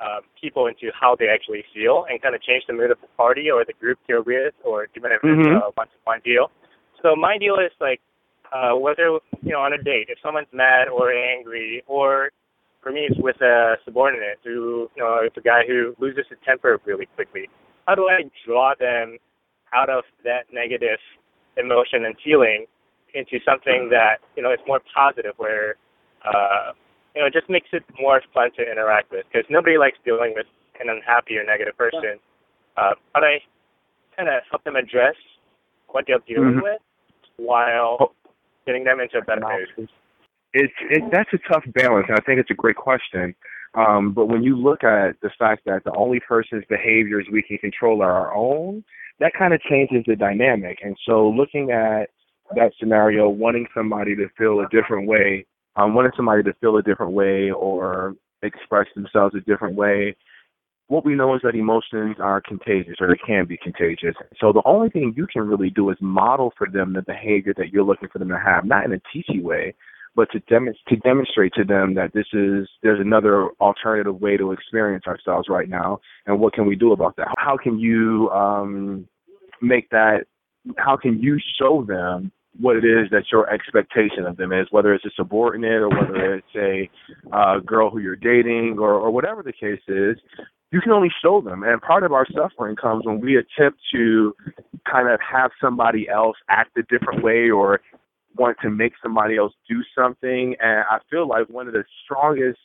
um, 0.00 0.20
people 0.40 0.66
into 0.66 0.90
how 0.98 1.16
they 1.18 1.28
actually 1.28 1.64
feel 1.72 2.06
and 2.10 2.20
kind 2.20 2.34
of 2.34 2.42
change 2.42 2.64
the 2.66 2.72
mood 2.72 2.90
of 2.90 3.00
the 3.00 3.06
party 3.16 3.50
or 3.50 3.64
the 3.64 3.72
group 3.74 3.98
they're 4.06 4.22
with 4.22 4.54
or 4.64 4.88
even 4.94 5.12
if 5.12 5.22
Mhm. 5.22 5.56
it's 5.56 5.64
a 5.64 5.70
one-to-one 5.74 6.20
deal. 6.20 6.50
So 7.02 7.16
my 7.16 7.38
deal 7.38 7.56
is 7.58 7.72
like 7.80 8.00
uh, 8.52 8.74
whether 8.74 9.18
you 9.42 9.52
know 9.52 9.60
on 9.60 9.72
a 9.72 9.78
date, 9.78 10.08
if 10.08 10.18
someone's 10.20 10.52
mad 10.52 10.88
or 10.88 11.10
angry, 11.12 11.82
or 11.86 12.30
for 12.80 12.92
me 12.92 13.06
it's 13.08 13.18
with 13.18 13.40
a 13.40 13.76
subordinate 13.84 14.38
who 14.44 14.90
you 14.94 15.02
know 15.02 15.16
it's 15.16 15.36
a 15.36 15.40
guy 15.40 15.66
who 15.66 15.96
loses 15.98 16.26
his 16.28 16.38
temper 16.44 16.80
really 16.84 17.06
quickly. 17.16 17.48
How 17.86 17.94
do 17.94 18.08
I 18.08 18.22
draw 18.44 18.74
them 18.78 19.18
out 19.74 19.90
of 19.90 20.04
that 20.24 20.52
negative 20.52 21.00
emotion 21.56 22.04
and 22.04 22.14
feeling 22.24 22.66
into 23.14 23.40
something 23.44 23.88
that 23.90 24.18
you 24.36 24.42
know 24.42 24.52
is 24.52 24.60
more 24.66 24.80
positive, 24.94 25.34
where 25.38 25.76
uh, 26.24 26.72
you 27.16 27.22
know 27.22 27.26
it 27.26 27.32
just 27.32 27.48
makes 27.48 27.68
it 27.72 27.82
more 27.98 28.20
fun 28.34 28.50
to 28.56 28.70
interact 28.70 29.10
with 29.10 29.24
because 29.32 29.48
nobody 29.48 29.78
likes 29.78 29.96
dealing 30.04 30.34
with 30.36 30.46
an 30.80 30.90
unhappy 30.90 31.38
or 31.38 31.44
negative 31.44 31.76
person. 31.76 32.20
Uh, 32.76 32.92
but 33.14 33.24
I 33.24 33.40
kind 34.16 34.28
of 34.28 34.42
help 34.50 34.62
them 34.64 34.76
address 34.76 35.16
what 35.88 36.04
they're 36.06 36.18
dealing 36.28 36.56
Mhm. 36.56 36.62
with 36.62 36.82
while 37.36 38.14
getting 38.66 38.84
them 38.84 39.00
into 39.00 39.16
a 39.18 39.22
better 39.22 39.40
mood. 39.40 39.88
it's 40.52 40.72
it, 40.80 41.10
that's 41.10 41.32
a 41.32 41.38
tough 41.38 41.64
balance. 41.74 42.06
And 42.08 42.18
I 42.18 42.22
think 42.22 42.38
it's 42.38 42.50
a 42.50 42.54
great 42.54 42.76
question. 42.76 43.34
Um, 43.74 44.12
but 44.12 44.26
when 44.26 44.42
you 44.42 44.56
look 44.56 44.84
at 44.84 45.20
the 45.20 45.30
fact 45.38 45.64
that 45.66 45.84
the 45.84 45.92
only 45.94 46.20
person's 46.20 46.64
behaviors 46.66 47.26
we 47.30 47.42
can 47.42 47.58
control 47.58 48.00
are 48.00 48.12
our 48.12 48.34
own, 48.34 48.82
that 49.18 49.32
kind 49.34 49.52
of 49.52 49.60
changes 49.62 50.04
the 50.06 50.16
dynamic. 50.16 50.78
And 50.82 50.96
so, 51.04 51.28
looking 51.28 51.72
at 51.72 52.10
that 52.54 52.72
scenario, 52.78 53.28
wanting 53.28 53.66
somebody 53.74 54.16
to 54.16 54.28
feel 54.38 54.60
a 54.60 54.68
different 54.68 55.06
way, 55.06 55.44
um, 55.76 55.94
wanting 55.94 56.12
somebody 56.16 56.42
to 56.42 56.52
feel 56.54 56.76
a 56.76 56.82
different 56.82 57.12
way 57.12 57.50
or 57.50 58.14
express 58.42 58.86
themselves 58.94 59.34
a 59.34 59.40
different 59.40 59.76
way, 59.76 60.16
what 60.88 61.04
we 61.04 61.14
know 61.14 61.34
is 61.34 61.40
that 61.42 61.54
emotions 61.54 62.16
are 62.20 62.40
contagious 62.40 62.94
or 63.00 63.08
they 63.08 63.20
can 63.26 63.44
be 63.44 63.56
contagious. 63.56 64.14
So 64.40 64.52
the 64.52 64.62
only 64.64 64.88
thing 64.88 65.14
you 65.16 65.26
can 65.26 65.42
really 65.42 65.70
do 65.70 65.90
is 65.90 65.96
model 66.00 66.52
for 66.56 66.68
them 66.68 66.92
the 66.92 67.02
behavior 67.02 67.52
that 67.56 67.70
you're 67.72 67.84
looking 67.84 68.08
for 68.08 68.18
them 68.18 68.28
to 68.28 68.38
have, 68.38 68.64
not 68.64 68.84
in 68.84 68.92
a 68.92 69.00
teachy 69.14 69.42
way, 69.42 69.74
but 70.14 70.30
to 70.30 70.40
dem- 70.40 70.72
to 70.88 70.96
demonstrate 70.96 71.52
to 71.54 71.64
them 71.64 71.94
that 71.94 72.12
this 72.14 72.26
is 72.32 72.68
there's 72.82 73.00
another 73.00 73.48
alternative 73.60 74.20
way 74.20 74.36
to 74.36 74.52
experience 74.52 75.04
ourselves 75.06 75.48
right 75.48 75.68
now, 75.68 76.00
and 76.26 76.40
what 76.40 76.54
can 76.54 76.66
we 76.66 76.74
do 76.74 76.92
about 76.92 77.16
that? 77.16 77.28
How 77.36 77.56
can 77.56 77.78
you 77.78 78.30
um, 78.30 79.06
make 79.60 79.90
that? 79.90 80.24
How 80.78 80.96
can 80.96 81.20
you 81.20 81.38
show 81.60 81.84
them 81.84 82.32
what 82.60 82.76
it 82.76 82.84
is 82.84 83.10
that 83.10 83.24
your 83.30 83.50
expectation 83.52 84.26
of 84.26 84.36
them 84.36 84.52
is, 84.52 84.66
whether 84.70 84.94
it's 84.94 85.04
a 85.04 85.10
subordinate 85.16 85.82
or 85.82 85.88
whether 85.88 86.34
it's 86.34 86.56
a 86.56 86.90
uh, 87.32 87.58
girl 87.60 87.90
who 87.90 87.98
you're 87.98 88.16
dating 88.16 88.76
or, 88.78 88.94
or 88.94 89.10
whatever 89.10 89.42
the 89.42 89.52
case 89.52 89.80
is, 89.88 90.16
you 90.72 90.80
can 90.80 90.92
only 90.92 91.10
show 91.22 91.40
them. 91.40 91.62
And 91.62 91.80
part 91.80 92.02
of 92.02 92.12
our 92.12 92.26
suffering 92.34 92.76
comes 92.76 93.04
when 93.06 93.20
we 93.20 93.36
attempt 93.36 93.78
to 93.92 94.34
kind 94.90 95.08
of 95.08 95.20
have 95.20 95.50
somebody 95.60 96.08
else 96.08 96.36
act 96.48 96.76
a 96.76 96.82
different 96.82 97.22
way 97.22 97.50
or 97.50 97.80
want 98.36 98.56
to 98.62 98.70
make 98.70 98.92
somebody 99.02 99.36
else 99.36 99.52
do 99.68 99.82
something. 99.96 100.56
And 100.60 100.84
I 100.90 100.98
feel 101.10 101.28
like 101.28 101.48
one 101.48 101.66
of 101.66 101.72
the 101.72 101.84
strongest 102.04 102.58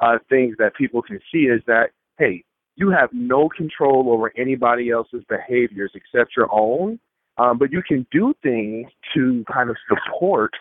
uh, 0.00 0.18
things 0.28 0.56
that 0.58 0.74
people 0.74 1.02
can 1.02 1.20
see 1.32 1.46
is 1.46 1.60
that, 1.66 1.90
hey, 2.18 2.44
you 2.76 2.90
have 2.90 3.10
no 3.12 3.48
control 3.48 4.10
over 4.10 4.32
anybody 4.36 4.90
else's 4.90 5.24
behaviors 5.28 5.90
except 5.94 6.36
your 6.36 6.48
own. 6.52 7.00
Um, 7.38 7.58
but 7.58 7.70
you 7.70 7.82
can 7.86 8.06
do 8.10 8.34
things 8.42 8.88
to 9.14 9.44
kind 9.52 9.70
of 9.70 9.76
support 9.88 10.52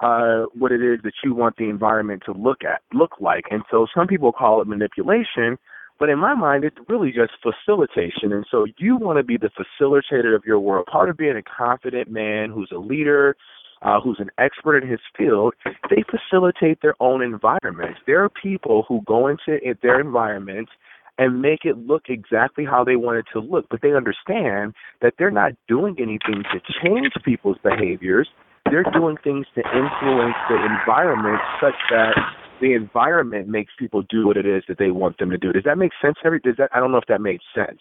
uh, 0.00 0.44
what 0.54 0.72
it 0.72 0.82
is 0.82 1.00
that 1.04 1.12
you 1.22 1.34
want 1.34 1.56
the 1.56 1.68
environment 1.68 2.22
to 2.26 2.32
look 2.32 2.64
at, 2.64 2.82
look 2.92 3.12
like. 3.20 3.44
And 3.50 3.62
so 3.70 3.86
some 3.94 4.06
people 4.06 4.32
call 4.32 4.60
it 4.60 4.66
manipulation, 4.66 5.58
but 5.98 6.08
in 6.08 6.18
my 6.18 6.34
mind, 6.34 6.64
it's 6.64 6.76
really 6.88 7.12
just 7.12 7.32
facilitation. 7.42 8.32
And 8.32 8.44
so 8.50 8.66
you 8.78 8.96
want 8.96 9.18
to 9.18 9.22
be 9.22 9.36
the 9.36 9.50
facilitator 9.50 10.34
of 10.34 10.42
your 10.44 10.58
world. 10.58 10.86
Part 10.90 11.08
of 11.08 11.16
being 11.16 11.36
a 11.36 11.42
confident 11.42 12.10
man 12.10 12.50
who's 12.50 12.70
a 12.72 12.78
leader, 12.78 13.36
uh, 13.82 14.00
who's 14.00 14.18
an 14.18 14.30
expert 14.38 14.82
in 14.82 14.90
his 14.90 15.00
field, 15.16 15.54
they 15.90 16.02
facilitate 16.10 16.80
their 16.82 16.94
own 17.00 17.22
environments. 17.22 18.00
There 18.06 18.24
are 18.24 18.30
people 18.30 18.84
who 18.88 19.02
go 19.06 19.28
into 19.28 19.58
their 19.82 20.00
environments 20.00 20.72
and 21.18 21.40
make 21.40 21.60
it 21.64 21.78
look 21.78 22.04
exactly 22.08 22.64
how 22.64 22.84
they 22.84 22.96
want 22.96 23.18
it 23.18 23.26
to 23.32 23.40
look, 23.40 23.66
but 23.70 23.80
they 23.82 23.92
understand 23.92 24.74
that 25.00 25.14
they're 25.18 25.30
not 25.30 25.52
doing 25.68 25.96
anything 25.98 26.42
to 26.52 26.60
change 26.82 27.12
people's 27.24 27.58
behaviors. 27.62 28.28
They're 28.70 28.84
doing 28.92 29.16
things 29.22 29.46
to 29.54 29.60
influence 29.60 30.34
the 30.48 30.56
environment 30.56 31.40
such 31.60 31.74
that 31.90 32.14
the 32.60 32.72
environment 32.72 33.48
makes 33.48 33.72
people 33.78 34.02
do 34.08 34.26
what 34.26 34.36
it 34.36 34.46
is 34.46 34.62
that 34.68 34.78
they 34.78 34.90
want 34.90 35.18
them 35.18 35.30
to 35.30 35.38
do. 35.38 35.52
Does 35.52 35.64
that 35.64 35.78
make 35.78 35.92
sense? 36.00 36.16
Every 36.24 36.40
does 36.40 36.56
that? 36.58 36.70
I 36.72 36.80
don't 36.80 36.90
know 36.90 36.98
if 36.98 37.06
that 37.08 37.20
made 37.20 37.40
sense. 37.54 37.80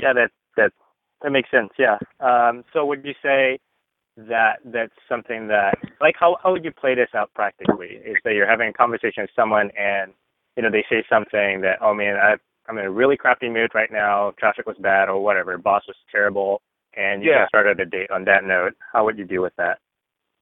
Yeah, 0.00 0.12
that 0.14 0.30
that 0.56 0.72
that 1.22 1.30
makes 1.30 1.50
sense. 1.50 1.70
Yeah. 1.78 1.98
Um, 2.20 2.64
so 2.72 2.86
would 2.86 3.04
you 3.04 3.14
say 3.22 3.58
that 4.16 4.58
that's 4.64 4.94
something 5.08 5.48
that 5.48 5.74
like 6.00 6.14
how 6.18 6.36
how 6.42 6.52
would 6.52 6.64
you 6.64 6.72
play 6.72 6.94
this 6.94 7.10
out 7.14 7.30
practically? 7.34 8.00
Is 8.04 8.16
that 8.24 8.34
you're 8.34 8.48
having 8.48 8.68
a 8.68 8.72
conversation 8.72 9.22
with 9.22 9.30
someone 9.36 9.70
and 9.78 10.12
you 10.60 10.68
know 10.68 10.70
they 10.70 10.84
say 10.90 11.02
something 11.08 11.62
that 11.62 11.78
oh 11.80 11.94
man 11.94 12.16
I 12.16 12.34
I'm 12.68 12.76
in 12.76 12.84
a 12.84 12.90
really 12.90 13.16
crappy 13.16 13.48
mood 13.48 13.70
right 13.74 13.90
now. 13.90 14.32
Traffic 14.38 14.66
was 14.66 14.76
bad 14.78 15.08
or 15.08 15.24
whatever. 15.24 15.56
Boss 15.56 15.82
was 15.88 15.96
terrible, 16.12 16.60
and 16.94 17.22
you 17.22 17.30
Yeah. 17.30 17.40
just 17.40 17.48
started 17.48 17.80
a 17.80 17.86
date 17.86 18.10
on 18.10 18.24
that 18.26 18.44
note. 18.44 18.74
How 18.92 19.04
would 19.06 19.16
you 19.18 19.24
deal 19.24 19.40
with 19.40 19.56
that? 19.56 19.78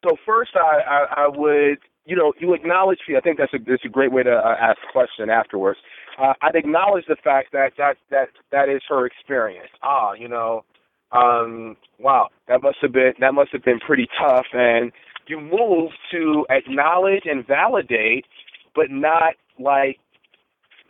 So 0.04 0.16
first, 0.26 0.50
I, 0.56 0.80
I, 0.80 1.24
I 1.24 1.28
would, 1.28 1.78
you 2.04 2.16
know, 2.16 2.32
you 2.40 2.54
acknowledge. 2.54 2.98
I 3.16 3.20
think 3.20 3.38
that's 3.38 3.54
a 3.54 3.58
that's 3.58 3.84
a 3.84 3.88
great 3.88 4.10
way 4.12 4.24
to 4.24 4.32
uh, 4.32 4.56
ask 4.60 4.78
a 4.88 4.92
question 4.92 5.30
afterwards. 5.30 5.78
Uh, 6.20 6.34
I'd 6.42 6.56
acknowledge 6.56 7.04
the 7.06 7.16
fact 7.22 7.52
that 7.52 7.70
that 7.78 7.96
that 8.10 8.28
that 8.50 8.68
is 8.68 8.82
her 8.88 9.06
experience. 9.06 9.70
Ah, 9.82 10.12
you 10.12 10.28
know, 10.28 10.64
um, 11.12 11.76
wow, 12.00 12.28
that 12.48 12.62
must 12.62 12.78
have 12.82 12.92
been 12.92 13.12
that 13.20 13.32
must 13.32 13.52
have 13.52 13.64
been 13.64 13.78
pretty 13.78 14.08
tough. 14.20 14.46
And 14.52 14.92
you 15.28 15.40
move 15.40 15.92
to 16.10 16.44
acknowledge 16.50 17.22
and 17.24 17.46
validate, 17.46 18.26
but 18.74 18.90
not 18.90 19.34
like 19.58 19.98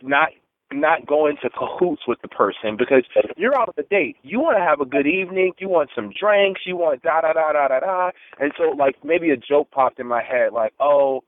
not 0.01 0.29
not 0.71 1.05
go 1.07 1.25
into 1.25 1.49
cahoots 1.49 2.03
with 2.07 2.21
the 2.21 2.27
person 2.27 2.77
because 2.77 3.03
you're 3.37 3.59
out 3.59 3.69
on 3.69 3.73
a 3.77 3.87
date. 3.87 4.17
You 4.21 4.39
want 4.39 4.57
to 4.57 4.63
have 4.63 4.79
a 4.79 4.85
good 4.85 5.07
evening. 5.07 5.53
You 5.57 5.67
want 5.67 5.89
some 5.95 6.11
drinks. 6.19 6.61
You 6.65 6.77
want 6.77 7.01
da 7.01 7.21
da 7.21 7.33
da 7.33 7.53
da 7.53 7.67
da 7.67 7.79
da. 7.79 8.11
And 8.39 8.51
so 8.57 8.75
like 8.77 8.95
maybe 9.03 9.31
a 9.31 9.37
joke 9.37 9.71
popped 9.71 9.99
in 9.99 10.07
my 10.07 10.21
head 10.23 10.53
like, 10.53 10.73
oh, 10.79 11.23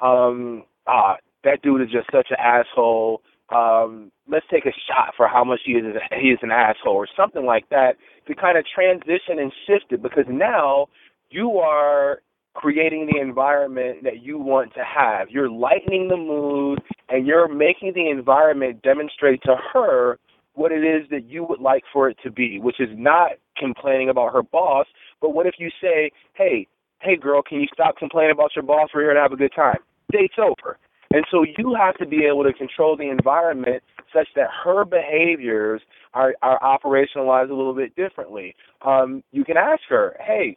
um, 0.00 0.64
ah, 0.86 1.16
that 1.44 1.62
dude 1.62 1.82
is 1.82 1.88
just 1.90 2.06
such 2.10 2.28
an 2.30 2.36
asshole. 2.40 3.22
Um, 3.54 4.10
let's 4.28 4.46
take 4.50 4.66
a 4.66 4.72
shot 4.88 5.14
for 5.16 5.28
how 5.28 5.44
much 5.44 5.60
he 5.64 5.72
is 5.72 5.84
he 6.20 6.28
is 6.30 6.38
an 6.42 6.50
asshole 6.50 6.94
or 6.94 7.08
something 7.16 7.44
like 7.44 7.68
that 7.70 7.96
to 8.26 8.34
kind 8.34 8.58
of 8.58 8.64
transition 8.66 9.38
and 9.38 9.52
shift 9.66 9.92
it 9.92 10.02
because 10.02 10.24
now 10.28 10.88
you 11.30 11.58
are 11.58 12.20
creating 12.56 13.08
the 13.12 13.20
environment 13.20 14.02
that 14.02 14.22
you 14.22 14.38
want 14.38 14.72
to 14.74 14.82
have. 14.82 15.28
You're 15.30 15.50
lightening 15.50 16.08
the 16.08 16.16
mood 16.16 16.80
and 17.08 17.26
you're 17.26 17.48
making 17.48 17.92
the 17.94 18.08
environment 18.08 18.82
demonstrate 18.82 19.42
to 19.42 19.56
her 19.72 20.18
what 20.54 20.72
it 20.72 20.82
is 20.82 21.08
that 21.10 21.28
you 21.28 21.44
would 21.44 21.60
like 21.60 21.82
for 21.92 22.08
it 22.08 22.16
to 22.24 22.30
be, 22.30 22.58
which 22.58 22.80
is 22.80 22.88
not 22.92 23.32
complaining 23.58 24.08
about 24.08 24.32
her 24.32 24.42
boss, 24.42 24.86
but 25.20 25.34
what 25.34 25.46
if 25.46 25.54
you 25.58 25.70
say, 25.82 26.10
hey, 26.32 26.66
hey 27.00 27.16
girl, 27.16 27.42
can 27.42 27.60
you 27.60 27.66
stop 27.72 27.98
complaining 27.98 28.32
about 28.32 28.56
your 28.56 28.62
boss? 28.62 28.88
We're 28.94 29.02
here 29.02 29.14
to 29.14 29.20
have 29.20 29.32
a 29.32 29.36
good 29.36 29.52
time. 29.54 29.78
Date's 30.10 30.36
over. 30.38 30.78
And 31.12 31.24
so 31.30 31.44
you 31.58 31.74
have 31.78 31.96
to 31.98 32.06
be 32.06 32.24
able 32.24 32.42
to 32.44 32.52
control 32.54 32.96
the 32.96 33.10
environment 33.10 33.82
such 34.14 34.28
that 34.34 34.48
her 34.64 34.84
behaviors 34.84 35.82
are, 36.14 36.34
are 36.42 36.58
operationalized 36.60 37.50
a 37.50 37.54
little 37.54 37.74
bit 37.74 37.94
differently. 37.96 38.56
Um, 38.82 39.22
you 39.30 39.44
can 39.44 39.56
ask 39.58 39.82
her, 39.88 40.16
hey, 40.26 40.56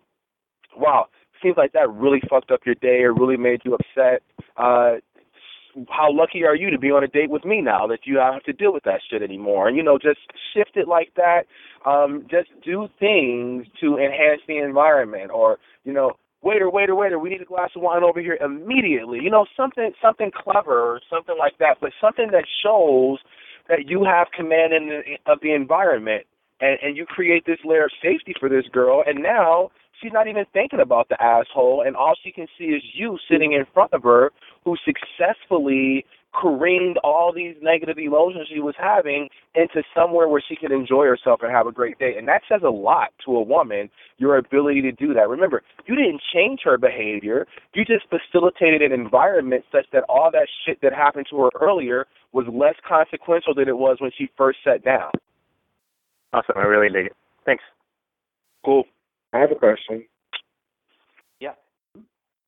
wow, 0.78 1.08
seems 1.42 1.58
like 1.58 1.74
that 1.74 1.90
really 1.92 2.22
fucked 2.30 2.52
up 2.52 2.62
your 2.66 2.76
day 2.76 3.02
or 3.02 3.14
really 3.14 3.38
made 3.38 3.62
you 3.64 3.76
upset. 3.76 4.22
Uh, 4.58 4.96
how 5.90 6.12
lucky 6.12 6.44
are 6.44 6.56
you 6.56 6.70
to 6.70 6.80
be 6.80 6.92
on 6.92 7.04
a 7.04 7.08
date 7.08 7.30
with 7.30 7.46
me 7.46 7.62
now 7.62 7.88
that 7.88 8.00
you 8.04 8.16
don't 8.16 8.34
have 8.34 8.44
to 8.44 8.54
deal 8.54 8.74
with 8.74 8.84
that 8.84 9.02
shit 9.10 9.22
anymore? 9.22 9.68
And 9.68 9.78
you 9.78 9.84
know, 9.84 9.98
just 9.98 10.20
shift 10.54 10.72
it 10.76 10.88
like 10.88 11.12
that. 11.16 11.44
Um, 11.86 12.26
just 12.30 12.50
do 12.64 12.88
things 13.00 13.66
to 13.80 13.98
enhance 13.98 14.42
the 14.48 14.58
environment, 14.58 15.32
or 15.32 15.58
you 15.84 15.94
know, 15.94 16.14
waiter, 16.42 16.70
waiter, 16.70 16.96
waiter, 16.96 17.20
we 17.20 17.30
need 17.30 17.42
a 17.42 17.46
glass 17.46 17.70
of 17.76 17.82
wine 17.82 18.04
over 18.04 18.20
here 18.20 18.38
immediately. 18.42 19.20
You 19.22 19.30
know, 19.30 19.46
something 19.56 19.92
something 20.02 20.32
clever 20.36 20.82
or 20.82 21.02
something 21.10 21.36
like 21.38 21.58
that, 21.60 21.78
but 21.80 21.92
something 22.02 22.30
that 22.32 22.46
shows 22.64 23.20
that 23.70 23.88
you 23.88 24.04
have 24.04 24.28
command 24.36 24.74
in 24.74 24.90
the, 24.90 25.32
of 25.32 25.40
the 25.42 25.54
environment 25.54 26.26
and, 26.60 26.78
and 26.82 26.98
you 26.98 27.06
create 27.06 27.46
this 27.46 27.60
layer 27.64 27.86
of 27.86 27.92
safety 28.02 28.34
for 28.40 28.50
this 28.50 28.66
girl 28.72 29.04
and 29.06 29.22
now 29.22 29.70
she's 30.02 30.14
not 30.14 30.28
even 30.28 30.46
thinking 30.54 30.80
about 30.80 31.10
the 31.10 31.22
asshole 31.22 31.84
and 31.86 31.96
all 31.96 32.16
she 32.24 32.32
can 32.32 32.48
see 32.58 32.66
is 32.66 32.84
you 32.94 33.18
sitting 33.30 33.54
in 33.54 33.66
front 33.74 33.94
of 33.94 34.04
her 34.04 34.32
who 34.64 34.76
successfully 34.86 36.06
careened 36.34 36.98
all 37.04 37.34
these 37.34 37.56
negative 37.62 37.98
emotions 37.98 38.48
she 38.54 38.60
was 38.60 38.76
having 38.78 39.30
into 39.56 39.82
somewhere 39.96 40.28
where 40.28 40.44
she 40.48 40.56
could 40.56 40.72
enjoy 40.72 41.06
herself 41.06 41.40
and 41.42 41.52
have 41.52 41.66
a 41.66 41.72
great 41.72 41.98
day. 41.98 42.16
And 42.18 42.28
that 42.28 42.42
says 42.48 42.62
a 42.64 42.70
lot 42.70 43.10
to 43.26 43.36
a 43.36 43.42
woman, 43.42 43.90
your 44.18 44.38
ability 44.38 44.82
to 44.84 44.92
do 44.92 45.14
that. 45.14 45.28
Remember, 45.28 45.64
you 45.88 45.96
didn't 45.96 46.22
change 46.34 46.60
her 46.64 46.78
behavior. 46.78 47.48
You 47.74 47.84
just 47.84 48.06
facilitated 48.10 48.82
an 48.82 48.92
environment 48.92 49.66
such 49.72 49.86
that 49.92 50.04
all 50.08 50.30
that 50.32 50.48
shit 50.66 50.80
that 50.82 50.94
happened 50.94 51.26
to 51.32 51.38
her 51.42 51.50
earlier 51.60 52.06
was 52.32 52.46
less 52.54 52.76
consequential 52.88 53.56
than 53.56 53.68
it 53.68 53.78
was 53.78 53.98
when 54.00 54.12
she 54.16 54.30
first 54.38 54.60
sat 54.64 54.84
down. 54.84 55.12
Awesome. 56.32 56.56
I 56.58 56.62
really 56.62 56.94
dig 56.94 57.08
it. 57.08 57.16
Thanks. 57.46 57.64
Cool. 58.64 58.84
I 59.34 59.40
have 59.40 59.52
a 59.52 59.56
question. 59.56 60.06
Yeah. 61.40 61.54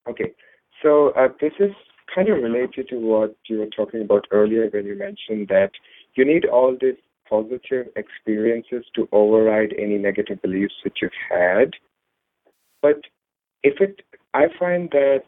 Okay. 0.10 0.32
So 0.82 1.12
uh, 1.12 1.30
this 1.40 1.54
is 1.60 1.72
kind 2.14 2.30
of 2.30 2.42
related 2.42 2.90
to 2.90 2.96
what 2.98 3.36
you 3.48 3.60
were 3.60 3.68
talking 3.68 4.02
about 4.02 4.28
earlier 4.32 4.68
when 4.70 4.86
you 4.86 4.98
mentioned 4.98 5.48
that 5.50 5.72
you 6.16 6.26
need 6.26 6.46
all 6.46 6.76
these 6.80 6.96
positive 7.30 7.88
experiences 7.96 8.86
to 8.96 9.08
override 9.12 9.74
any 9.78 9.98
negative 9.98 10.42
beliefs 10.42 10.74
that 10.84 10.94
you've 11.02 11.12
had. 11.30 11.72
But 12.82 13.02
if 13.64 13.80
it, 13.80 14.02
I 14.34 14.48
find 14.60 14.90
that, 14.92 15.24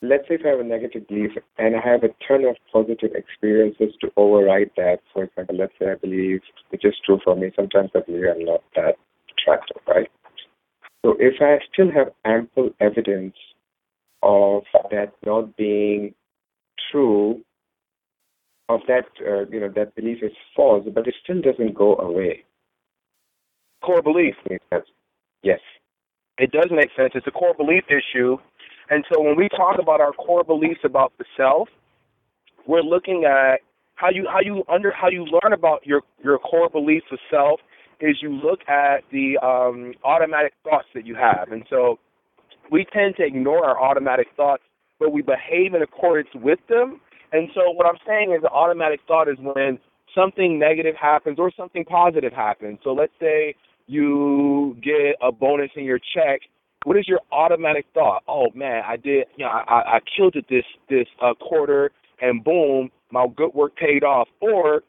let's 0.00 0.26
say 0.28 0.36
if 0.36 0.46
I 0.46 0.50
have 0.50 0.60
a 0.60 0.64
negative 0.64 1.06
belief 1.08 1.32
and 1.58 1.76
I 1.76 1.80
have 1.80 2.04
a 2.04 2.14
ton 2.26 2.44
of 2.44 2.56
positive 2.72 3.12
experiences 3.14 3.94
to 4.00 4.10
override 4.16 4.70
that, 4.76 5.00
for 5.12 5.24
example, 5.24 5.56
let's 5.58 5.72
say 5.78 5.90
I 5.90 5.96
believe, 5.96 6.40
which 6.70 6.84
is 6.84 6.94
true 7.04 7.18
for 7.22 7.36
me, 7.36 7.50
sometimes 7.54 7.90
I 7.94 8.00
believe 8.00 8.24
I'm 8.34 8.44
not 8.44 8.62
that 8.76 8.94
attractive, 9.30 9.82
right? 9.86 10.10
So 11.04 11.16
if 11.18 11.34
I 11.40 11.58
still 11.72 11.90
have 11.92 12.08
ample 12.24 12.70
evidence 12.80 13.34
of 14.22 14.62
that 14.90 15.12
not 15.24 15.56
being 15.56 16.14
true, 16.90 17.40
of 18.68 18.80
that 18.88 19.06
uh, 19.26 19.46
you 19.50 19.60
know 19.60 19.72
that 19.74 19.94
belief 19.94 20.18
is 20.22 20.32
false, 20.54 20.86
but 20.92 21.06
it 21.06 21.14
still 21.22 21.40
doesn't 21.40 21.74
go 21.74 21.96
away. 21.96 22.44
Core 23.82 24.02
belief. 24.02 24.34
Makes 24.50 24.64
sense. 24.70 24.86
Yes. 25.42 25.60
It 26.38 26.52
does 26.52 26.68
make 26.70 26.90
sense. 26.96 27.12
It's 27.14 27.26
a 27.26 27.30
core 27.30 27.54
belief 27.54 27.84
issue. 27.88 28.36
And 28.90 29.04
so 29.12 29.20
when 29.20 29.36
we 29.36 29.48
talk 29.48 29.78
about 29.80 30.00
our 30.00 30.12
core 30.12 30.44
beliefs 30.44 30.80
about 30.84 31.12
the 31.18 31.24
self, 31.36 31.68
we're 32.66 32.82
looking 32.82 33.24
at 33.24 33.60
how 33.94 34.10
you 34.10 34.26
how 34.30 34.40
you 34.40 34.64
under 34.68 34.92
how 34.92 35.08
you 35.08 35.24
learn 35.24 35.52
about 35.52 35.86
your 35.86 36.02
your 36.22 36.38
core 36.38 36.68
beliefs 36.68 37.06
of 37.12 37.18
self 37.30 37.60
is 38.00 38.16
you 38.22 38.32
look 38.32 38.60
at 38.68 39.02
the 39.10 39.38
um, 39.38 39.92
automatic 40.04 40.52
thoughts 40.64 40.86
that 40.94 41.06
you 41.06 41.14
have. 41.14 41.50
And 41.50 41.64
so 41.68 41.98
we 42.70 42.86
tend 42.92 43.16
to 43.16 43.24
ignore 43.24 43.64
our 43.64 43.80
automatic 43.82 44.28
thoughts, 44.36 44.62
but 44.98 45.12
we 45.12 45.22
behave 45.22 45.74
in 45.74 45.82
accordance 45.82 46.28
with 46.34 46.58
them. 46.68 47.00
And 47.32 47.48
so 47.54 47.70
what 47.72 47.86
I'm 47.86 47.98
saying 48.06 48.32
is 48.32 48.42
the 48.42 48.50
automatic 48.50 49.00
thought 49.06 49.28
is 49.28 49.36
when 49.40 49.78
something 50.14 50.58
negative 50.58 50.94
happens 51.00 51.38
or 51.38 51.50
something 51.56 51.84
positive 51.84 52.32
happens. 52.32 52.78
So 52.82 52.92
let's 52.92 53.12
say 53.20 53.54
you 53.86 54.76
get 54.82 55.16
a 55.22 55.32
bonus 55.32 55.70
in 55.76 55.84
your 55.84 55.98
check. 55.98 56.40
What 56.84 56.96
is 56.96 57.08
your 57.08 57.20
automatic 57.32 57.86
thought? 57.92 58.22
Oh 58.28 58.46
man, 58.54 58.82
I 58.86 58.96
did, 58.96 59.26
you 59.36 59.44
know, 59.44 59.50
I, 59.50 59.96
I 59.96 60.00
killed 60.16 60.36
it 60.36 60.46
this 60.48 60.64
this 60.88 61.06
uh, 61.20 61.34
quarter, 61.34 61.90
and 62.20 62.42
boom, 62.44 62.90
my 63.10 63.26
good 63.36 63.52
work 63.54 63.76
paid 63.76 64.04
off. 64.04 64.28
Or 64.40 64.82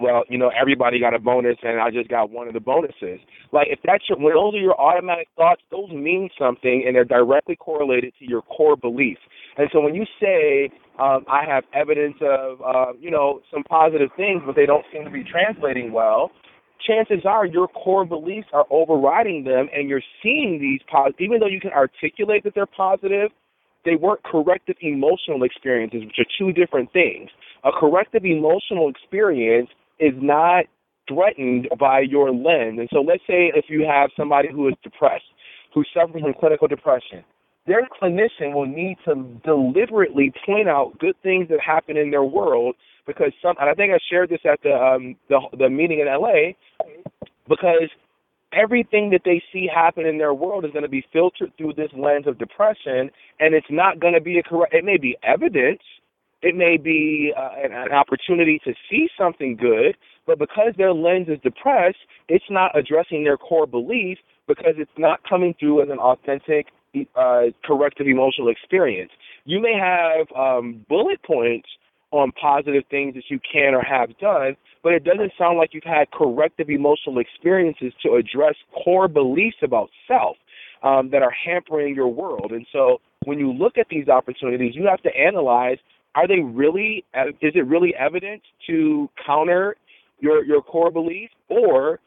well, 0.00 0.24
you 0.28 0.38
know, 0.38 0.50
everybody 0.58 0.98
got 0.98 1.14
a 1.14 1.18
bonus 1.18 1.56
and 1.62 1.80
I 1.80 1.90
just 1.90 2.08
got 2.08 2.30
one 2.30 2.48
of 2.48 2.54
the 2.54 2.60
bonuses. 2.60 3.20
Like 3.52 3.68
if 3.70 3.78
that's 3.84 4.04
your 4.08 4.18
when 4.18 4.34
those 4.34 4.54
are 4.54 4.62
your 4.62 4.80
automatic 4.80 5.28
thoughts, 5.36 5.62
those 5.70 5.90
mean 5.90 6.30
something 6.38 6.84
and 6.86 6.94
they're 6.96 7.04
directly 7.04 7.56
correlated 7.56 8.14
to 8.18 8.28
your 8.28 8.42
core 8.42 8.76
beliefs. 8.76 9.20
And 9.58 9.68
so 9.72 9.80
when 9.80 9.94
you 9.94 10.04
say 10.20 10.70
um, 10.98 11.24
I 11.28 11.44
have 11.46 11.64
evidence 11.74 12.16
of 12.22 12.60
uh, 12.62 12.92
you 12.98 13.10
know 13.10 13.40
some 13.52 13.62
positive 13.64 14.10
things, 14.16 14.42
but 14.46 14.56
they 14.56 14.66
don't 14.66 14.84
seem 14.92 15.04
to 15.04 15.10
be 15.10 15.24
translating 15.24 15.92
well, 15.92 16.30
chances 16.86 17.24
are 17.24 17.46
your 17.46 17.68
core 17.68 18.04
beliefs 18.04 18.48
are 18.52 18.66
overriding 18.70 19.44
them, 19.44 19.68
and 19.74 19.88
you're 19.88 20.02
seeing 20.22 20.58
these 20.60 20.80
positive. 20.90 21.20
Even 21.20 21.40
though 21.40 21.46
you 21.46 21.60
can 21.60 21.72
articulate 21.72 22.44
that 22.44 22.54
they're 22.54 22.66
positive, 22.66 23.30
they 23.84 23.96
weren't 23.96 24.22
corrective 24.24 24.76
emotional 24.80 25.42
experiences, 25.42 26.02
which 26.04 26.18
are 26.18 26.30
two 26.38 26.52
different 26.52 26.92
things. 26.92 27.30
A 27.64 27.70
corrective 27.72 28.24
emotional 28.24 28.88
experience 28.88 29.68
is 30.02 30.14
not 30.20 30.66
threatened 31.08 31.68
by 31.78 32.00
your 32.00 32.32
lens. 32.32 32.78
And 32.80 32.88
so 32.92 33.00
let's 33.00 33.22
say 33.26 33.52
if 33.54 33.66
you 33.68 33.86
have 33.88 34.10
somebody 34.16 34.48
who 34.52 34.68
is 34.68 34.74
depressed, 34.82 35.24
who's 35.74 35.88
suffering 35.94 36.24
from 36.24 36.34
clinical 36.34 36.68
depression, 36.68 37.24
their 37.66 37.88
clinician 38.02 38.54
will 38.54 38.66
need 38.66 38.98
to 39.06 39.14
deliberately 39.44 40.32
point 40.46 40.68
out 40.68 40.98
good 40.98 41.16
things 41.22 41.48
that 41.50 41.60
happen 41.60 41.96
in 41.96 42.10
their 42.10 42.24
world 42.24 42.74
because 43.06 43.32
some 43.42 43.56
and 43.60 43.70
I 43.70 43.74
think 43.74 43.92
I 43.92 43.98
shared 44.10 44.30
this 44.30 44.40
at 44.44 44.60
the 44.64 44.74
um 44.74 45.16
the 45.28 45.40
the 45.58 45.70
meeting 45.70 46.00
in 46.00 46.08
LA 46.08 46.54
because 47.48 47.88
everything 48.52 49.10
that 49.10 49.22
they 49.24 49.42
see 49.52 49.68
happen 49.72 50.06
in 50.06 50.18
their 50.18 50.34
world 50.34 50.64
is 50.64 50.72
going 50.72 50.84
to 50.84 50.88
be 50.88 51.04
filtered 51.12 51.52
through 51.58 51.74
this 51.74 51.90
lens 51.96 52.26
of 52.26 52.38
depression 52.38 53.10
and 53.40 53.54
it's 53.54 53.66
not 53.70 54.00
going 54.00 54.14
to 54.14 54.20
be 54.20 54.38
a 54.38 54.42
correct 54.42 54.74
it 54.74 54.84
may 54.84 54.98
be 54.98 55.16
evidence 55.22 55.82
it 56.42 56.56
may 56.56 56.76
be 56.76 57.32
uh, 57.36 57.50
an, 57.62 57.72
an 57.72 57.92
opportunity 57.92 58.60
to 58.64 58.74
see 58.90 59.08
something 59.18 59.56
good, 59.56 59.96
but 60.26 60.38
because 60.38 60.72
their 60.76 60.92
lens 60.92 61.28
is 61.28 61.38
depressed, 61.42 61.98
it's 62.28 62.44
not 62.50 62.76
addressing 62.76 63.24
their 63.24 63.36
core 63.36 63.66
belief 63.66 64.18
because 64.46 64.74
it's 64.76 64.90
not 64.98 65.20
coming 65.28 65.54
through 65.58 65.82
as 65.82 65.88
an 65.88 65.98
authentic, 65.98 66.66
uh, 67.16 67.42
corrective 67.64 68.06
emotional 68.06 68.48
experience. 68.48 69.10
You 69.44 69.60
may 69.60 69.74
have 69.74 70.26
um, 70.36 70.84
bullet 70.88 71.22
points 71.22 71.68
on 72.10 72.30
positive 72.32 72.84
things 72.90 73.14
that 73.14 73.24
you 73.28 73.40
can 73.40 73.74
or 73.74 73.82
have 73.82 74.16
done, 74.18 74.56
but 74.82 74.92
it 74.92 75.02
doesn't 75.02 75.32
sound 75.38 75.58
like 75.58 75.70
you've 75.72 75.84
had 75.84 76.10
corrective 76.10 76.68
emotional 76.68 77.18
experiences 77.18 77.92
to 78.04 78.14
address 78.14 78.54
core 78.84 79.08
beliefs 79.08 79.56
about 79.62 79.88
self 80.06 80.36
um, 80.82 81.10
that 81.10 81.22
are 81.22 81.32
hampering 81.32 81.94
your 81.94 82.08
world. 82.08 82.52
And 82.52 82.66
so 82.72 83.00
when 83.24 83.38
you 83.38 83.52
look 83.52 83.78
at 83.78 83.86
these 83.88 84.08
opportunities, 84.08 84.74
you 84.74 84.86
have 84.86 85.02
to 85.02 85.16
analyze 85.16 85.78
are 86.14 86.28
they 86.28 86.40
really 86.40 87.04
uh, 87.14 87.28
is 87.40 87.52
it 87.54 87.66
really 87.66 87.94
evident 87.98 88.42
to 88.66 89.08
counter 89.24 89.76
your 90.20 90.44
your 90.44 90.62
core 90.62 90.90
belief 90.90 91.30
or 91.48 92.00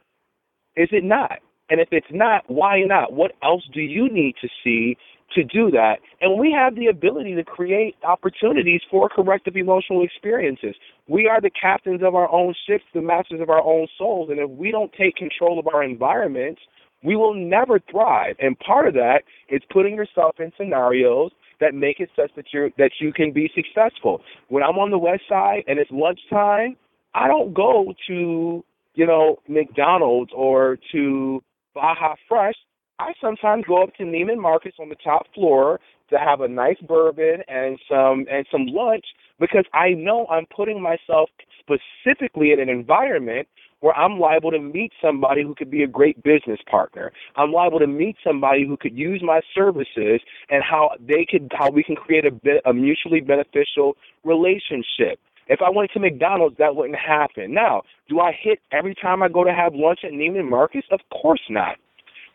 is 0.76 0.89
it 0.91 1.03
not? 1.03 1.39
And 1.70 1.80
if 1.80 1.89
it's 1.91 2.08
not 2.12 2.43
why 2.47 2.82
not? 2.82 3.14
What 3.14 3.32
else 3.43 3.64
do 3.74 3.82
you 3.82 4.10
need 4.10 4.36
to 4.41 4.47
see 4.64 4.97
to 5.34 5.43
do 5.43 5.72
that? 5.72 5.95
And 6.22 6.39
we 6.39 6.51
have 6.51 6.76
the 6.76 6.88
ability 6.88 7.36
to 7.36 7.43
create 7.43 7.95
opportunities 8.03 8.82
for 8.91 9.10
corrective 9.10 9.56
emotional 9.56 10.03
experiences. 10.03 10.76
We 11.08 11.28
are 11.28 11.41
the 11.41 11.49
captains 11.49 12.01
of 12.03 12.14
our 12.16 12.32
own 12.32 12.53
ships 12.68 12.84
the 12.93 13.01
masters 13.01 13.41
of 13.41 13.49
our 13.49 13.62
own 13.62 13.88
souls 13.97 14.30
and 14.30 14.39
if 14.39 14.49
we 14.49 14.72
don't 14.72 14.93
take 14.93 15.16
control 15.16 15.60
of 15.60 15.68
our 15.68 15.84
environments 15.84 16.62
we 17.03 17.16
will 17.16 17.36
never 17.36 17.80
thrive. 17.91 18.36
And 18.39 18.58
part 18.60 18.88
of 18.88 18.95
that 18.95 19.22
is 19.49 19.62
putting 19.72 19.95
yourself 19.95 20.39
in 20.39 20.51
scenarios 20.58 21.32
that 21.60 21.74
make 21.74 21.99
it 21.99 22.10
such 22.16 22.32
that 22.36 22.45
you 22.53 22.72
that 22.78 22.91
you 22.99 23.14
can 23.14 23.32
be 23.32 23.49
successful. 23.56 24.22
When 24.49 24.64
I'm 24.64 24.78
on 24.78 24.91
the 24.91 24.97
west 24.97 25.24
side 25.30 25.64
and 25.68 25.80
it's 25.80 25.91
lunchtime, 25.91 26.76
I 27.14 27.28
don't 27.28 27.53
go 27.53 27.93
to, 28.08 28.64
you 28.93 29.08
know, 29.08 29.38
McDonald's 29.47 30.32
or 30.36 30.78
to 30.91 31.41
Baja 31.74 32.16
Fresh. 32.28 32.56
I 32.99 33.12
sometimes 33.20 33.66
go 33.68 33.84
up 33.84 33.93
to 33.95 34.03
Neiman 34.03 34.39
Marcus 34.39 34.74
on 34.80 34.89
the 34.89 34.95
top 35.03 35.26
floor 35.34 35.80
to 36.10 36.18
have 36.18 36.41
a 36.41 36.47
nice 36.47 36.78
bourbon 36.88 37.41
and 37.47 37.80
some 37.89 38.26
and 38.32 38.45
some 38.51 38.68
lunch 38.68 39.06
because 39.39 39.66
I 39.74 39.89
know 39.89 40.28
I'm 40.28 40.45
putting 40.56 40.82
myself 40.82 41.30
specifically 41.60 42.51
in 42.51 42.60
an 42.60 42.70
environment 42.70 43.47
where 43.82 43.95
I'm 43.95 44.19
liable 44.19 44.51
to 44.51 44.59
meet 44.59 44.91
somebody 45.01 45.43
who 45.43 45.55
could 45.55 45.69
be 45.69 45.84
a 45.84 45.88
great 45.88 46.21
business 46.23 46.59
partner. 46.69 47.11
I'm 47.36 47.51
liable 47.51 47.80
to 47.80 47.88
meet 47.88 48.15
somebody 48.26 48.65
who 48.65 48.78
could 48.78 48.97
use 48.97 49.21
my 49.23 49.41
services 49.53 50.21
and 50.49 50.63
how 50.63 50.91
they 50.99 51.26
could 51.30 51.51
how 51.53 51.69
we 51.69 51.84
can 51.84 51.95
create 51.95 52.26
a 52.26 52.32
bit 52.32 52.61
a 52.65 52.73
mutually 52.73 53.21
beneficial 53.21 53.95
relationship. 54.23 55.19
If 55.47 55.61
I 55.61 55.69
went 55.69 55.91
to 55.91 55.99
McDonald's, 55.99 56.57
that 56.57 56.76
wouldn't 56.76 56.97
happen. 56.97 57.53
Now, 57.53 57.84
do 58.09 58.19
I 58.19 58.32
hit 58.32 58.59
every 58.71 58.95
time 58.95 59.21
I 59.21 59.30
go 59.30 59.43
to 59.43 59.53
have 59.53 59.76
lunch 59.76 59.99
at 60.03 60.11
Neiman 60.11 60.49
Marcus? 60.49 60.84
Of 60.91 61.01
course 61.11 61.41
not. 61.49 61.78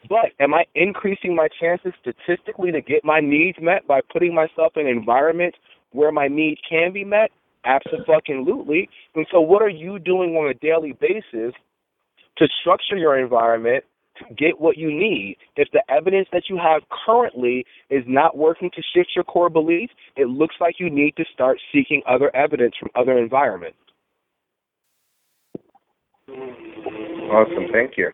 But 0.09 0.32
am 0.38 0.55
I 0.55 0.64
increasing 0.74 1.34
my 1.34 1.49
chances 1.61 1.93
statistically 2.01 2.72
to 2.72 2.80
get 2.80 3.05
my 3.05 3.20
needs 3.20 3.59
met 3.61 3.86
by 3.86 4.01
putting 4.12 4.34
myself 4.34 4.72
in 4.76 4.86
environments 4.86 5.59
where 5.93 6.12
my 6.12 6.28
needs 6.28 6.61
can 6.68 6.93
be 6.93 7.05
met? 7.05 7.30
Absolutely. 7.64 8.88
And 9.14 9.26
so, 9.30 9.40
what 9.40 9.62
are 9.62 9.68
you 9.68 9.98
doing 9.98 10.34
on 10.36 10.50
a 10.50 10.54
daily 10.54 10.92
basis 11.00 11.54
to 12.38 12.48
structure 12.61 12.96
your 12.96 13.18
environment 13.18 13.84
to 14.18 14.34
get 14.34 14.61
what 14.61 14.76
you 14.78 14.88
need? 14.88 15.36
If 15.56 15.68
the 15.72 15.82
evidence 15.90 16.28
that 16.32 16.44
you 16.48 16.56
have 16.56 16.82
currently 17.06 17.66
is 17.90 18.02
not 18.06 18.36
working 18.36 18.70
to 18.74 18.82
shift 18.94 19.11
your 19.14 19.24
core 19.24 19.50
beliefs, 19.50 19.92
it 20.16 20.28
looks 20.28 20.54
like 20.61 20.76
you 20.78 20.88
need 20.88 21.16
to 21.16 21.24
start 21.32 21.58
seeking 21.72 22.02
other 22.08 22.34
evidence 22.34 22.74
from 22.78 22.88
other 22.94 23.18
environments. 23.18 23.76
Awesome. 26.28 27.66
Thank 27.72 27.92
you. 27.96 28.11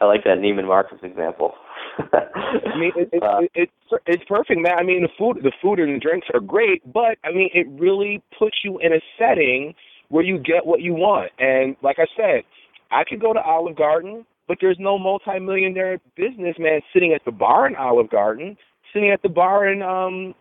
I 0.00 0.06
like 0.06 0.24
that 0.24 0.38
Neiman 0.38 0.66
Marcus 0.66 0.98
example. 1.02 1.54
I 2.12 2.78
mean, 2.78 2.92
it, 2.96 3.08
it, 3.12 3.22
uh, 3.22 3.40
it, 3.40 3.50
it's 3.54 4.02
it's 4.06 4.24
perfect, 4.28 4.60
man. 4.60 4.78
I 4.78 4.82
mean, 4.82 5.02
the 5.02 5.08
food, 5.18 5.38
the 5.42 5.52
food 5.62 5.78
and 5.78 5.94
the 5.94 6.00
drinks 6.00 6.26
are 6.34 6.40
great, 6.40 6.82
but 6.92 7.18
I 7.24 7.30
mean, 7.32 7.50
it 7.54 7.66
really 7.80 8.22
puts 8.38 8.58
you 8.64 8.78
in 8.80 8.92
a 8.92 9.00
setting 9.18 9.74
where 10.08 10.24
you 10.24 10.38
get 10.38 10.66
what 10.66 10.80
you 10.80 10.94
want. 10.94 11.30
And 11.38 11.76
like 11.82 11.96
I 11.98 12.06
said, 12.16 12.42
I 12.90 13.04
could 13.08 13.20
go 13.20 13.32
to 13.32 13.40
Olive 13.40 13.76
Garden, 13.76 14.26
but 14.48 14.58
there's 14.60 14.76
no 14.78 14.98
multimillionaire 14.98 15.98
businessman 16.16 16.80
sitting 16.92 17.12
at 17.12 17.24
the 17.24 17.32
bar 17.32 17.66
in 17.66 17.76
Olive 17.76 18.10
Garden, 18.10 18.56
sitting 18.92 19.10
at 19.10 19.22
the 19.22 19.28
bar 19.28 19.68
in 19.68 19.82
um, 19.82 20.34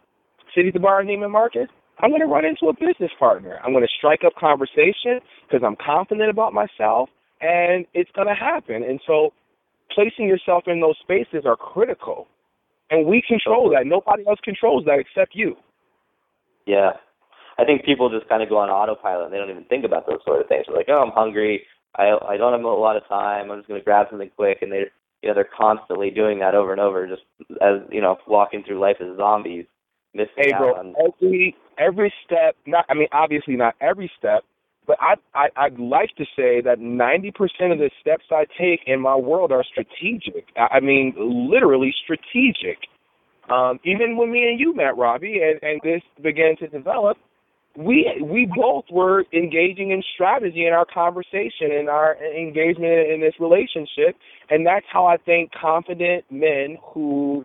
sitting 0.55 0.69
at 0.69 0.73
the 0.73 0.79
bar 0.79 1.01
in 1.01 1.07
Neiman 1.07 1.31
Marcus. 1.31 1.67
I'm 1.99 2.09
going 2.09 2.21
to 2.21 2.27
run 2.27 2.45
into 2.45 2.67
a 2.67 2.73
business 2.73 3.11
partner. 3.19 3.59
I'm 3.63 3.71
going 3.71 3.83
to 3.83 3.93
strike 3.97 4.21
up 4.25 4.33
conversation 4.35 5.19
because 5.47 5.63
I'm 5.65 5.75
confident 5.83 6.29
about 6.29 6.51
myself, 6.51 7.09
and 7.39 7.85
it's 7.93 8.09
going 8.15 8.27
to 8.27 8.33
happen. 8.33 8.83
And 8.83 8.99
so 9.05 9.31
placing 9.93 10.27
yourself 10.27 10.63
in 10.67 10.79
those 10.79 10.95
spaces 11.01 11.45
are 11.45 11.55
critical. 11.55 12.27
And 12.89 13.07
we 13.07 13.23
control 13.27 13.69
that. 13.71 13.87
Nobody 13.87 14.23
else 14.27 14.39
controls 14.43 14.85
that 14.85 14.99
except 14.99 15.35
you. 15.35 15.55
Yeah. 16.65 16.91
I 17.57 17.65
think 17.65 17.85
people 17.85 18.09
just 18.09 18.27
kind 18.29 18.43
of 18.43 18.49
go 18.49 18.57
on 18.57 18.69
autopilot 18.69 19.25
and 19.25 19.33
they 19.33 19.37
don't 19.37 19.49
even 19.49 19.65
think 19.65 19.85
about 19.85 20.07
those 20.07 20.19
sort 20.25 20.41
of 20.41 20.47
things. 20.47 20.65
They're 20.67 20.75
like, 20.75 20.89
oh, 20.89 21.01
I'm 21.01 21.11
hungry. 21.11 21.65
I 21.95 22.17
I 22.27 22.37
don't 22.37 22.53
have 22.53 22.63
a 22.63 22.67
lot 22.67 22.97
of 22.97 23.07
time. 23.07 23.51
I'm 23.51 23.59
just 23.59 23.67
going 23.67 23.79
to 23.79 23.83
grab 23.83 24.07
something 24.09 24.31
quick, 24.35 24.59
and 24.61 24.71
they 24.71 24.85
you 25.21 25.29
know 25.29 25.35
they're 25.35 25.49
constantly 25.55 26.09
doing 26.09 26.39
that 26.39 26.55
over 26.55 26.71
and 26.71 26.81
over, 26.81 27.07
just 27.07 27.21
as 27.61 27.81
you 27.91 28.01
know 28.01 28.17
walking 28.27 28.63
through 28.65 28.79
life 28.79 28.97
as 28.99 29.15
zombies, 29.17 29.65
missing 30.13 30.33
hey, 30.37 30.51
bro, 30.57 30.71
out 30.71 30.79
on 30.79 30.95
every 30.99 31.55
every 31.77 32.13
step. 32.25 32.55
Not 32.65 32.85
I 32.89 32.93
mean 32.93 33.07
obviously 33.11 33.55
not 33.55 33.75
every 33.79 34.11
step, 34.17 34.43
but 34.87 34.97
I, 34.99 35.15
I 35.33 35.47
I'd 35.55 35.79
like 35.79 36.15
to 36.17 36.25
say 36.35 36.61
that 36.61 36.79
90% 36.79 37.71
of 37.71 37.79
the 37.79 37.89
steps 38.01 38.25
I 38.31 38.45
take 38.57 38.81
in 38.85 38.99
my 38.99 39.15
world 39.15 39.51
are 39.51 39.63
strategic. 39.63 40.47
I 40.57 40.79
mean, 40.79 41.13
literally 41.17 41.93
strategic. 42.03 42.79
Um, 43.49 43.79
even 43.83 44.17
when 44.17 44.31
me 44.31 44.43
and 44.49 44.59
you 44.59 44.75
met, 44.75 44.97
Robbie, 44.97 45.41
and, 45.43 45.59
and 45.61 45.81
this 45.83 46.01
began 46.21 46.55
to 46.57 46.67
develop, 46.67 47.17
we 47.75 48.21
we 48.23 48.49
both 48.55 48.85
were 48.91 49.25
engaging 49.33 49.91
in 49.91 50.03
strategy 50.13 50.67
in 50.67 50.73
our 50.73 50.85
conversation 50.85 51.71
in 51.71 51.89
our 51.89 52.15
engagement 52.23 53.11
in 53.11 53.19
this 53.19 53.33
relationship, 53.39 54.15
and 54.49 54.65
that's 54.65 54.85
how 54.91 55.07
I 55.07 55.17
think 55.17 55.51
confident 55.59 56.23
men 56.29 56.77
who 56.93 57.43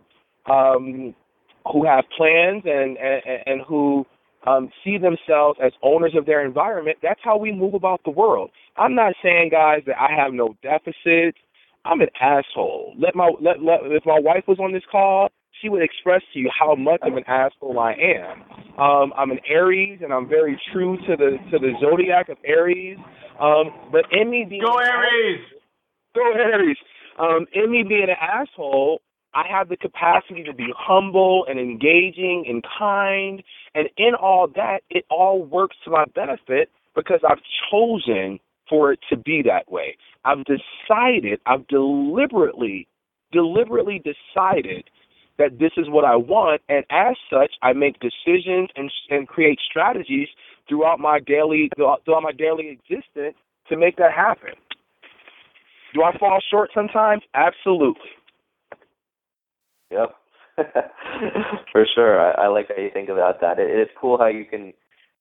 um, 0.49 1.15
who 1.71 1.85
have 1.85 2.05
plans 2.15 2.63
and 2.65 2.97
and, 2.97 3.21
and 3.45 3.61
who 3.67 4.05
um, 4.47 4.69
see 4.83 4.97
themselves 4.97 5.59
as 5.63 5.71
owners 5.83 6.13
of 6.15 6.25
their 6.25 6.45
environment, 6.45 6.97
that's 7.01 7.19
how 7.23 7.37
we 7.37 7.51
move 7.51 7.73
about 7.73 8.01
the 8.03 8.11
world. 8.11 8.51
I'm 8.77 8.95
not 8.95 9.13
saying, 9.21 9.49
guys, 9.51 9.81
that 9.87 9.99
I 9.99 10.09
have 10.15 10.33
no 10.33 10.55
deficits. 10.63 11.37
I'm 11.85 12.01
an 12.01 12.09
asshole. 12.19 12.93
Let 12.97 13.15
my 13.15 13.31
let, 13.41 13.61
let 13.63 13.79
if 13.85 14.05
my 14.05 14.19
wife 14.19 14.43
was 14.47 14.59
on 14.59 14.73
this 14.73 14.83
call, 14.91 15.29
she 15.61 15.69
would 15.69 15.81
express 15.81 16.21
to 16.33 16.39
you 16.39 16.49
how 16.57 16.75
much 16.75 16.99
of 17.03 17.15
an 17.15 17.23
asshole 17.27 17.79
I 17.79 17.93
am. 17.93 18.43
Um, 18.79 19.13
I'm 19.17 19.31
an 19.31 19.39
Aries, 19.47 19.99
and 20.03 20.13
I'm 20.13 20.27
very 20.27 20.59
true 20.71 20.97
to 21.07 21.15
the 21.15 21.37
to 21.51 21.59
the 21.59 21.73
zodiac 21.81 22.29
of 22.29 22.37
Aries. 22.45 22.97
Um, 23.39 23.71
but 23.91 24.05
in 24.11 24.29
me 24.29 24.45
being 24.49 24.61
go 24.61 24.77
Aries, 24.77 25.41
go 26.15 26.31
Aries. 26.33 26.77
Um, 27.17 27.45
in 27.53 27.71
me 27.71 27.83
being 27.83 28.07
an 28.09 28.15
asshole, 28.21 29.01
I 29.33 29.45
have 29.49 29.69
the 29.69 29.77
capacity 29.77 30.43
to 30.43 30.53
be 30.53 30.73
humble 30.75 31.45
and 31.47 31.59
engaging 31.59 32.45
and 32.47 32.63
kind. 32.77 33.43
And 33.75 33.89
in 33.97 34.15
all 34.15 34.47
that, 34.55 34.79
it 34.89 35.05
all 35.09 35.43
works 35.43 35.77
to 35.85 35.91
my 35.91 36.05
benefit 36.15 36.69
because 36.95 37.19
I've 37.27 37.41
chosen 37.71 38.39
for 38.67 38.91
it 38.91 38.99
to 39.09 39.17
be 39.17 39.41
that 39.43 39.71
way. 39.71 39.97
I've 40.25 40.45
decided, 40.45 41.39
I've 41.45 41.67
deliberately, 41.67 42.87
deliberately 43.31 43.99
decided 44.03 44.89
that 45.37 45.57
this 45.59 45.71
is 45.77 45.87
what 45.89 46.05
I 46.05 46.15
want. 46.15 46.61
And 46.69 46.85
as 46.89 47.15
such, 47.31 47.53
I 47.61 47.73
make 47.73 47.99
decisions 47.99 48.69
and, 48.75 48.91
and 49.09 49.27
create 49.27 49.59
strategies 49.67 50.27
throughout 50.67 50.99
my 50.99 51.19
daily, 51.19 51.69
throughout 51.75 52.03
my 52.07 52.31
daily 52.31 52.69
existence 52.69 53.35
to 53.69 53.77
make 53.77 53.97
that 53.97 54.11
happen. 54.11 54.53
Do 55.93 56.03
I 56.03 56.15
fall 56.17 56.39
short 56.51 56.69
sometimes? 56.73 57.23
Absolutely. 57.33 58.11
Yep. 59.91 60.15
For 61.71 61.85
sure. 61.95 62.19
I, 62.19 62.45
I 62.45 62.47
like 62.47 62.67
how 62.67 62.81
you 62.81 62.89
think 62.93 63.09
about 63.09 63.41
that. 63.41 63.59
It, 63.59 63.69
it's 63.69 63.91
cool 63.99 64.17
how 64.17 64.27
you 64.27 64.45
can 64.45 64.73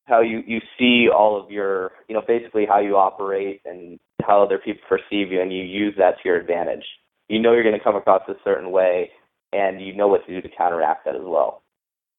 how 0.04 0.20
you 0.20 0.42
you 0.46 0.60
see 0.78 1.08
all 1.08 1.40
of 1.42 1.50
your 1.50 1.92
you 2.08 2.14
know 2.14 2.22
basically 2.26 2.66
how 2.66 2.80
you 2.80 2.96
operate 2.96 3.60
and 3.64 3.98
how 4.22 4.42
other 4.42 4.58
people 4.58 4.82
perceive 4.88 5.30
you 5.30 5.40
and 5.40 5.52
you 5.52 5.62
use 5.62 5.94
that 5.98 6.14
to 6.22 6.28
your 6.28 6.36
advantage. 6.36 6.84
You 7.28 7.40
know 7.40 7.52
you're 7.52 7.62
going 7.62 7.78
to 7.78 7.84
come 7.84 7.96
across 7.96 8.22
a 8.28 8.34
certain 8.42 8.70
way 8.70 9.10
and 9.52 9.80
you 9.80 9.94
know 9.94 10.08
what 10.08 10.26
to 10.26 10.34
do 10.34 10.46
to 10.46 10.56
counteract 10.56 11.04
that 11.04 11.14
as 11.14 11.22
well. 11.22 11.62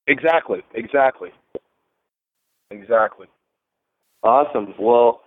Exactly. 0.08 0.60
Exactly. 0.74 1.30
Exactly. 2.72 3.28
Awesome. 4.24 4.74
Well, 4.80 5.22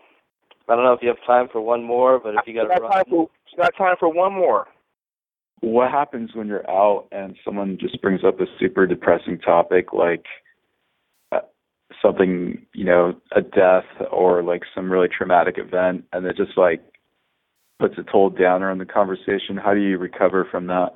I 0.68 0.76
don't 0.76 0.84
know 0.84 0.92
if 0.92 1.00
you 1.02 1.08
have 1.08 1.24
time 1.26 1.48
for 1.52 1.60
one 1.60 1.82
more, 1.82 2.18
but 2.18 2.34
if 2.34 2.40
you 2.46 2.54
got, 2.54 2.68
got 2.68 2.90
time 2.90 3.04
for 3.10 3.28
got 3.56 3.76
time 3.76 3.96
for 3.98 4.08
one 4.12 4.32
more 4.32 4.66
what 5.62 5.92
happens 5.92 6.30
when 6.34 6.48
you're 6.48 6.68
out 6.68 7.06
and 7.12 7.36
someone 7.44 7.78
just 7.80 8.02
brings 8.02 8.22
up 8.26 8.40
a 8.40 8.46
super 8.58 8.84
depressing 8.84 9.38
topic 9.38 9.92
like 9.92 10.24
uh, 11.30 11.38
something 12.02 12.66
you 12.74 12.84
know 12.84 13.14
a 13.34 13.40
death 13.40 13.84
or 14.10 14.42
like 14.42 14.62
some 14.74 14.90
really 14.90 15.06
traumatic 15.08 15.54
event 15.58 16.04
and 16.12 16.26
it 16.26 16.36
just 16.36 16.58
like 16.58 16.82
puts 17.78 17.94
a 17.96 18.02
toll 18.10 18.28
downer 18.28 18.70
on 18.70 18.78
the 18.78 18.84
conversation 18.84 19.56
how 19.56 19.72
do 19.72 19.80
you 19.80 19.98
recover 19.98 20.46
from 20.50 20.66
that? 20.66 20.90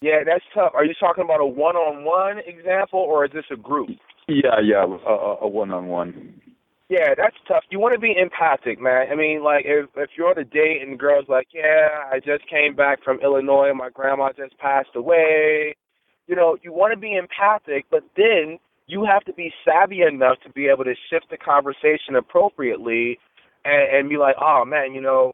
Yeah 0.00 0.24
that's 0.24 0.44
tough. 0.54 0.72
Are 0.74 0.84
you 0.84 0.94
talking 0.98 1.22
about 1.22 1.40
a 1.40 1.46
one-on-one 1.46 2.38
example 2.46 3.00
or 3.00 3.26
is 3.26 3.32
this 3.32 3.44
a 3.52 3.56
group? 3.56 3.90
Yeah 4.28 4.60
yeah 4.64 4.82
a, 4.82 5.36
a 5.42 5.48
one-on-one 5.48 6.40
yeah, 6.88 7.14
that's 7.16 7.36
tough. 7.48 7.64
You 7.70 7.78
want 7.78 7.94
to 7.94 8.00
be 8.00 8.14
empathic, 8.18 8.80
man. 8.80 9.06
I 9.10 9.14
mean, 9.14 9.42
like 9.42 9.64
if 9.66 9.88
if 9.96 10.10
you're 10.16 10.28
on 10.28 10.38
a 10.38 10.44
date 10.44 10.82
and 10.82 10.92
the 10.92 10.96
girl's 10.96 11.28
like, 11.28 11.48
"Yeah, 11.52 11.88
I 12.10 12.18
just 12.18 12.48
came 12.48 12.74
back 12.74 13.02
from 13.02 13.20
Illinois. 13.20 13.72
My 13.74 13.90
grandma 13.90 14.30
just 14.36 14.58
passed 14.58 14.94
away." 14.94 15.74
You 16.26 16.36
know, 16.36 16.56
you 16.62 16.72
want 16.72 16.92
to 16.92 16.98
be 16.98 17.16
empathic, 17.16 17.86
but 17.90 18.04
then 18.16 18.58
you 18.86 19.04
have 19.04 19.24
to 19.24 19.32
be 19.32 19.52
savvy 19.64 20.02
enough 20.02 20.38
to 20.44 20.50
be 20.50 20.68
able 20.68 20.84
to 20.84 20.94
shift 21.10 21.26
the 21.30 21.36
conversation 21.36 22.14
appropriately 22.16 23.18
and, 23.64 23.96
and 23.96 24.08
be 24.08 24.18
like, 24.18 24.36
"Oh 24.40 24.64
man, 24.66 24.92
you 24.92 25.00
know, 25.00 25.32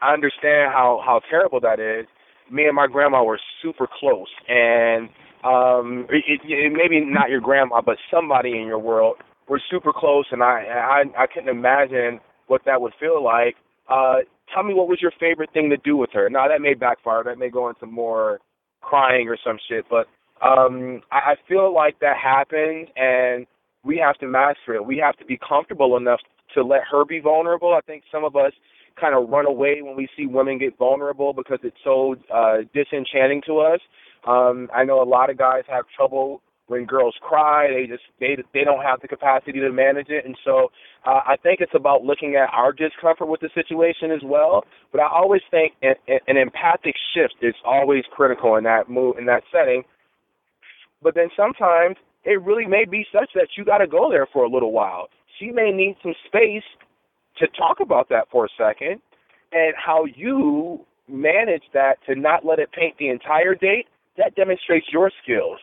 I 0.00 0.12
understand 0.12 0.72
how 0.72 1.02
how 1.04 1.20
terrible 1.30 1.60
that 1.60 1.78
is." 1.78 2.06
Me 2.50 2.66
and 2.66 2.76
my 2.76 2.86
grandma 2.86 3.22
were 3.24 3.40
super 3.62 3.88
close, 4.00 4.28
and 4.48 5.08
um, 5.44 6.06
it, 6.10 6.40
it, 6.44 6.72
maybe 6.72 7.04
not 7.04 7.28
your 7.28 7.40
grandma, 7.40 7.80
but 7.80 7.96
somebody 8.10 8.58
in 8.58 8.66
your 8.66 8.78
world 8.78 9.16
we're 9.48 9.60
super 9.70 9.92
close, 9.92 10.26
and 10.30 10.42
I 10.42 11.04
I 11.16 11.22
I 11.22 11.26
couldn't 11.26 11.48
imagine 11.48 12.20
what 12.46 12.62
that 12.66 12.80
would 12.80 12.92
feel 12.98 13.22
like. 13.22 13.56
Uh, 13.88 14.16
tell 14.52 14.62
me 14.62 14.74
what 14.74 14.88
was 14.88 15.00
your 15.00 15.12
favorite 15.18 15.50
thing 15.52 15.70
to 15.70 15.76
do 15.76 15.96
with 15.96 16.10
her? 16.12 16.28
Now 16.28 16.48
that 16.48 16.60
may 16.60 16.74
backfire. 16.74 17.24
That 17.24 17.38
may 17.38 17.50
go 17.50 17.68
into 17.68 17.86
more 17.86 18.40
crying 18.80 19.28
or 19.28 19.36
some 19.44 19.58
shit. 19.68 19.84
But 19.90 20.06
um, 20.46 21.02
I, 21.10 21.32
I 21.32 21.34
feel 21.48 21.74
like 21.74 21.98
that 22.00 22.16
happened, 22.16 22.88
and 22.96 23.46
we 23.84 23.98
have 23.98 24.16
to 24.18 24.26
master 24.26 24.74
it. 24.74 24.84
We 24.84 24.98
have 24.98 25.16
to 25.18 25.24
be 25.24 25.38
comfortable 25.38 25.96
enough 25.96 26.20
to 26.54 26.62
let 26.62 26.82
her 26.90 27.04
be 27.04 27.20
vulnerable. 27.20 27.74
I 27.74 27.80
think 27.80 28.04
some 28.10 28.24
of 28.24 28.36
us 28.36 28.52
kind 29.00 29.14
of 29.14 29.28
run 29.28 29.46
away 29.46 29.82
when 29.82 29.96
we 29.96 30.08
see 30.16 30.26
women 30.26 30.58
get 30.58 30.78
vulnerable 30.78 31.32
because 31.32 31.58
it's 31.62 31.76
so 31.84 32.16
uh, 32.32 32.58
disenchanting 32.72 33.42
to 33.46 33.58
us. 33.58 33.80
Um, 34.26 34.68
I 34.74 34.84
know 34.84 35.02
a 35.02 35.04
lot 35.04 35.30
of 35.30 35.36
guys 35.38 35.64
have 35.68 35.84
trouble 35.94 36.40
when 36.68 36.84
girls 36.84 37.14
cry. 37.20 37.68
They 37.68 37.86
just 37.86 38.02
they 38.20 38.36
they 38.52 38.64
don't 38.64 38.82
have 38.82 39.00
the 39.00 39.08
capacity 39.08 39.60
to 39.60 39.70
manage 39.72 40.08
it, 40.08 40.24
and 40.24 40.36
so 40.44 40.70
uh, 41.06 41.20
I 41.26 41.36
think 41.42 41.60
it's 41.60 41.74
about 41.74 42.02
looking 42.02 42.36
at 42.36 42.48
our 42.52 42.72
discomfort 42.72 43.28
with 43.28 43.40
the 43.40 43.50
situation 43.54 44.10
as 44.10 44.20
well. 44.24 44.64
But 44.92 45.00
I 45.00 45.08
always 45.08 45.42
think 45.50 45.74
an, 45.82 45.94
an 46.26 46.36
empathic 46.36 46.94
shift 47.14 47.34
is 47.42 47.54
always 47.64 48.04
critical 48.12 48.56
in 48.56 48.64
that 48.64 48.88
move 48.88 49.18
in 49.18 49.26
that 49.26 49.42
setting. 49.52 49.82
But 51.02 51.14
then 51.14 51.28
sometimes 51.36 51.96
it 52.24 52.42
really 52.42 52.66
may 52.66 52.84
be 52.84 53.06
such 53.12 53.30
that 53.34 53.48
you 53.56 53.64
got 53.64 53.78
to 53.78 53.86
go 53.86 54.10
there 54.10 54.26
for 54.32 54.44
a 54.44 54.48
little 54.48 54.72
while. 54.72 55.08
She 55.38 55.50
may 55.50 55.70
need 55.70 55.96
some 56.02 56.14
space 56.26 56.64
to 57.38 57.46
talk 57.48 57.78
about 57.80 58.08
that 58.08 58.26
for 58.32 58.46
a 58.46 58.48
second 58.58 59.00
and 59.52 59.74
how 59.76 60.06
you 60.06 60.80
manage 61.06 61.62
that 61.72 61.98
to 62.06 62.16
not 62.16 62.44
let 62.44 62.58
it 62.58 62.72
paint 62.72 62.96
the 62.98 63.08
entire 63.08 63.54
date 63.54 63.86
that 64.16 64.34
demonstrates 64.34 64.86
your 64.90 65.12
skills 65.22 65.58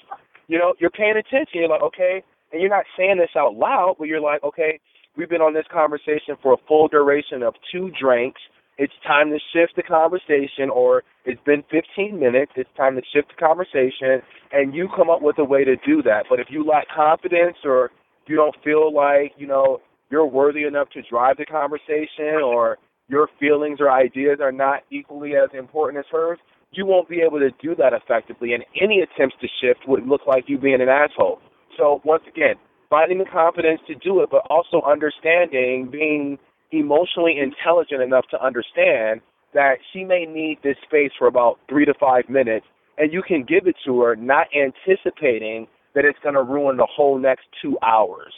you 0.48 0.58
know 0.58 0.74
you're 0.80 0.90
paying 0.90 1.18
attention. 1.18 1.62
You're 1.62 1.70
like 1.70 1.82
okay 1.82 2.24
and 2.52 2.62
you're 2.62 2.70
not 2.70 2.86
saying 2.98 3.18
this 3.18 3.36
out 3.38 3.56
loud 3.56 3.96
but 3.98 4.08
you're 4.08 4.22
like 4.22 4.44
okay 4.44 4.80
we've 5.18 5.30
been 5.30 5.42
on 5.42 5.54
this 5.54 5.66
conversation 5.72 6.36
for 6.42 6.54
a 6.54 6.58
full 6.68 6.88
duration 6.88 7.44
of 7.44 7.54
two 7.72 7.92
drinks. 8.00 8.42
It's 8.78 8.94
time 9.06 9.30
to 9.30 9.38
shift 9.54 9.76
the 9.76 9.84
conversation 9.84 10.70
or 10.74 11.04
it's 11.26 11.42
been 11.46 11.64
15 11.70 12.20
minutes. 12.20 12.54
It's 12.56 12.70
time 12.76 12.96
to 12.96 13.02
shift 13.14 13.30
the 13.30 13.46
conversation 13.46 14.22
and 14.52 14.74
you 14.74 14.90
come 14.96 15.10
up 15.10 15.22
with 15.22 15.38
a 15.38 15.44
way 15.46 15.64
to 15.64 15.76
do 15.86 16.02
that. 16.04 16.26
But 16.30 16.40
if 16.40 16.48
you 16.50 16.66
lack 16.66 16.88
confidence 16.90 17.58
or 17.64 17.92
you 18.28 18.36
don't 18.36 18.56
feel 18.64 18.94
like 18.94 19.34
you 19.38 19.48
know 19.48 19.80
you're 20.10 20.26
worthy 20.26 20.64
enough 20.64 20.90
to 20.92 21.02
drive 21.10 21.38
the 21.38 21.46
conversation 21.46 22.42
or 22.44 22.78
your 23.10 23.28
feelings 23.40 23.80
or 23.80 23.92
ideas 23.92 24.40
are 24.42 24.52
not 24.52 24.82
equally 24.92 25.34
as 25.36 25.50
important 25.58 26.00
as 26.00 26.06
hers, 26.12 26.40
you 26.74 26.86
won't 26.86 27.10
be 27.10 27.22
able 27.22 27.40
to 27.40 27.50
do 27.62 27.76
that 27.76 27.94
effectively. 27.94 28.54
And 28.54 28.64
any 28.82 29.00
attempts 29.00 29.36
to 29.42 29.48
shift 29.62 29.88
would 29.88 30.06
look 30.06 30.22
like 30.28 30.46
you 30.48 30.58
being 30.58 30.82
an 30.82 30.90
asshole. 30.90 31.40
So 31.78 32.02
once 32.04 32.24
again, 32.28 32.56
finding 32.90 33.18
the 33.18 33.26
confidence 33.26 33.82
to 33.88 33.96
do 33.96 34.22
it, 34.22 34.30
but 34.30 34.46
also 34.50 34.82
understanding, 34.86 35.90
being 35.92 36.38
emotionally 36.72 37.38
intelligent 37.40 38.02
enough 38.02 38.26
to 38.32 38.44
understand 38.44 39.22
that 39.54 39.76
she 39.92 40.04
may 40.04 40.26
need 40.26 40.58
this 40.64 40.76
space 40.86 41.12
for 41.18 41.28
about 41.28 41.60
three 41.70 41.86
to 41.86 41.94
five 42.00 42.28
minutes, 42.28 42.66
and 42.98 43.14
you 43.14 43.22
can 43.28 43.46
give 43.48 43.68
it 43.68 43.76
to 43.86 44.02
her, 44.02 44.16
not 44.16 44.48
anticipating 44.56 45.68
that 45.96 46.06
it's 46.06 46.18
going 46.24 46.36
to 46.36 46.44
ruin 46.44 46.78
the 46.78 46.88
whole 46.90 47.20
next 47.20 47.46
two 47.62 47.78
hours. 47.84 48.34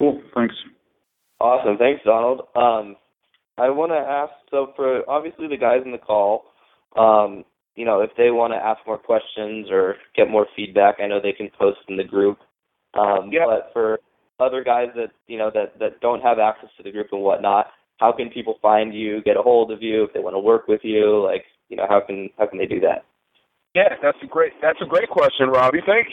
Cool. 0.00 0.22
Thanks. 0.34 0.54
Awesome. 1.40 1.76
Thanks, 1.78 2.00
Donald. 2.04 2.42
Um, 2.54 2.96
I 3.58 3.70
want 3.70 3.90
to 3.90 3.96
ask. 3.96 4.32
So, 4.50 4.72
for 4.76 5.08
obviously 5.08 5.48
the 5.48 5.56
guys 5.56 5.82
in 5.84 5.92
the 5.92 5.98
call, 5.98 6.44
um, 6.96 7.44
you 7.74 7.84
know, 7.84 8.00
if 8.00 8.10
they 8.16 8.30
want 8.30 8.52
to 8.52 8.56
ask 8.56 8.80
more 8.86 8.98
questions 8.98 9.68
or 9.70 9.96
get 10.14 10.28
more 10.28 10.46
feedback, 10.54 10.96
I 11.02 11.06
know 11.06 11.20
they 11.22 11.32
can 11.32 11.50
post 11.58 11.78
in 11.88 11.96
the 11.96 12.04
group. 12.04 12.38
Um, 12.94 13.30
yep. 13.32 13.46
But 13.46 13.70
for 13.72 14.00
other 14.40 14.62
guys 14.62 14.88
that 14.96 15.10
you 15.26 15.38
know 15.38 15.50
that 15.54 15.78
that 15.78 16.00
don't 16.00 16.20
have 16.20 16.38
access 16.38 16.68
to 16.76 16.82
the 16.82 16.92
group 16.92 17.08
and 17.12 17.22
whatnot, 17.22 17.68
how 17.98 18.12
can 18.12 18.28
people 18.28 18.58
find 18.60 18.94
you, 18.94 19.22
get 19.22 19.36
a 19.36 19.42
hold 19.42 19.70
of 19.70 19.82
you 19.82 20.04
if 20.04 20.12
they 20.12 20.20
want 20.20 20.34
to 20.34 20.40
work 20.40 20.68
with 20.68 20.80
you? 20.82 21.22
Like, 21.24 21.44
you 21.68 21.76
know, 21.76 21.86
how 21.88 22.00
can 22.00 22.28
how 22.38 22.46
can 22.46 22.58
they 22.58 22.66
do 22.66 22.80
that? 22.80 23.04
Yeah, 23.74 23.94
that's 24.02 24.18
a 24.22 24.26
great 24.26 24.52
that's 24.60 24.80
a 24.82 24.86
great 24.86 25.08
question, 25.08 25.48
Robbie. 25.48 25.80
Thanks. 25.86 26.10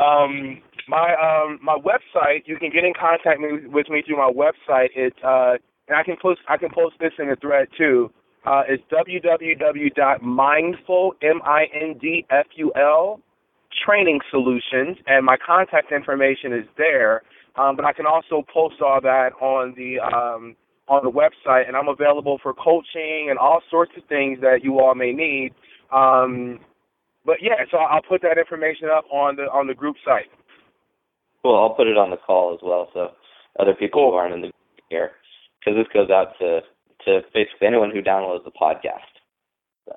Um, 0.00 0.62
my 0.88 1.12
um 1.14 1.58
my 1.62 1.76
website, 1.76 2.42
you 2.46 2.56
can 2.56 2.70
get 2.70 2.84
in 2.84 2.92
contact 2.98 3.40
me, 3.40 3.66
with 3.66 3.90
me 3.90 4.02
through 4.06 4.16
my 4.16 4.32
website. 4.32 4.88
It's 4.96 5.18
uh 5.22 5.54
and 5.88 5.96
I 5.96 6.02
can 6.02 6.16
post 6.20 6.40
I 6.48 6.56
can 6.56 6.70
post 6.70 6.96
this 7.00 7.12
in 7.18 7.28
a 7.30 7.36
thread 7.36 7.68
too. 7.76 8.10
Uh, 8.44 8.62
it's 8.68 8.82
www.mindful 8.90 9.94
m 11.22 11.40
i 11.44 11.66
n 11.72 11.98
d 12.00 12.26
f 12.30 12.46
u 12.56 12.72
l 12.74 13.20
training 13.86 14.20
solutions, 14.30 14.98
and 15.06 15.24
my 15.24 15.36
contact 15.44 15.92
information 15.92 16.52
is 16.52 16.66
there. 16.76 17.22
Um, 17.56 17.76
but 17.76 17.84
I 17.84 17.92
can 17.92 18.06
also 18.06 18.42
post 18.52 18.80
all 18.80 19.00
that 19.02 19.32
on 19.40 19.74
the 19.76 20.00
um, 20.00 20.56
on 20.88 21.04
the 21.04 21.10
website, 21.10 21.68
and 21.68 21.76
I'm 21.76 21.88
available 21.88 22.38
for 22.42 22.52
coaching 22.54 23.28
and 23.30 23.38
all 23.38 23.60
sorts 23.70 23.92
of 23.96 24.04
things 24.08 24.40
that 24.40 24.64
you 24.64 24.80
all 24.80 24.94
may 24.94 25.12
need. 25.12 25.52
Um, 25.92 26.58
but 27.24 27.36
yeah, 27.40 27.64
so 27.70 27.78
I'll 27.78 28.02
put 28.02 28.22
that 28.22 28.38
information 28.38 28.88
up 28.92 29.04
on 29.12 29.36
the 29.36 29.42
on 29.44 29.66
the 29.68 29.74
group 29.74 29.96
site. 30.04 30.30
Cool. 31.42 31.58
I'll 31.60 31.74
put 31.74 31.86
it 31.86 31.96
on 31.96 32.10
the 32.10 32.16
call 32.16 32.54
as 32.54 32.60
well, 32.62 32.88
so 32.94 33.12
other 33.58 33.74
people 33.74 34.10
who 34.10 34.16
aren't 34.16 34.34
in 34.34 34.40
the 34.40 34.46
group 34.48 34.54
here, 34.88 35.10
because 35.60 35.76
this 35.78 35.86
goes 35.92 36.10
out 36.10 36.38
to 36.40 36.60
to 37.04 37.20
basically 37.34 37.66
anyone 37.66 37.90
who 37.90 38.02
downloads 38.02 38.44
the 38.44 38.50
podcast. 38.50 39.12
So 39.86 39.94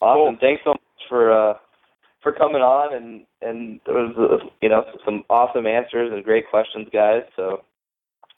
awesome. 0.00 0.36
Cool. 0.36 0.36
Thanks 0.40 0.62
so 0.64 0.70
much 0.70 1.02
for 1.08 1.32
uh, 1.32 1.54
for 2.22 2.32
coming 2.32 2.62
on, 2.62 2.94
and 2.94 3.26
and 3.40 3.80
there 3.86 3.94
was 3.94 4.14
uh, 4.18 4.46
you 4.60 4.68
know 4.68 4.84
some 5.04 5.24
awesome 5.28 5.66
answers 5.66 6.10
and 6.12 6.24
great 6.24 6.48
questions, 6.48 6.88
guys. 6.92 7.22
So 7.36 7.62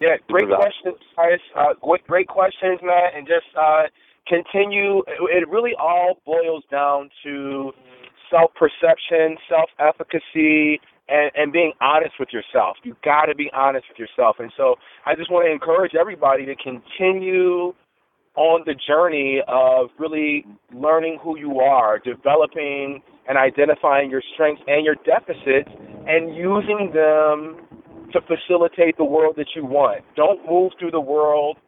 yeah, 0.00 0.16
great 0.28 0.48
questions, 0.48 0.98
guys. 1.16 1.38
Uh, 1.56 1.74
great, 1.80 2.06
great 2.06 2.28
questions, 2.28 2.80
Matt, 2.82 3.14
and 3.14 3.26
just 3.26 3.46
uh, 3.56 3.84
continue. 4.26 5.02
It 5.30 5.48
really 5.48 5.72
all 5.78 6.20
boils 6.26 6.64
down 6.70 7.10
to 7.24 7.72
self-perception, 8.30 9.36
self-efficacy, 9.48 10.80
and, 11.08 11.30
and 11.34 11.52
being 11.52 11.72
honest 11.80 12.14
with 12.18 12.30
yourself. 12.32 12.76
You 12.82 12.96
got 13.04 13.26
to 13.26 13.34
be 13.34 13.50
honest 13.54 13.86
with 13.88 13.98
yourself. 13.98 14.36
And 14.38 14.52
so 14.56 14.76
I 15.06 15.14
just 15.14 15.30
want 15.30 15.46
to 15.46 15.52
encourage 15.52 15.94
everybody 15.94 16.46
to 16.46 16.54
continue 16.56 17.74
on 18.36 18.62
the 18.66 18.74
journey 18.74 19.40
of 19.46 19.90
really 19.98 20.44
learning 20.72 21.18
who 21.22 21.38
you 21.38 21.60
are, 21.60 21.98
developing 21.98 23.02
and 23.28 23.38
identifying 23.38 24.10
your 24.10 24.22
strengths 24.34 24.62
and 24.66 24.84
your 24.84 24.96
deficits, 25.06 25.70
and 26.06 26.34
using 26.34 26.90
them 26.92 27.56
to 28.12 28.20
facilitate 28.22 28.96
the 28.96 29.04
world 29.04 29.34
that 29.36 29.46
you 29.54 29.64
want. 29.64 30.02
Don't 30.16 30.44
move 30.48 30.72
through 30.78 30.90
the 30.90 31.00
world 31.00 31.58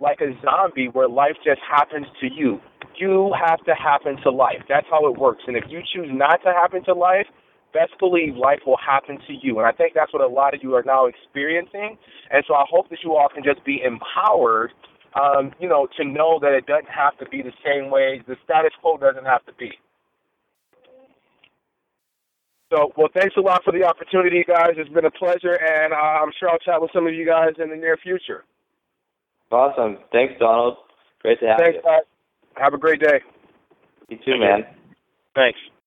like 0.00 0.20
a 0.20 0.32
zombie 0.42 0.88
where 0.88 1.08
life 1.08 1.36
just 1.44 1.60
happens 1.68 2.06
to 2.20 2.28
you. 2.32 2.60
You 2.96 3.34
have 3.46 3.64
to 3.64 3.74
happen 3.74 4.16
to 4.22 4.30
life. 4.30 4.62
That's 4.68 4.86
how 4.90 5.06
it 5.06 5.18
works. 5.18 5.42
And 5.46 5.56
if 5.56 5.64
you 5.68 5.80
choose 5.94 6.08
not 6.10 6.42
to 6.44 6.52
happen 6.52 6.84
to 6.84 6.94
life, 6.94 7.26
best 7.74 7.92
believe 7.98 8.36
life 8.36 8.60
will 8.64 8.78
happen 8.78 9.18
to 9.26 9.34
you. 9.34 9.58
And 9.58 9.66
I 9.66 9.72
think 9.72 9.92
that's 9.94 10.12
what 10.12 10.22
a 10.22 10.28
lot 10.28 10.54
of 10.54 10.62
you 10.62 10.74
are 10.74 10.84
now 10.86 11.06
experiencing. 11.06 11.98
And 12.30 12.42
so 12.46 12.54
I 12.54 12.64
hope 12.70 12.88
that 12.90 13.00
you 13.04 13.14
all 13.16 13.28
can 13.28 13.44
just 13.44 13.62
be 13.64 13.82
empowered, 13.84 14.70
um, 15.20 15.52
you 15.60 15.68
know, 15.68 15.86
to 15.98 16.04
know 16.04 16.38
that 16.40 16.52
it 16.52 16.66
doesn't 16.66 16.88
have 16.88 17.18
to 17.18 17.28
be 17.28 17.42
the 17.42 17.52
same 17.66 17.90
way. 17.90 18.22
The 18.26 18.36
status 18.44 18.72
quo 18.80 18.96
doesn't 18.96 19.26
have 19.26 19.44
to 19.46 19.52
be. 19.58 19.72
So, 22.72 22.92
well, 22.96 23.08
thanks 23.14 23.36
a 23.36 23.40
lot 23.40 23.62
for 23.62 23.72
the 23.72 23.84
opportunity, 23.84 24.42
guys. 24.46 24.72
It's 24.76 24.90
been 24.90 25.04
a 25.04 25.10
pleasure, 25.10 25.54
and 25.54 25.92
uh, 25.92 25.96
I'm 25.96 26.32
sure 26.40 26.48
I'll 26.48 26.58
chat 26.58 26.80
with 26.80 26.90
some 26.92 27.06
of 27.06 27.14
you 27.14 27.26
guys 27.26 27.52
in 27.62 27.70
the 27.70 27.76
near 27.76 27.96
future. 27.96 28.44
awesome. 29.52 29.98
Thanks, 30.10 30.34
Donald. 30.40 30.78
Great 31.20 31.38
to 31.40 31.46
have 31.46 31.58
Thanks, 31.58 31.76
you. 31.76 31.82
Thanks, 31.82 32.06
guys. 32.06 32.62
Have 32.62 32.74
a 32.74 32.78
great 32.78 33.00
day. 33.00 33.20
You 34.08 34.18
too, 34.24 34.38
man. 34.38 34.64
Thanks. 35.34 35.58